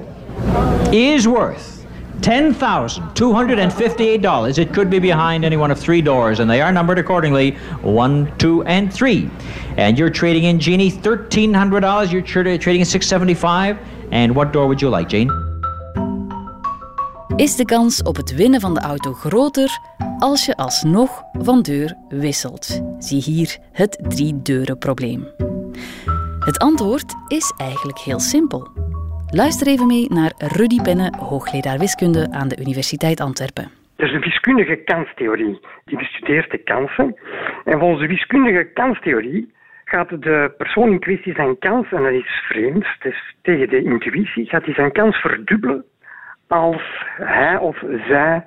is 0.92 1.26
worth 1.26 1.77
$10,258. 2.22 4.58
It 4.58 4.74
could 4.74 4.90
be 4.90 5.00
behind 5.00 5.46
any 5.46 5.58
one 5.58 5.72
of 5.72 5.80
three 5.80 6.02
doors, 6.02 6.40
and 6.40 6.50
they 6.50 6.62
are 6.62 6.72
numbered 6.72 7.00
accordingly 7.00 7.52
one, 7.82 8.32
two, 8.38 8.64
and 8.66 8.94
three. 8.94 9.30
And 9.78 9.98
you're 9.98 10.10
trading 10.10 10.46
in, 10.46 10.60
Jeannie, 10.60 10.92
$1,300. 10.92 12.12
You're 12.12 12.22
tra- 12.22 12.58
trading 12.58 12.82
in 12.82 12.86
675 12.86 13.78
And 14.12 14.36
what 14.36 14.54
door 14.54 14.68
would 14.68 14.80
you 14.80 14.90
like, 14.90 15.10
Jane? 15.10 15.32
Is 17.36 17.56
de 17.56 17.66
kans 17.66 18.02
op 18.02 18.16
het 18.16 18.36
winnen 18.36 18.62
van 18.62 18.74
de 18.74 18.80
auto 18.80 19.14
groter 19.14 19.80
als 20.18 20.46
je 20.46 20.56
alsnog 20.56 21.24
van 21.34 21.62
deur 21.62 21.98
wisselt? 22.10 22.82
Zie 23.00 23.22
hier 23.22 23.58
het 23.72 23.98
drie-deuren-probleem. 24.08 25.28
Het 26.40 26.58
antwoord 26.58 27.14
is 27.28 27.54
eigenlijk 27.58 28.00
heel 28.00 28.20
simpel. 28.20 28.68
Luister 29.32 29.68
even 29.68 29.88
mee 29.88 30.10
naar 30.10 30.32
Rudy 30.38 30.82
Penne, 30.82 31.14
hoogleraar 31.20 31.78
wiskunde 31.78 32.28
aan 32.32 32.48
de 32.48 32.58
Universiteit 32.60 33.20
Antwerpen. 33.22 33.64
Er 33.96 34.08
is 34.08 34.14
een 34.14 34.22
wiskundige 34.22 34.76
kanstheorie 34.76 35.60
die 35.86 35.98
bestudeert 35.98 36.52
de 36.52 36.58
kansen. 36.58 37.16
En 37.66 37.80
volgens 37.80 38.02
de 38.02 38.08
wiskundige 38.08 38.64
kanstheorie 38.74 39.54
gaat 39.86 40.10
de 40.10 40.54
persoon 40.58 40.92
in 40.92 41.00
kwestie 41.00 41.34
zijn 41.34 41.60
kans, 41.60 41.92
en 41.92 42.04
dat 42.04 42.12
is 42.12 42.44
vreemd, 42.48 42.86
is 43.02 43.36
tegen 43.42 43.70
de 43.70 43.84
intuïtie, 43.84 44.46
gaat 44.46 44.66
hij 44.66 44.74
zijn 44.74 44.92
kans 44.92 45.16
verdubbelen 45.16 45.84
als 46.48 47.06
hij 47.18 47.58
of 47.58 47.78
zij 48.08 48.46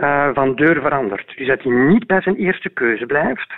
uh, 0.00 0.28
van 0.34 0.54
deur 0.54 0.80
verandert. 0.80 1.36
Dus 1.36 1.46
dat 1.46 1.62
hij 1.62 1.72
niet 1.72 2.06
bij 2.06 2.20
zijn 2.20 2.36
eerste 2.36 2.68
keuze 2.68 3.06
blijft, 3.06 3.52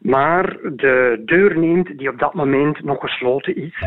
maar 0.00 0.56
de 0.62 1.22
deur 1.24 1.58
neemt 1.58 1.98
die 1.98 2.08
op 2.08 2.18
dat 2.18 2.34
moment 2.34 2.84
nog 2.84 3.00
gesloten 3.00 3.56
is. 3.56 3.86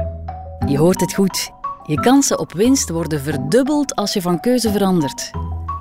Je 0.67 0.77
hoort 0.77 1.01
het 1.01 1.13
goed. 1.13 1.60
Je 1.85 1.99
kansen 1.99 2.39
op 2.39 2.53
winst 2.53 2.89
worden 2.89 3.19
verdubbeld 3.19 3.95
als 3.95 4.13
je 4.13 4.21
van 4.21 4.39
keuze 4.39 4.71
verandert. 4.71 5.31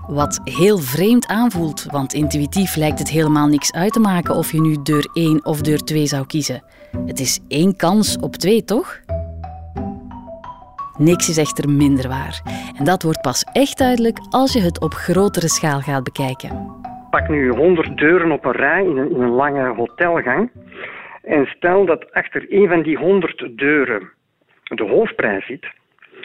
Wat 0.06 0.40
heel 0.44 0.78
vreemd 0.78 1.26
aanvoelt, 1.26 1.84
want 1.84 2.14
intuïtief 2.14 2.76
lijkt 2.76 2.98
het 2.98 3.10
helemaal 3.10 3.46
niks 3.46 3.72
uit 3.72 3.92
te 3.92 4.00
maken 4.00 4.34
of 4.34 4.52
je 4.52 4.60
nu 4.60 4.76
deur 4.82 5.08
1 5.12 5.44
of 5.44 5.60
deur 5.60 5.78
2 5.78 6.06
zou 6.06 6.26
kiezen. 6.26 6.62
Het 7.06 7.20
is 7.20 7.40
één 7.48 7.76
kans 7.76 8.18
op 8.18 8.36
twee, 8.36 8.64
toch? 8.64 9.00
Niks 10.98 11.28
is 11.28 11.36
echter 11.36 11.70
minder 11.70 12.08
waar. 12.08 12.40
En 12.78 12.84
dat 12.84 13.02
wordt 13.02 13.20
pas 13.20 13.44
echt 13.52 13.78
duidelijk 13.78 14.18
als 14.30 14.52
je 14.52 14.60
het 14.60 14.80
op 14.80 14.92
grotere 14.92 15.48
schaal 15.48 15.80
gaat 15.80 16.04
bekijken. 16.04 16.78
Pak 17.10 17.28
nu 17.28 17.48
100 17.48 17.96
deuren 17.96 18.30
op 18.30 18.44
een 18.44 18.52
rij 18.52 18.84
in 18.84 18.96
een, 18.96 19.10
in 19.10 19.20
een 19.20 19.30
lange 19.30 19.74
hotelgang. 19.74 20.50
En 21.22 21.46
stel 21.46 21.86
dat 21.86 22.12
achter 22.12 22.46
een 22.48 22.68
van 22.68 22.82
die 22.82 22.96
100 22.96 23.58
deuren 23.58 24.10
de 24.64 24.84
hoofdprijs 24.84 25.46
zit. 25.46 25.66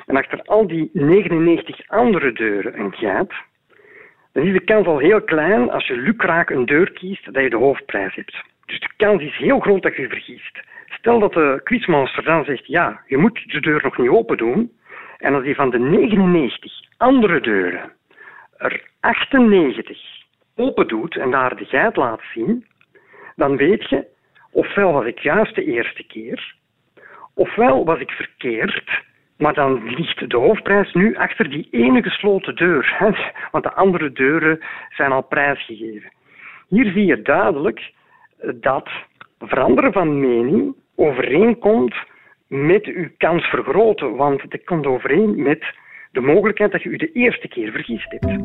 En 0.06 0.16
achter 0.16 0.42
al 0.42 0.68
die 0.68 0.90
99 0.94 1.88
andere 1.88 2.32
deuren 2.32 2.80
een 2.80 2.94
gat. 2.94 3.34
Dan 4.32 4.44
is 4.44 4.54
de 4.54 4.64
kans 4.64 4.88
al 4.88 4.98
heel 4.98 5.22
klein 5.22 5.72
als 5.72 5.88
je 5.88 5.98
lukraak 5.98 6.50
een 6.50 6.66
deur 6.66 6.92
kiest 6.92 7.34
dat 7.34 7.44
je 7.44 7.50
de 7.50 7.56
hoofdprijs 7.56 8.16
hebt. 8.16 8.44
Dus 8.66 8.80
de 8.80 8.90
kans 8.98 9.22
is 9.22 9.38
heel 9.38 9.60
groot 9.60 9.82
dat 9.82 9.96
je 9.96 10.02
je 10.02 10.08
vergiest. 10.08 10.60
Stel 10.86 11.20
dat 11.20 11.34
de 11.34 11.62
quizmaster 11.64 12.24
dan 12.24 12.46
zegt, 12.46 12.68
ja, 12.68 13.02
je 13.08 13.18
moet 13.18 13.52
de 13.52 13.60
deur 13.60 13.80
nog 13.84 13.98
niet 13.98 14.10
open 14.10 14.38
doen. 14.38 14.72
En 15.18 15.34
als 15.34 15.44
hij 15.44 15.56
van 15.56 15.70
de 15.70 15.80
99 15.80 16.74
andere 16.98 17.42
deuren 17.42 17.92
er 18.58 18.84
98 19.00 20.00
open 20.56 20.88
doet 20.88 21.18
en 21.18 21.32
daar 21.32 21.56
de 21.56 21.66
geit 21.66 21.96
laat 21.96 22.22
zien, 22.34 22.66
dan 23.36 23.58
weet 23.58 23.90
je, 23.90 24.08
ofwel 24.52 24.94
was 24.94 25.06
ik 25.06 25.20
juist 25.20 25.56
de 25.56 25.64
eerste 25.64 26.04
keer, 26.04 26.56
ofwel 27.34 27.86
was 27.86 28.00
ik 28.00 28.12
verkeerd, 28.12 29.04
maar 29.38 29.54
dan 29.54 29.84
ligt 29.84 30.30
de 30.30 30.38
hoofdprijs 30.38 30.94
nu 30.94 31.16
achter 31.16 31.50
die 31.50 31.68
ene 31.72 32.04
gesloten 32.04 32.56
deur. 32.56 32.96
Want 33.52 33.64
de 33.64 33.74
andere 33.74 34.12
deuren 34.12 34.60
zijn 34.90 35.12
al 35.12 35.24
prijsgegeven. 35.24 36.12
Hier 36.68 36.92
zie 36.92 37.06
je 37.06 37.22
duidelijk 37.22 37.92
dat 38.56 38.90
veranderen 39.40 39.94
van 39.94 40.20
mening 40.20 40.76
overeenkomt 40.96 41.96
met 42.48 42.86
uw 42.86 43.10
kans 43.18 43.46
vergroten. 43.46 44.16
Want 44.16 44.42
het 44.42 44.64
komt 44.64 44.86
overeen 44.86 45.42
met 45.42 45.66
de 46.12 46.22
mogelijkheid 46.22 46.72
dat 46.72 46.84
je 46.84 46.90
u 46.90 46.98
de 46.98 47.12
eerste 47.12 47.48
keer 47.48 47.72
vergist 47.72 48.12
hebt. 48.12 48.44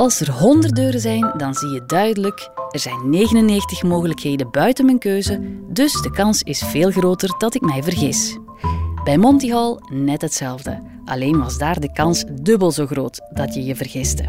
Als 0.00 0.20
er 0.20 0.30
100 0.30 0.76
deuren 0.76 1.00
zijn, 1.00 1.32
dan 1.36 1.54
zie 1.54 1.68
je 1.68 1.86
duidelijk, 1.86 2.50
er 2.70 2.78
zijn 2.78 3.10
99 3.10 3.82
mogelijkheden 3.82 4.50
buiten 4.50 4.84
mijn 4.84 4.98
keuze, 4.98 5.40
dus 5.68 6.02
de 6.02 6.10
kans 6.10 6.42
is 6.42 6.62
veel 6.62 6.90
groter 6.90 7.34
dat 7.38 7.54
ik 7.54 7.60
mij 7.60 7.82
vergis. 7.82 8.38
Bij 9.04 9.18
Monty 9.18 9.50
Hall 9.50 9.78
net 9.92 10.20
hetzelfde, 10.20 10.82
alleen 11.04 11.38
was 11.38 11.58
daar 11.58 11.80
de 11.80 11.92
kans 11.92 12.24
dubbel 12.42 12.70
zo 12.70 12.86
groot 12.86 13.20
dat 13.34 13.54
je 13.54 13.64
je 13.64 13.76
vergiste. 13.76 14.24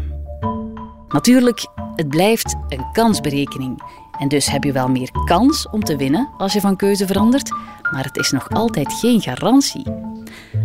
Natuurlijk, 1.08 1.66
het 1.96 2.08
blijft 2.08 2.56
een 2.68 2.92
kansberekening. 2.92 3.82
En 4.18 4.28
dus 4.28 4.46
heb 4.46 4.64
je 4.64 4.72
wel 4.72 4.88
meer 4.88 5.10
kans 5.24 5.68
om 5.70 5.84
te 5.84 5.96
winnen 5.96 6.28
als 6.38 6.52
je 6.52 6.60
van 6.60 6.76
keuze 6.76 7.06
verandert, 7.06 7.50
maar 7.92 8.04
het 8.04 8.16
is 8.16 8.30
nog 8.30 8.50
altijd 8.50 8.92
geen 8.92 9.20
garantie. 9.20 9.86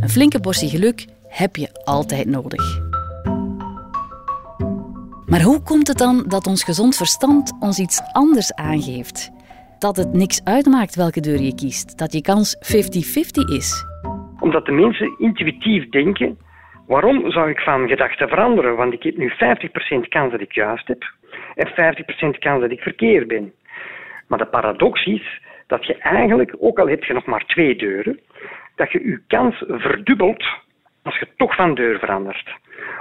Een 0.02 0.10
flinke 0.10 0.39
portie 0.39 0.70
geluk 0.70 1.06
heb 1.28 1.56
je 1.56 1.84
altijd 1.84 2.26
nodig. 2.26 2.87
Maar 5.32 5.42
hoe 5.42 5.62
komt 5.63 5.88
het 5.88 5.98
dan 5.98 6.24
dat 6.28 6.48
ons 6.48 6.63
gezond 6.63 6.96
verstand 6.98 7.58
ons 7.60 7.80
iets 7.80 8.02
anders 8.12 8.54
aangeeft? 8.54 9.32
Dat 9.80 9.96
het 9.98 10.13
niks 10.13 10.44
uitmaakt 10.44 10.96
welke 10.96 11.22
deur 11.22 11.42
je 11.42 11.56
kiest, 11.56 11.98
dat 11.98 12.13
je 12.13 12.22
kans 12.22 12.56
50-50 12.56 13.56
is. 13.60 13.86
Omdat 14.40 14.66
de 14.66 14.72
mensen 14.72 15.16
intuïtief 15.18 15.90
denken, 15.90 16.38
waarom 16.86 17.32
zou 17.32 17.50
ik 17.50 17.60
van 17.60 17.88
gedachten 17.88 18.28
veranderen? 18.28 18.76
Want 18.76 18.94
ik 18.94 19.04
heb 19.04 19.18
nu 19.18 19.32
50% 19.32 19.34
kans 20.10 20.32
dat 20.32 20.42
ik 20.42 20.52
juist 20.52 20.88
heb 20.88 21.04
en 21.56 21.68
50% 22.36 22.38
kans 22.40 22.62
dat 22.62 22.72
ik 22.72 22.82
verkeerd 22.82 23.28
ben. 23.28 23.54
Maar 24.28 24.40
de 24.40 24.46
paradox 24.46 25.06
is 25.06 25.42
dat 25.68 25.86
je 25.86 25.98
eigenlijk, 25.98 26.56
ook 26.60 26.80
al 26.80 26.88
heb 26.88 27.04
je 27.04 27.13
nog 27.13 27.26
maar 27.26 27.46
twee 27.46 27.76
deuren, 27.76 28.20
dat 28.76 28.92
je 28.92 29.00
je 29.04 29.22
kans 29.28 29.63
verdubbelt 29.68 30.46
als 31.08 31.20
je 31.20 31.28
toch 31.38 31.56
van 31.56 31.76
deur 31.76 32.00
verandert. 32.00 32.56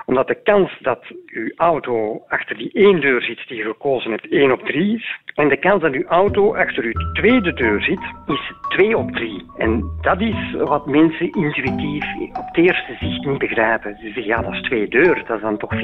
Omdat 0.05 0.27
de 0.27 0.43
kans 0.43 0.79
dat 0.81 1.05
je 1.27 1.53
auto 1.57 2.23
achter 2.29 2.57
die 2.57 2.71
één 2.73 3.01
deur 3.01 3.23
zit 3.23 3.49
die 3.49 3.57
je 3.57 3.65
gekozen 3.65 4.11
hebt, 4.11 4.29
1 4.29 4.53
op 4.53 4.65
3 4.65 4.97
is. 4.97 5.19
En 5.35 5.49
de 5.49 5.57
kans 5.57 5.83
dat 5.83 5.93
je 5.93 6.05
auto 6.05 6.55
achter 6.55 6.85
je 6.85 7.11
tweede 7.13 7.53
deur 7.53 7.83
zit, 7.83 8.01
is 8.27 8.53
2 8.69 8.97
op 8.97 9.11
3. 9.11 9.45
En 9.57 9.91
dat 10.01 10.21
is 10.21 10.53
wat 10.53 10.87
mensen 10.87 11.33
intuïtief 11.33 12.05
op 12.29 12.47
het 12.47 12.57
eerste 12.57 12.97
zicht 13.01 13.25
niet 13.25 13.39
begrijpen. 13.39 13.97
Ze 13.97 14.05
zeggen, 14.05 14.25
ja, 14.25 14.43
dat 14.43 14.53
is 14.53 14.61
twee 14.61 14.89
deuren, 14.89 15.25
dat 15.27 15.37
is 15.37 15.43
dan 15.43 15.59
toch 15.59 15.75
50-50. 15.75 15.79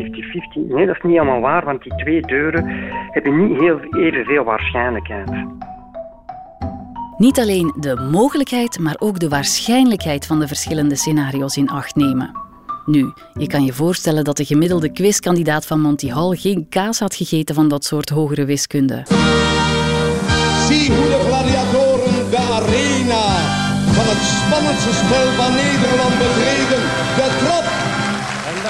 Nee, 0.55 0.87
dat 0.87 0.97
is 0.97 1.03
niet 1.03 1.19
helemaal 1.19 1.41
waar, 1.41 1.65
want 1.65 1.83
die 1.83 1.97
twee 1.97 2.21
deuren 2.21 2.69
hebben 3.11 3.49
niet 3.49 3.61
heel 3.61 3.81
evenveel 3.81 4.45
waarschijnlijkheid. 4.45 5.31
Niet 7.23 7.39
alleen 7.39 7.73
de 7.77 7.95
mogelijkheid, 7.95 8.79
maar 8.79 8.97
ook 8.99 9.19
de 9.19 9.29
waarschijnlijkheid 9.29 10.27
van 10.27 10.41
de 10.41 10.47
verschillende 10.47 10.97
scenario's 10.97 11.57
in 11.57 11.69
acht 11.69 11.95
nemen. 11.95 12.31
Nu, 12.87 13.13
je 13.35 13.47
kan 13.47 13.65
je 13.65 13.73
voorstellen 13.73 14.25
dat 14.25 14.37
de 14.37 14.45
gemiddelde 14.45 14.93
quizkandidaat 14.93 15.67
van 15.67 15.81
Monty 15.81 16.09
Hall 16.09 16.37
geen 16.37 16.67
kaas 16.69 16.99
had 16.99 17.15
gegeten 17.15 17.55
van 17.55 17.69
dat 17.69 17.85
soort 17.85 18.09
hogere 18.09 18.45
wiskunde. 18.45 19.03
Zie 20.69 20.93
hoe 20.93 21.09
de 21.09 21.21
gladiatoren 21.27 22.31
de 22.31 22.39
arena 22.39 23.25
van 23.93 24.07
het 24.13 24.23
spannendste 24.41 24.93
spel 24.93 25.33
van 25.33 25.55
Nederland 25.55 26.19
betreden. 26.19 26.83
De 27.17 27.37
trap. 27.39 27.83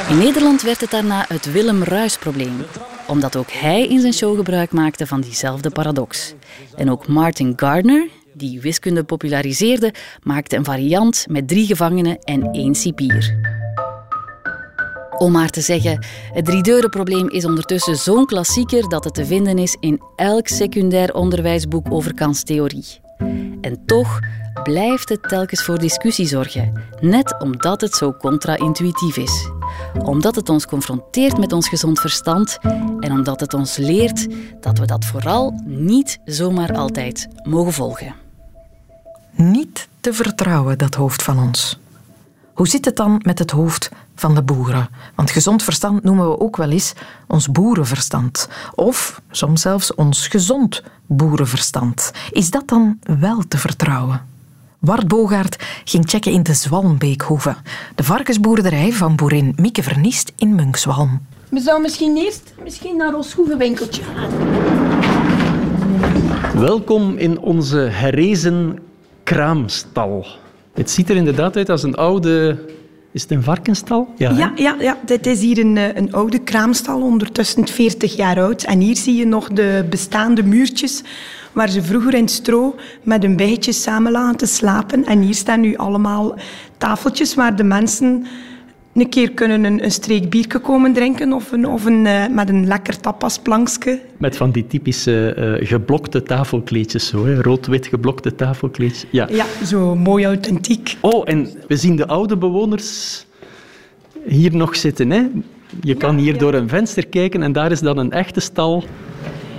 In 0.08 0.18
Nederland 0.18 0.62
werd 0.62 0.80
het 0.80 0.90
daarna 0.90 1.24
het 1.28 1.52
Willem 1.52 1.82
Ruis-probleem, 1.82 2.64
omdat 3.06 3.36
ook 3.36 3.50
hij 3.50 3.86
in 3.86 4.00
zijn 4.00 4.12
show 4.12 4.36
gebruik 4.36 4.72
maakte 4.72 5.06
van 5.06 5.20
diezelfde 5.20 5.70
paradox. 5.70 6.34
En 6.76 6.90
ook 6.90 7.06
Martin 7.06 7.52
Gardner, 7.56 8.08
die 8.34 8.60
wiskunde 8.60 9.04
populariseerde, 9.04 9.94
maakte 10.22 10.56
een 10.56 10.64
variant 10.64 11.26
met 11.28 11.48
drie 11.48 11.66
gevangenen 11.66 12.18
en 12.18 12.50
één 12.50 12.74
cipier. 12.74 13.50
Om 15.18 15.32
maar 15.32 15.50
te 15.50 15.60
zeggen, 15.60 16.04
het 16.32 16.44
driedeurenprobleem 16.44 17.28
is 17.28 17.44
ondertussen 17.44 17.96
zo'n 17.96 18.26
klassieker 18.26 18.88
dat 18.88 19.04
het 19.04 19.14
te 19.14 19.26
vinden 19.26 19.58
is 19.58 19.76
in 19.80 20.00
elk 20.16 20.48
secundair 20.48 21.14
onderwijsboek 21.14 21.86
over 21.90 22.14
kanstheorie. 22.14 23.00
En 23.60 23.82
toch 23.86 24.20
blijft 24.62 25.08
het 25.08 25.28
telkens 25.28 25.64
voor 25.64 25.78
discussie 25.78 26.26
zorgen, 26.26 26.72
net 27.00 27.40
omdat 27.40 27.80
het 27.80 27.94
zo 27.94 28.12
contra-intuïtief 28.12 29.16
is. 29.16 29.50
Omdat 30.04 30.34
het 30.34 30.48
ons 30.48 30.66
confronteert 30.66 31.38
met 31.38 31.52
ons 31.52 31.68
gezond 31.68 32.00
verstand 32.00 32.58
en 32.98 33.12
omdat 33.12 33.40
het 33.40 33.54
ons 33.54 33.76
leert 33.76 34.26
dat 34.60 34.78
we 34.78 34.86
dat 34.86 35.04
vooral 35.04 35.60
niet 35.64 36.18
zomaar 36.24 36.72
altijd 36.72 37.28
mogen 37.42 37.72
volgen. 37.72 38.21
Niet 39.34 39.88
te 40.00 40.12
vertrouwen, 40.12 40.78
dat 40.78 40.94
hoofd 40.94 41.22
van 41.22 41.38
ons. 41.38 41.80
Hoe 42.52 42.68
zit 42.68 42.84
het 42.84 42.96
dan 42.96 43.20
met 43.24 43.38
het 43.38 43.50
hoofd 43.50 43.90
van 44.14 44.34
de 44.34 44.42
boeren? 44.42 44.88
Want 45.14 45.30
gezond 45.30 45.62
verstand 45.62 46.02
noemen 46.02 46.28
we 46.30 46.40
ook 46.40 46.56
wel 46.56 46.70
eens 46.70 46.92
ons 47.26 47.50
boerenverstand. 47.50 48.48
Of 48.74 49.20
soms 49.30 49.60
zelfs 49.60 49.94
ons 49.94 50.28
gezond 50.28 50.82
boerenverstand. 51.06 52.12
Is 52.30 52.50
dat 52.50 52.68
dan 52.68 52.98
wel 53.20 53.42
te 53.48 53.58
vertrouwen? 53.58 54.26
Wart 54.78 55.08
Bogaert 55.08 55.56
ging 55.84 56.08
checken 56.08 56.32
in 56.32 56.42
de 56.42 56.54
Zwalmbeekhoeve, 56.54 57.56
de 57.94 58.02
varkensboerderij 58.02 58.92
van 58.92 59.16
boerin 59.16 59.52
Mieke 59.56 59.82
Vernist 59.82 60.32
in 60.36 60.54
Munkswalm. 60.54 61.26
We 61.48 61.60
zouden 61.60 61.82
misschien 61.82 62.16
eerst 62.16 62.54
misschien 62.62 62.96
naar 62.96 63.14
ons 63.14 63.30
schoevenwinkeltje 63.30 64.02
gaan. 64.02 64.30
Welkom 66.60 67.16
in 67.16 67.38
onze 67.38 67.76
herrezen 67.78 68.78
kraamstal. 69.22 70.26
Het 70.72 70.90
ziet 70.90 71.10
er 71.10 71.16
inderdaad 71.16 71.56
uit 71.56 71.68
als 71.68 71.82
een 71.82 71.94
oude... 71.94 72.58
Is 73.12 73.22
het 73.22 73.30
een 73.30 73.42
varkenstal? 73.42 74.14
Ja, 74.16 74.52
ja, 74.56 74.76
ja, 74.78 74.98
dit 75.04 75.26
is 75.26 75.40
hier 75.40 75.58
een, 75.58 75.76
eh, 75.76 75.94
een 75.94 76.12
oude 76.12 76.38
kraamstal, 76.38 77.02
ondertussen 77.02 77.68
40 77.68 78.16
jaar 78.16 78.40
oud. 78.40 78.62
En 78.62 78.80
hier 78.80 78.96
zie 78.96 79.16
je 79.16 79.26
nog 79.26 79.48
de 79.48 79.86
bestaande 79.90 80.42
muurtjes 80.42 81.02
waar 81.52 81.68
ze 81.68 81.82
vroeger 81.82 82.14
in 82.14 82.28
stro 82.28 82.74
met 83.02 83.22
hun 83.22 83.36
bijtjes 83.36 83.82
samen 83.82 84.12
lagen 84.12 84.36
te 84.36 84.46
slapen. 84.46 85.04
En 85.04 85.20
hier 85.20 85.34
staan 85.34 85.60
nu 85.60 85.76
allemaal 85.76 86.34
tafeltjes 86.78 87.34
waar 87.34 87.56
de 87.56 87.64
mensen 87.64 88.26
een 88.94 89.08
keer 89.08 89.30
kunnen 89.30 89.64
een, 89.64 89.84
een 89.84 89.90
streek 89.90 90.30
biertje 90.30 90.58
komen 90.58 90.92
drinken 90.92 91.32
of, 91.32 91.52
een, 91.52 91.66
of 91.66 91.84
een, 91.84 92.06
eh, 92.06 92.28
met 92.28 92.48
een 92.48 92.66
lekker 92.66 93.00
tapasplankje. 93.00 94.00
Met 94.16 94.36
van 94.36 94.50
die 94.50 94.66
typische 94.66 95.34
eh, 95.34 95.68
geblokte 95.68 96.22
tafelkleedjes, 96.22 97.06
zo, 97.06 97.26
hè? 97.26 97.42
rood-wit 97.42 97.86
geblokte 97.86 98.34
tafelkleedjes. 98.34 99.04
Ja. 99.10 99.28
Ja, 99.30 99.44
zo 99.64 99.96
mooi 99.96 100.24
authentiek. 100.24 100.96
Oh, 101.00 101.22
en 101.24 101.48
we 101.68 101.76
zien 101.76 101.96
de 101.96 102.06
oude 102.06 102.36
bewoners 102.36 103.26
hier 104.26 104.56
nog 104.56 104.76
zitten. 104.76 105.10
Hè? 105.10 105.26
Je 105.80 105.94
kan 105.94 106.16
hier 106.16 106.38
door 106.38 106.54
een 106.54 106.68
venster 106.68 107.06
kijken 107.06 107.42
en 107.42 107.52
daar 107.52 107.70
is 107.70 107.80
dan 107.80 107.98
een 107.98 108.12
echte 108.12 108.40
stal. 108.40 108.84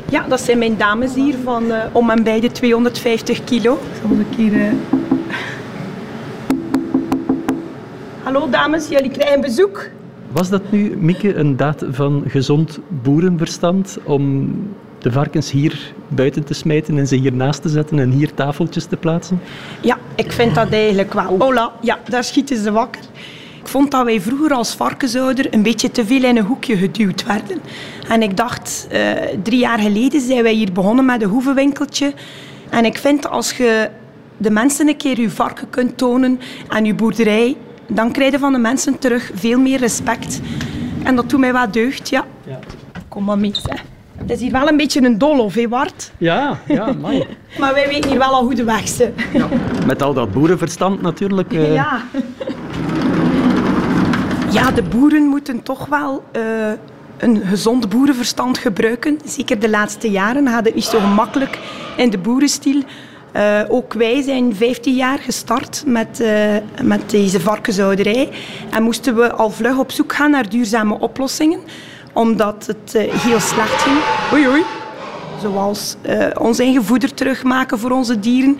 Ja, 0.10 0.26
dat 0.28 0.42
zijn 0.42 0.58
mijn 0.58 0.78
dames 0.78 1.14
hier 1.16 1.36
van 1.44 1.72
eh, 1.72 1.84
om 1.92 2.10
en 2.10 2.24
bij 2.24 2.40
de 2.40 2.52
250 2.52 3.44
kilo. 3.44 3.80
Zal 4.02 4.18
ik 4.20 4.38
hier... 4.38 4.74
Hallo 8.24 8.50
dames, 8.50 8.88
jullie 8.88 9.12
krijgen 9.12 9.42
bezoek. 9.42 9.90
Was 10.32 10.50
dat 10.50 10.72
nu, 10.72 10.98
Mieke, 10.98 11.36
een 11.36 11.58
daad 11.58 11.86
van 11.90 12.24
gezond 12.28 12.80
boerenverstand 12.88 13.98
om 14.04 14.54
de 15.00 15.12
varkens 15.12 15.52
hier 15.52 15.94
buiten 16.08 16.44
te 16.44 16.54
smijten 16.54 16.98
en 16.98 17.08
ze 17.08 17.16
hier 17.16 17.34
naast 17.34 17.62
te 17.62 17.70
zetten 17.70 18.00
en 18.00 18.12
hier 18.12 18.34
tafeltjes 18.34 18.86
te 18.86 18.98
plaatsen? 18.98 19.42
Ja, 19.82 19.98
ik 20.16 20.32
vind 20.32 20.56
dat 20.56 20.72
eigenlijk 20.72 21.14
wel. 21.14 21.36
Hola, 21.40 21.72
ja, 21.82 22.00
daar 22.10 22.24
schieten 22.24 22.58
ze 22.58 22.72
wakker. 22.72 23.02
Ik 23.60 23.68
vond 23.68 23.92
dat 23.92 24.06
wij 24.06 24.22
vroeger 24.22 24.54
als 24.54 24.76
varkensouder 24.76 25.54
een 25.54 25.64
beetje 25.64 25.92
te 25.92 26.06
veel 26.06 26.24
in 26.24 26.38
een 26.38 26.46
hoekje 26.46 26.78
geduwd 26.78 27.26
werden. 27.26 27.62
En 28.08 28.22
ik 28.22 28.38
dacht, 28.38 28.88
eh, 28.90 29.12
drie 29.44 29.60
jaar 29.60 29.80
geleden 29.80 30.22
zijn 30.22 30.44
wij 30.44 30.54
hier 30.54 30.72
begonnen 30.72 31.06
met 31.06 31.22
een 31.22 31.30
hoevenwinkeltje. 31.30 32.14
En 32.70 32.86
ik 32.86 32.98
vind 32.98 33.30
als 33.30 33.58
je 33.58 33.90
de 34.38 34.50
mensen 34.50 34.88
een 34.88 34.98
keer 34.98 35.20
je 35.20 35.30
varken 35.30 35.70
kunt 35.70 35.98
tonen 35.98 36.40
en 36.70 36.86
je 36.86 36.94
boerderij, 36.94 37.56
dan 37.88 38.12
krijg 38.12 38.32
je 38.32 38.40
van 38.40 38.54
de 38.54 38.60
mensen 38.60 39.00
terug 39.00 39.32
veel 39.34 39.60
meer 39.60 39.80
respect. 39.80 40.42
En 41.04 41.16
dat 41.16 41.30
doet 41.30 41.40
mij 41.40 41.54
wat 41.54 41.74
deugd, 41.74 42.10
ja. 42.10 42.26
Kom 43.08 43.24
maar 43.24 43.38
mee, 43.38 43.52
zeg. 43.68 43.84
Het 44.18 44.32
is 44.32 44.40
hier 44.40 44.52
wel 44.52 44.68
een 44.68 44.78
beetje 44.78 45.04
een 45.06 45.18
doolhof, 45.18 45.54
hè, 45.54 45.68
Wart? 45.68 46.12
Ja, 46.18 46.58
ja, 46.68 46.92
mooi. 47.02 47.26
Maar 47.60 47.74
wij 47.74 47.88
weten 47.88 48.10
hier 48.10 48.20
wel 48.20 48.34
al 48.34 48.44
hoe 48.44 48.56
de 48.56 48.64
weg 48.64 48.88
ze. 48.88 49.12
Met 49.86 50.02
al 50.02 50.14
dat 50.14 50.32
boerenverstand 50.32 51.02
natuurlijk. 51.02 51.54
eh, 51.54 51.74
Ja. 51.74 52.02
Ja, 54.52 54.72
de 54.72 54.82
boeren 54.84 55.24
moeten 55.24 55.64
toch 55.64 55.86
wel 55.86 56.24
eh, 56.32 56.42
een 57.18 57.42
gezond 57.46 57.90
boerenverstand 57.90 58.58
gebruiken. 58.58 59.20
Zeker 59.26 59.60
de 59.60 59.70
laatste 59.70 60.10
jaren 60.12 60.48
gaat 60.48 60.66
het 60.66 60.76
niet 60.76 60.84
zo 60.84 61.00
gemakkelijk 61.00 61.60
in 61.98 62.10
de 62.10 62.18
boerenstiel. 62.18 62.82
Eh, 63.34 63.62
ook 63.68 63.94
wij 63.94 64.22
zijn 64.22 64.56
15 64.56 64.96
jaar 64.96 65.20
gestart 65.20 65.84
met, 65.86 66.20
eh, 66.20 66.56
met 66.82 67.10
deze 67.10 67.40
varkenshouderij. 67.40 68.30
En 68.72 68.84
moesten 68.84 69.16
we 69.16 69.32
al 69.32 69.50
vlug 69.50 69.78
op 69.78 69.92
zoek 69.92 70.14
gaan 70.14 70.32
naar 70.32 70.50
duurzame 70.50 71.00
oplossingen. 71.00 71.60
Omdat 72.14 72.66
het 72.66 72.96
eh, 72.96 73.14
heel 73.14 73.40
slecht 73.40 73.82
ging. 73.82 73.98
Oei, 74.34 74.48
oei. 74.48 74.64
Zoals 75.42 75.96
ons 76.40 76.60
eigen 76.60 76.84
voeder 76.84 77.14
terugmaken 77.14 77.80
voor 77.80 77.92
onze 77.92 78.20
dieren. 78.20 78.58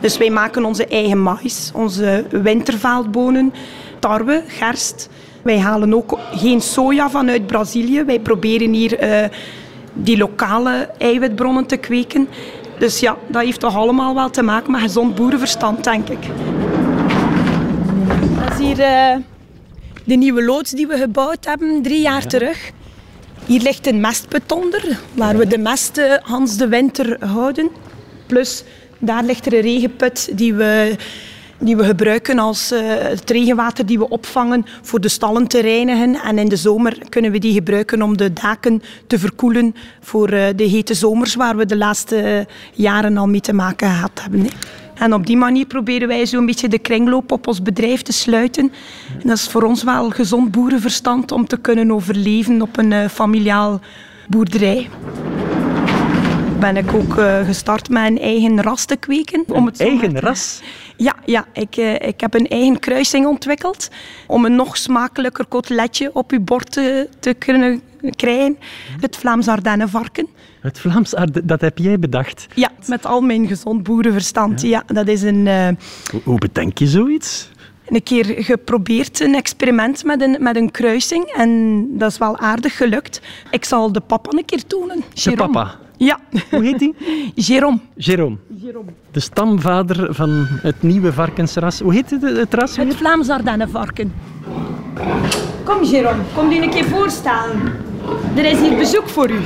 Dus 0.00 0.18
wij 0.18 0.30
maken 0.30 0.64
onze 0.64 0.86
eigen 0.86 1.22
mais, 1.22 1.70
onze 1.74 2.24
wintervaaldbonen, 2.30 3.52
tarwe, 3.98 4.42
gerst. 4.46 5.08
Wij 5.42 5.58
halen 5.58 5.94
ook 5.94 6.18
geen 6.32 6.60
soja 6.60 7.10
vanuit 7.10 7.46
Brazilië. 7.46 8.04
Wij 8.04 8.20
proberen 8.20 8.72
hier 8.72 9.30
die 9.92 10.16
lokale 10.16 10.90
eiwitbronnen 10.98 11.66
te 11.66 11.76
kweken. 11.76 12.28
Dus 12.78 13.00
ja, 13.00 13.16
dat 13.28 13.42
heeft 13.42 13.60
toch 13.60 13.76
allemaal 13.76 14.14
wel 14.14 14.30
te 14.30 14.42
maken 14.42 14.70
met 14.70 14.80
gezond 14.80 15.14
boerenverstand, 15.14 15.84
denk 15.84 16.08
ik. 16.08 16.26
Dat 18.44 18.52
is 18.52 18.66
hier 18.66 18.80
eh, 18.80 19.16
de 20.04 20.14
nieuwe 20.14 20.44
loods 20.44 20.70
die 20.70 20.86
we 20.86 20.96
gebouwd 20.96 21.46
hebben, 21.46 21.82
drie 21.82 22.00
jaar 22.00 22.26
terug. 22.26 22.70
Hier 23.46 23.60
ligt 23.60 23.86
een 23.86 24.00
mestput 24.00 24.52
onder, 24.52 24.98
waar 25.12 25.36
we 25.36 25.46
de 25.46 25.58
mest 25.58 25.98
eh, 25.98 26.14
Hans 26.22 26.56
de 26.56 26.68
winter 26.68 27.26
houden. 27.26 27.70
Plus, 28.26 28.64
daar 28.98 29.24
ligt 29.24 29.46
er 29.46 29.54
een 29.54 29.60
regenput 29.60 30.38
die 30.38 30.54
we, 30.54 30.96
die 31.58 31.76
we 31.76 31.84
gebruiken 31.84 32.38
als 32.38 32.70
eh, 32.70 32.80
het 32.98 33.30
regenwater 33.30 33.86
die 33.86 33.98
we 33.98 34.08
opvangen 34.08 34.64
voor 34.82 35.00
de 35.00 35.08
stallen 35.08 35.46
te 35.46 35.60
reinigen. 35.60 36.14
En 36.14 36.38
in 36.38 36.48
de 36.48 36.56
zomer 36.56 36.98
kunnen 37.08 37.32
we 37.32 37.38
die 37.38 37.52
gebruiken 37.52 38.02
om 38.02 38.16
de 38.16 38.32
daken 38.32 38.82
te 39.06 39.18
verkoelen 39.18 39.74
voor 40.00 40.28
eh, 40.28 40.46
de 40.56 40.64
hete 40.64 40.94
zomers 40.94 41.34
waar 41.34 41.56
we 41.56 41.66
de 41.66 41.76
laatste 41.76 42.16
eh, 42.16 42.44
jaren 42.72 43.16
al 43.16 43.26
mee 43.26 43.40
te 43.40 43.52
maken 43.52 43.88
gehad 43.88 44.20
hebben. 44.22 44.48
En 44.94 45.14
op 45.14 45.26
die 45.26 45.36
manier 45.36 45.66
proberen 45.66 46.08
wij 46.08 46.26
zo'n 46.26 46.46
beetje 46.46 46.68
de 46.68 46.78
kringloop 46.78 47.32
op 47.32 47.46
ons 47.46 47.62
bedrijf 47.62 48.02
te 48.02 48.12
sluiten. 48.12 48.72
En 49.22 49.28
dat 49.28 49.36
is 49.36 49.48
voor 49.48 49.62
ons 49.62 49.82
wel 49.82 50.10
gezond 50.10 50.50
boerenverstand 50.50 51.32
om 51.32 51.46
te 51.46 51.56
kunnen 51.56 51.92
overleven 51.92 52.62
op 52.62 52.76
een 52.76 53.10
familiaal 53.10 53.80
boerderij. 54.28 54.88
Ben 56.60 56.76
ik 56.76 56.92
ook 56.92 57.16
eh, 57.18 57.46
gestart 57.46 57.88
met 57.88 58.06
een 58.06 58.18
eigen 58.20 58.62
ras 58.62 58.84
te 58.84 58.96
kweken. 58.96 59.44
Om 59.48 59.66
het 59.66 59.80
eigen 59.80 60.14
te- 60.14 60.20
ras? 60.20 60.60
Ja, 60.96 61.14
ja 61.24 61.44
ik, 61.52 61.76
eh, 61.76 61.94
ik 62.08 62.20
heb 62.20 62.34
een 62.34 62.46
eigen 62.48 62.78
kruising 62.78 63.26
ontwikkeld 63.26 63.88
om 64.26 64.44
een 64.44 64.54
nog 64.56 64.76
smakelijker 64.76 65.46
koteletje 65.46 66.10
op 66.14 66.30
uw 66.30 66.40
bord 66.40 66.72
te, 66.72 67.08
te 67.20 67.34
kunnen 67.34 67.80
krijgen. 68.16 68.58
Het 69.00 69.16
Vlaams 69.16 69.48
Ardennenvarken. 69.48 70.26
Het 70.60 70.78
Vlaams, 70.78 71.14
Arde- 71.14 71.44
dat 71.44 71.60
heb 71.60 71.78
jij 71.78 71.98
bedacht. 71.98 72.46
Ja, 72.54 72.70
met 72.86 73.06
al 73.06 73.20
mijn 73.20 73.46
gezond 73.46 73.82
boerenverstand. 73.82 74.60
Ja, 74.62 74.82
dat 74.86 75.08
is 75.08 75.22
een, 75.22 75.46
eh, 75.46 75.68
Hoe, 76.10 76.20
hoe 76.24 76.38
bedenk 76.38 76.78
je 76.78 76.86
zoiets? 76.86 77.48
Een 77.88 78.02
keer 78.02 78.24
geprobeerd, 78.38 79.20
een 79.20 79.34
experiment 79.34 80.04
met 80.04 80.20
een, 80.20 80.36
met 80.40 80.56
een 80.56 80.70
kruising. 80.70 81.24
En 81.24 81.84
dat 81.98 82.10
is 82.10 82.18
wel 82.18 82.38
aardig 82.38 82.76
gelukt. 82.76 83.20
Ik 83.50 83.64
zal 83.64 83.92
de 83.92 84.00
papa 84.00 84.30
een 84.38 84.44
keer 84.44 84.66
tonen. 84.66 85.02
De 85.14 85.30
Jérôme. 85.30 85.36
papa. 85.36 85.74
Ja. 85.96 86.18
Hoe 86.50 86.62
heet 86.64 86.78
die? 86.78 86.94
Jérôme. 87.48 87.78
Jérôme. 87.96 88.92
De 89.10 89.20
stamvader 89.20 90.14
van 90.14 90.46
het 90.48 90.82
nieuwe 90.82 91.12
varkensras. 91.12 91.80
Hoe 91.80 91.94
heet 91.94 92.10
het, 92.10 92.22
het 92.22 92.54
ras 92.54 92.76
weer? 92.76 92.86
Het 92.86 92.96
Vlaams 92.96 93.28
Ardennenvarken. 93.28 94.12
Kom 95.64 95.84
Jérôme, 95.84 96.34
kom 96.34 96.48
die 96.48 96.62
een 96.62 96.70
keer 96.70 96.84
voorstellen. 96.84 97.72
Er 98.36 98.44
is 98.44 98.58
hier 98.58 98.76
bezoek 98.76 99.08
voor 99.08 99.30
u. 99.30 99.38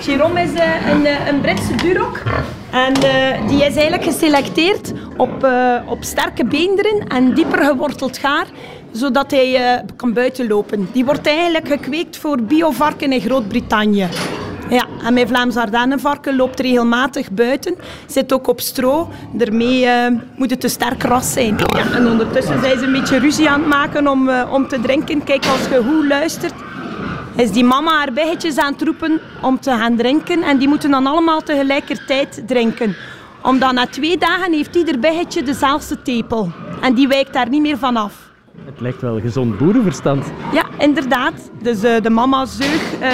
Jérôme 0.00 0.42
is 0.42 0.52
eh, 0.52 0.90
een, 0.90 1.06
eh, 1.06 1.26
een 1.26 1.40
Britse 1.40 1.74
durok. 1.74 2.22
En 2.70 2.94
eh, 2.94 3.48
die 3.48 3.56
is 3.56 3.74
eigenlijk 3.74 4.04
geselecteerd 4.04 4.92
op, 5.16 5.48
op 5.86 6.04
sterke 6.04 6.44
beenderen 6.44 7.06
en 7.08 7.34
dieper 7.34 7.64
geworteld 7.64 8.18
gaar 8.18 8.46
zodat 8.92 9.30
hij 9.30 9.84
kan 9.96 10.12
buitenlopen. 10.12 10.88
Die 10.92 11.04
wordt 11.04 11.26
eigenlijk 11.26 11.68
gekweekt 11.68 12.16
voor 12.16 12.42
biovarken 12.42 13.12
in 13.12 13.20
Groot-Brittannië. 13.20 14.08
Ja, 14.68 14.86
en 15.04 15.14
mijn 15.14 15.28
Vlaams 15.28 15.56
Ardennenvarken 15.56 16.36
loopt 16.36 16.60
regelmatig 16.60 17.30
buiten, 17.30 17.74
zit 18.06 18.32
ook 18.32 18.48
op 18.48 18.60
stro. 18.60 19.08
Daarmee 19.32 19.88
moet 20.36 20.50
het 20.50 20.64
een 20.64 20.70
sterk 20.70 21.02
ras 21.02 21.32
zijn. 21.32 21.58
En 21.92 22.06
ondertussen 22.06 22.60
zijn 22.60 22.78
ze 22.78 22.84
een 22.84 22.92
beetje 22.92 23.18
ruzie 23.18 23.48
aan 23.48 23.60
het 23.60 23.68
maken 23.68 24.08
om, 24.08 24.30
om 24.30 24.68
te 24.68 24.80
drinken. 24.80 25.24
Kijk, 25.24 25.46
als 25.46 25.68
je 25.68 25.82
goed 25.88 26.06
luistert, 26.06 26.54
is 27.40 27.52
die 27.52 27.64
mama 27.64 27.90
haar 27.90 28.12
bijgetjes 28.12 28.58
aan 28.58 28.72
het 28.72 28.82
roepen 28.82 29.20
om 29.42 29.60
te 29.60 29.70
gaan 29.70 29.96
drinken. 29.96 30.42
En 30.42 30.58
die 30.58 30.68
moeten 30.68 30.90
dan 30.90 31.06
allemaal 31.06 31.40
tegelijkertijd 31.40 32.42
drinken. 32.46 32.96
Omdat 33.42 33.72
na 33.72 33.86
twee 33.86 34.18
dagen 34.18 34.52
heeft 34.52 34.76
ieder 34.76 34.98
biggetje 34.98 35.42
dezelfde 35.42 36.02
tepel. 36.02 36.52
En 36.80 36.94
die 36.94 37.08
wijkt 37.08 37.32
daar 37.32 37.48
niet 37.48 37.62
meer 37.62 37.78
van 37.78 37.96
af. 37.96 38.28
Het 38.64 38.80
lijkt 38.80 39.00
wel 39.00 39.20
gezond 39.20 39.58
boerenverstand. 39.58 40.24
Ja, 40.52 40.64
inderdaad. 40.78 41.50
Dus 41.62 41.82
eh, 41.82 42.02
de 42.02 42.10
mama 42.10 42.46
zeug, 42.46 42.98
eh, 43.00 43.10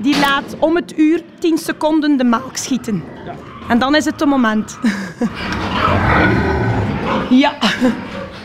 die 0.00 0.18
laat 0.18 0.56
om 0.58 0.76
het 0.76 0.98
uur 0.98 1.22
10 1.38 1.58
seconden 1.58 2.16
de 2.16 2.24
melk 2.24 2.56
schieten. 2.56 3.04
En 3.68 3.78
dan 3.78 3.94
is 3.94 4.04
het 4.04 4.20
het 4.20 4.28
moment. 4.28 4.78
ja. 7.44 7.58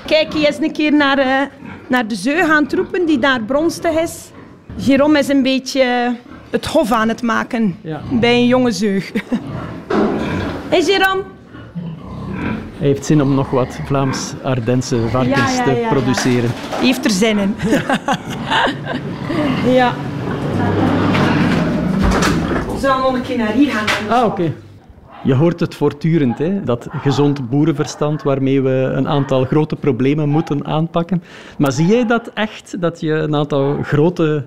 Kijk, 0.05 0.33
is 0.33 0.57
een 0.57 0.71
keer 0.73 0.93
naar, 0.93 1.17
eh, 1.17 1.41
naar 1.87 2.07
de 2.07 2.15
zeug 2.15 2.49
aan 2.49 2.63
het 2.63 2.73
roepen 2.73 3.05
die 3.05 3.19
daar 3.19 3.41
bronstig 3.41 4.01
is. 4.01 4.32
Jérôme 4.77 5.17
is 5.19 5.27
een 5.27 5.43
beetje 5.43 6.15
het 6.49 6.65
hof 6.65 6.91
aan 6.91 7.07
het 7.07 7.21
maken 7.21 7.77
Ja. 7.81 8.01
bij 8.11 8.33
een 8.35 8.47
jonge 8.47 8.71
zeug. 8.71 9.11
Hé 9.11 9.19
hey, 10.77 10.81
Jérôme, 10.81 11.25
Hij 12.77 12.87
heeft 12.87 13.05
zin 13.05 13.21
om 13.21 13.35
nog 13.35 13.49
wat 13.49 13.79
Vlaams-Ardense 13.85 14.99
varkens 15.09 15.35
Ja, 15.35 15.47
ja, 15.49 15.63
te 15.63 15.85
produceren. 15.89 16.51
die 16.79 16.85
heeft 16.87 17.05
er 17.05 17.11
zin 17.11 17.37
in. 17.37 17.55
ja. 19.73 19.93
We 22.73 22.79
zullen 22.79 22.97
nog 22.99 23.13
een 23.13 23.21
keer 23.21 23.37
naar 23.37 23.51
hier 23.51 23.71
gaan. 23.71 24.17
Ah, 24.17 24.25
oké. 24.25 24.53
Je 25.23 25.33
hoort 25.33 25.59
het 25.59 25.75
voortdurend, 25.75 26.37
hè? 26.37 26.63
dat 26.63 26.87
gezond 26.89 27.49
boerenverstand 27.49 28.23
waarmee 28.23 28.61
we 28.61 28.91
een 28.95 29.07
aantal 29.07 29.45
grote 29.45 29.75
problemen 29.75 30.29
moeten 30.29 30.65
aanpakken. 30.65 31.23
Maar 31.57 31.71
zie 31.71 31.87
jij 31.87 32.05
dat 32.05 32.31
echt, 32.33 32.81
dat 32.81 32.99
je 32.99 33.11
een 33.11 33.35
aantal 33.35 33.83
grote 33.83 34.45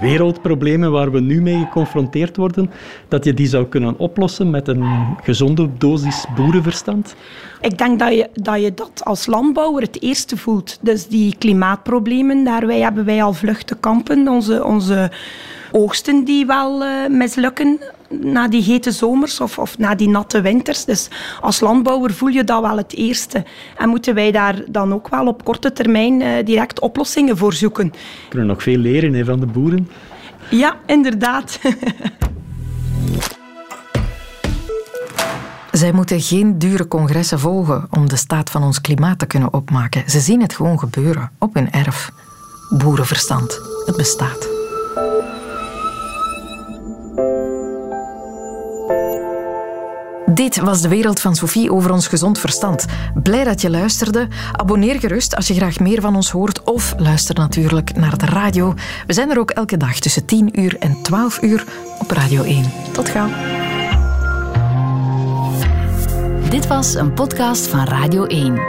wereldproblemen 0.00 0.90
waar 0.92 1.10
we 1.10 1.20
nu 1.20 1.42
mee 1.42 1.58
geconfronteerd 1.58 2.36
worden, 2.36 2.70
dat 3.08 3.24
je 3.24 3.34
die 3.34 3.46
zou 3.46 3.66
kunnen 3.66 3.98
oplossen 3.98 4.50
met 4.50 4.68
een 4.68 4.84
gezonde 5.22 5.68
dosis 5.78 6.24
boerenverstand? 6.36 7.14
Ik 7.60 7.78
denk 7.78 7.98
dat 7.98 8.14
je, 8.14 8.28
dat 8.34 8.62
je 8.62 8.74
dat 8.74 9.04
als 9.04 9.26
landbouwer 9.26 9.82
het 9.82 10.02
eerste 10.02 10.36
voelt. 10.36 10.78
Dus 10.80 11.08
die 11.08 11.34
klimaatproblemen, 11.38 12.44
daarbij 12.44 12.80
hebben 12.80 13.04
wij 13.04 13.22
al 13.22 13.32
vlug 13.32 13.62
te 13.62 13.76
kampen. 13.80 14.28
Onze, 14.28 14.64
onze 14.64 15.10
oogsten 15.72 16.24
die 16.24 16.46
wel 16.46 16.84
eh, 16.84 17.08
mislukken 17.08 17.78
na 18.10 18.48
die 18.48 18.62
hete 18.62 18.90
zomers 18.90 19.40
of, 19.40 19.58
of 19.58 19.78
na 19.78 19.94
die 19.94 20.08
natte 20.08 20.40
winters. 20.40 20.84
Dus 20.84 21.08
als 21.40 21.60
landbouwer 21.60 22.12
voel 22.12 22.28
je 22.28 22.44
dat 22.44 22.60
wel 22.60 22.76
het 22.76 22.94
eerste. 22.94 23.44
En 23.76 23.88
moeten 23.88 24.14
wij 24.14 24.30
daar 24.30 24.62
dan 24.66 24.92
ook 24.92 25.08
wel 25.08 25.26
op 25.26 25.44
korte 25.44 25.72
termijn 25.72 26.22
eh, 26.22 26.44
direct 26.44 26.80
oplossingen 26.80 27.36
voor 27.36 27.52
zoeken. 27.52 27.90
We 27.90 28.28
kunnen 28.28 28.48
nog 28.48 28.62
veel 28.62 28.76
leren 28.76 29.14
hè, 29.14 29.24
van 29.24 29.40
de 29.40 29.46
boeren. 29.46 29.88
Ja, 30.50 30.76
inderdaad. 30.86 31.58
Zij 35.72 35.92
moeten 35.92 36.20
geen 36.20 36.58
dure 36.58 36.88
congressen 36.88 37.38
volgen 37.38 37.86
om 37.90 38.08
de 38.08 38.16
staat 38.16 38.50
van 38.50 38.62
ons 38.62 38.80
klimaat 38.80 39.18
te 39.18 39.26
kunnen 39.26 39.52
opmaken. 39.52 40.10
Ze 40.10 40.20
zien 40.20 40.42
het 40.42 40.54
gewoon 40.54 40.78
gebeuren 40.78 41.30
op 41.38 41.54
hun 41.54 41.70
erf. 41.72 42.10
Boerenverstand. 42.78 43.60
Het 43.86 43.96
bestaat. 43.96 44.59
Dit 50.40 50.56
was 50.60 50.80
de 50.80 50.88
wereld 50.88 51.20
van 51.20 51.34
Sophie 51.34 51.72
over 51.72 51.92
ons 51.92 52.06
gezond 52.06 52.38
verstand. 52.38 52.84
Blij 53.14 53.44
dat 53.44 53.60
je 53.60 53.70
luisterde. 53.70 54.28
Abonneer 54.52 55.00
gerust 55.00 55.36
als 55.36 55.46
je 55.46 55.54
graag 55.54 55.78
meer 55.78 56.00
van 56.00 56.16
ons 56.16 56.30
hoort. 56.30 56.62
Of 56.62 56.94
luister 56.96 57.34
natuurlijk 57.34 57.96
naar 57.96 58.18
de 58.18 58.26
radio. 58.26 58.74
We 59.06 59.12
zijn 59.12 59.30
er 59.30 59.38
ook 59.38 59.50
elke 59.50 59.76
dag 59.76 59.98
tussen 59.98 60.24
10 60.24 60.60
uur 60.60 60.76
en 60.78 61.02
12 61.02 61.42
uur 61.42 61.64
op 61.98 62.10
Radio 62.10 62.42
1. 62.42 62.64
Tot 62.92 63.08
gauw. 63.08 63.28
Dit 66.50 66.66
was 66.66 66.94
een 66.94 67.14
podcast 67.14 67.66
van 67.66 67.84
Radio 67.84 68.24
1. 68.24 68.60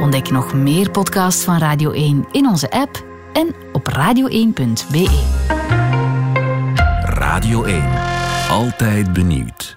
Ontdek 0.00 0.30
nog 0.30 0.54
meer 0.54 0.90
podcasts 0.90 1.44
van 1.44 1.58
Radio 1.58 1.90
1 1.90 2.26
in 2.32 2.46
onze 2.46 2.70
app 2.70 3.04
en 3.32 3.54
op 3.72 3.88
radio1.be. 3.88 5.24
Radio 7.04 7.64
1. 7.64 7.82
Altijd 8.50 9.12
benieuwd. 9.12 9.75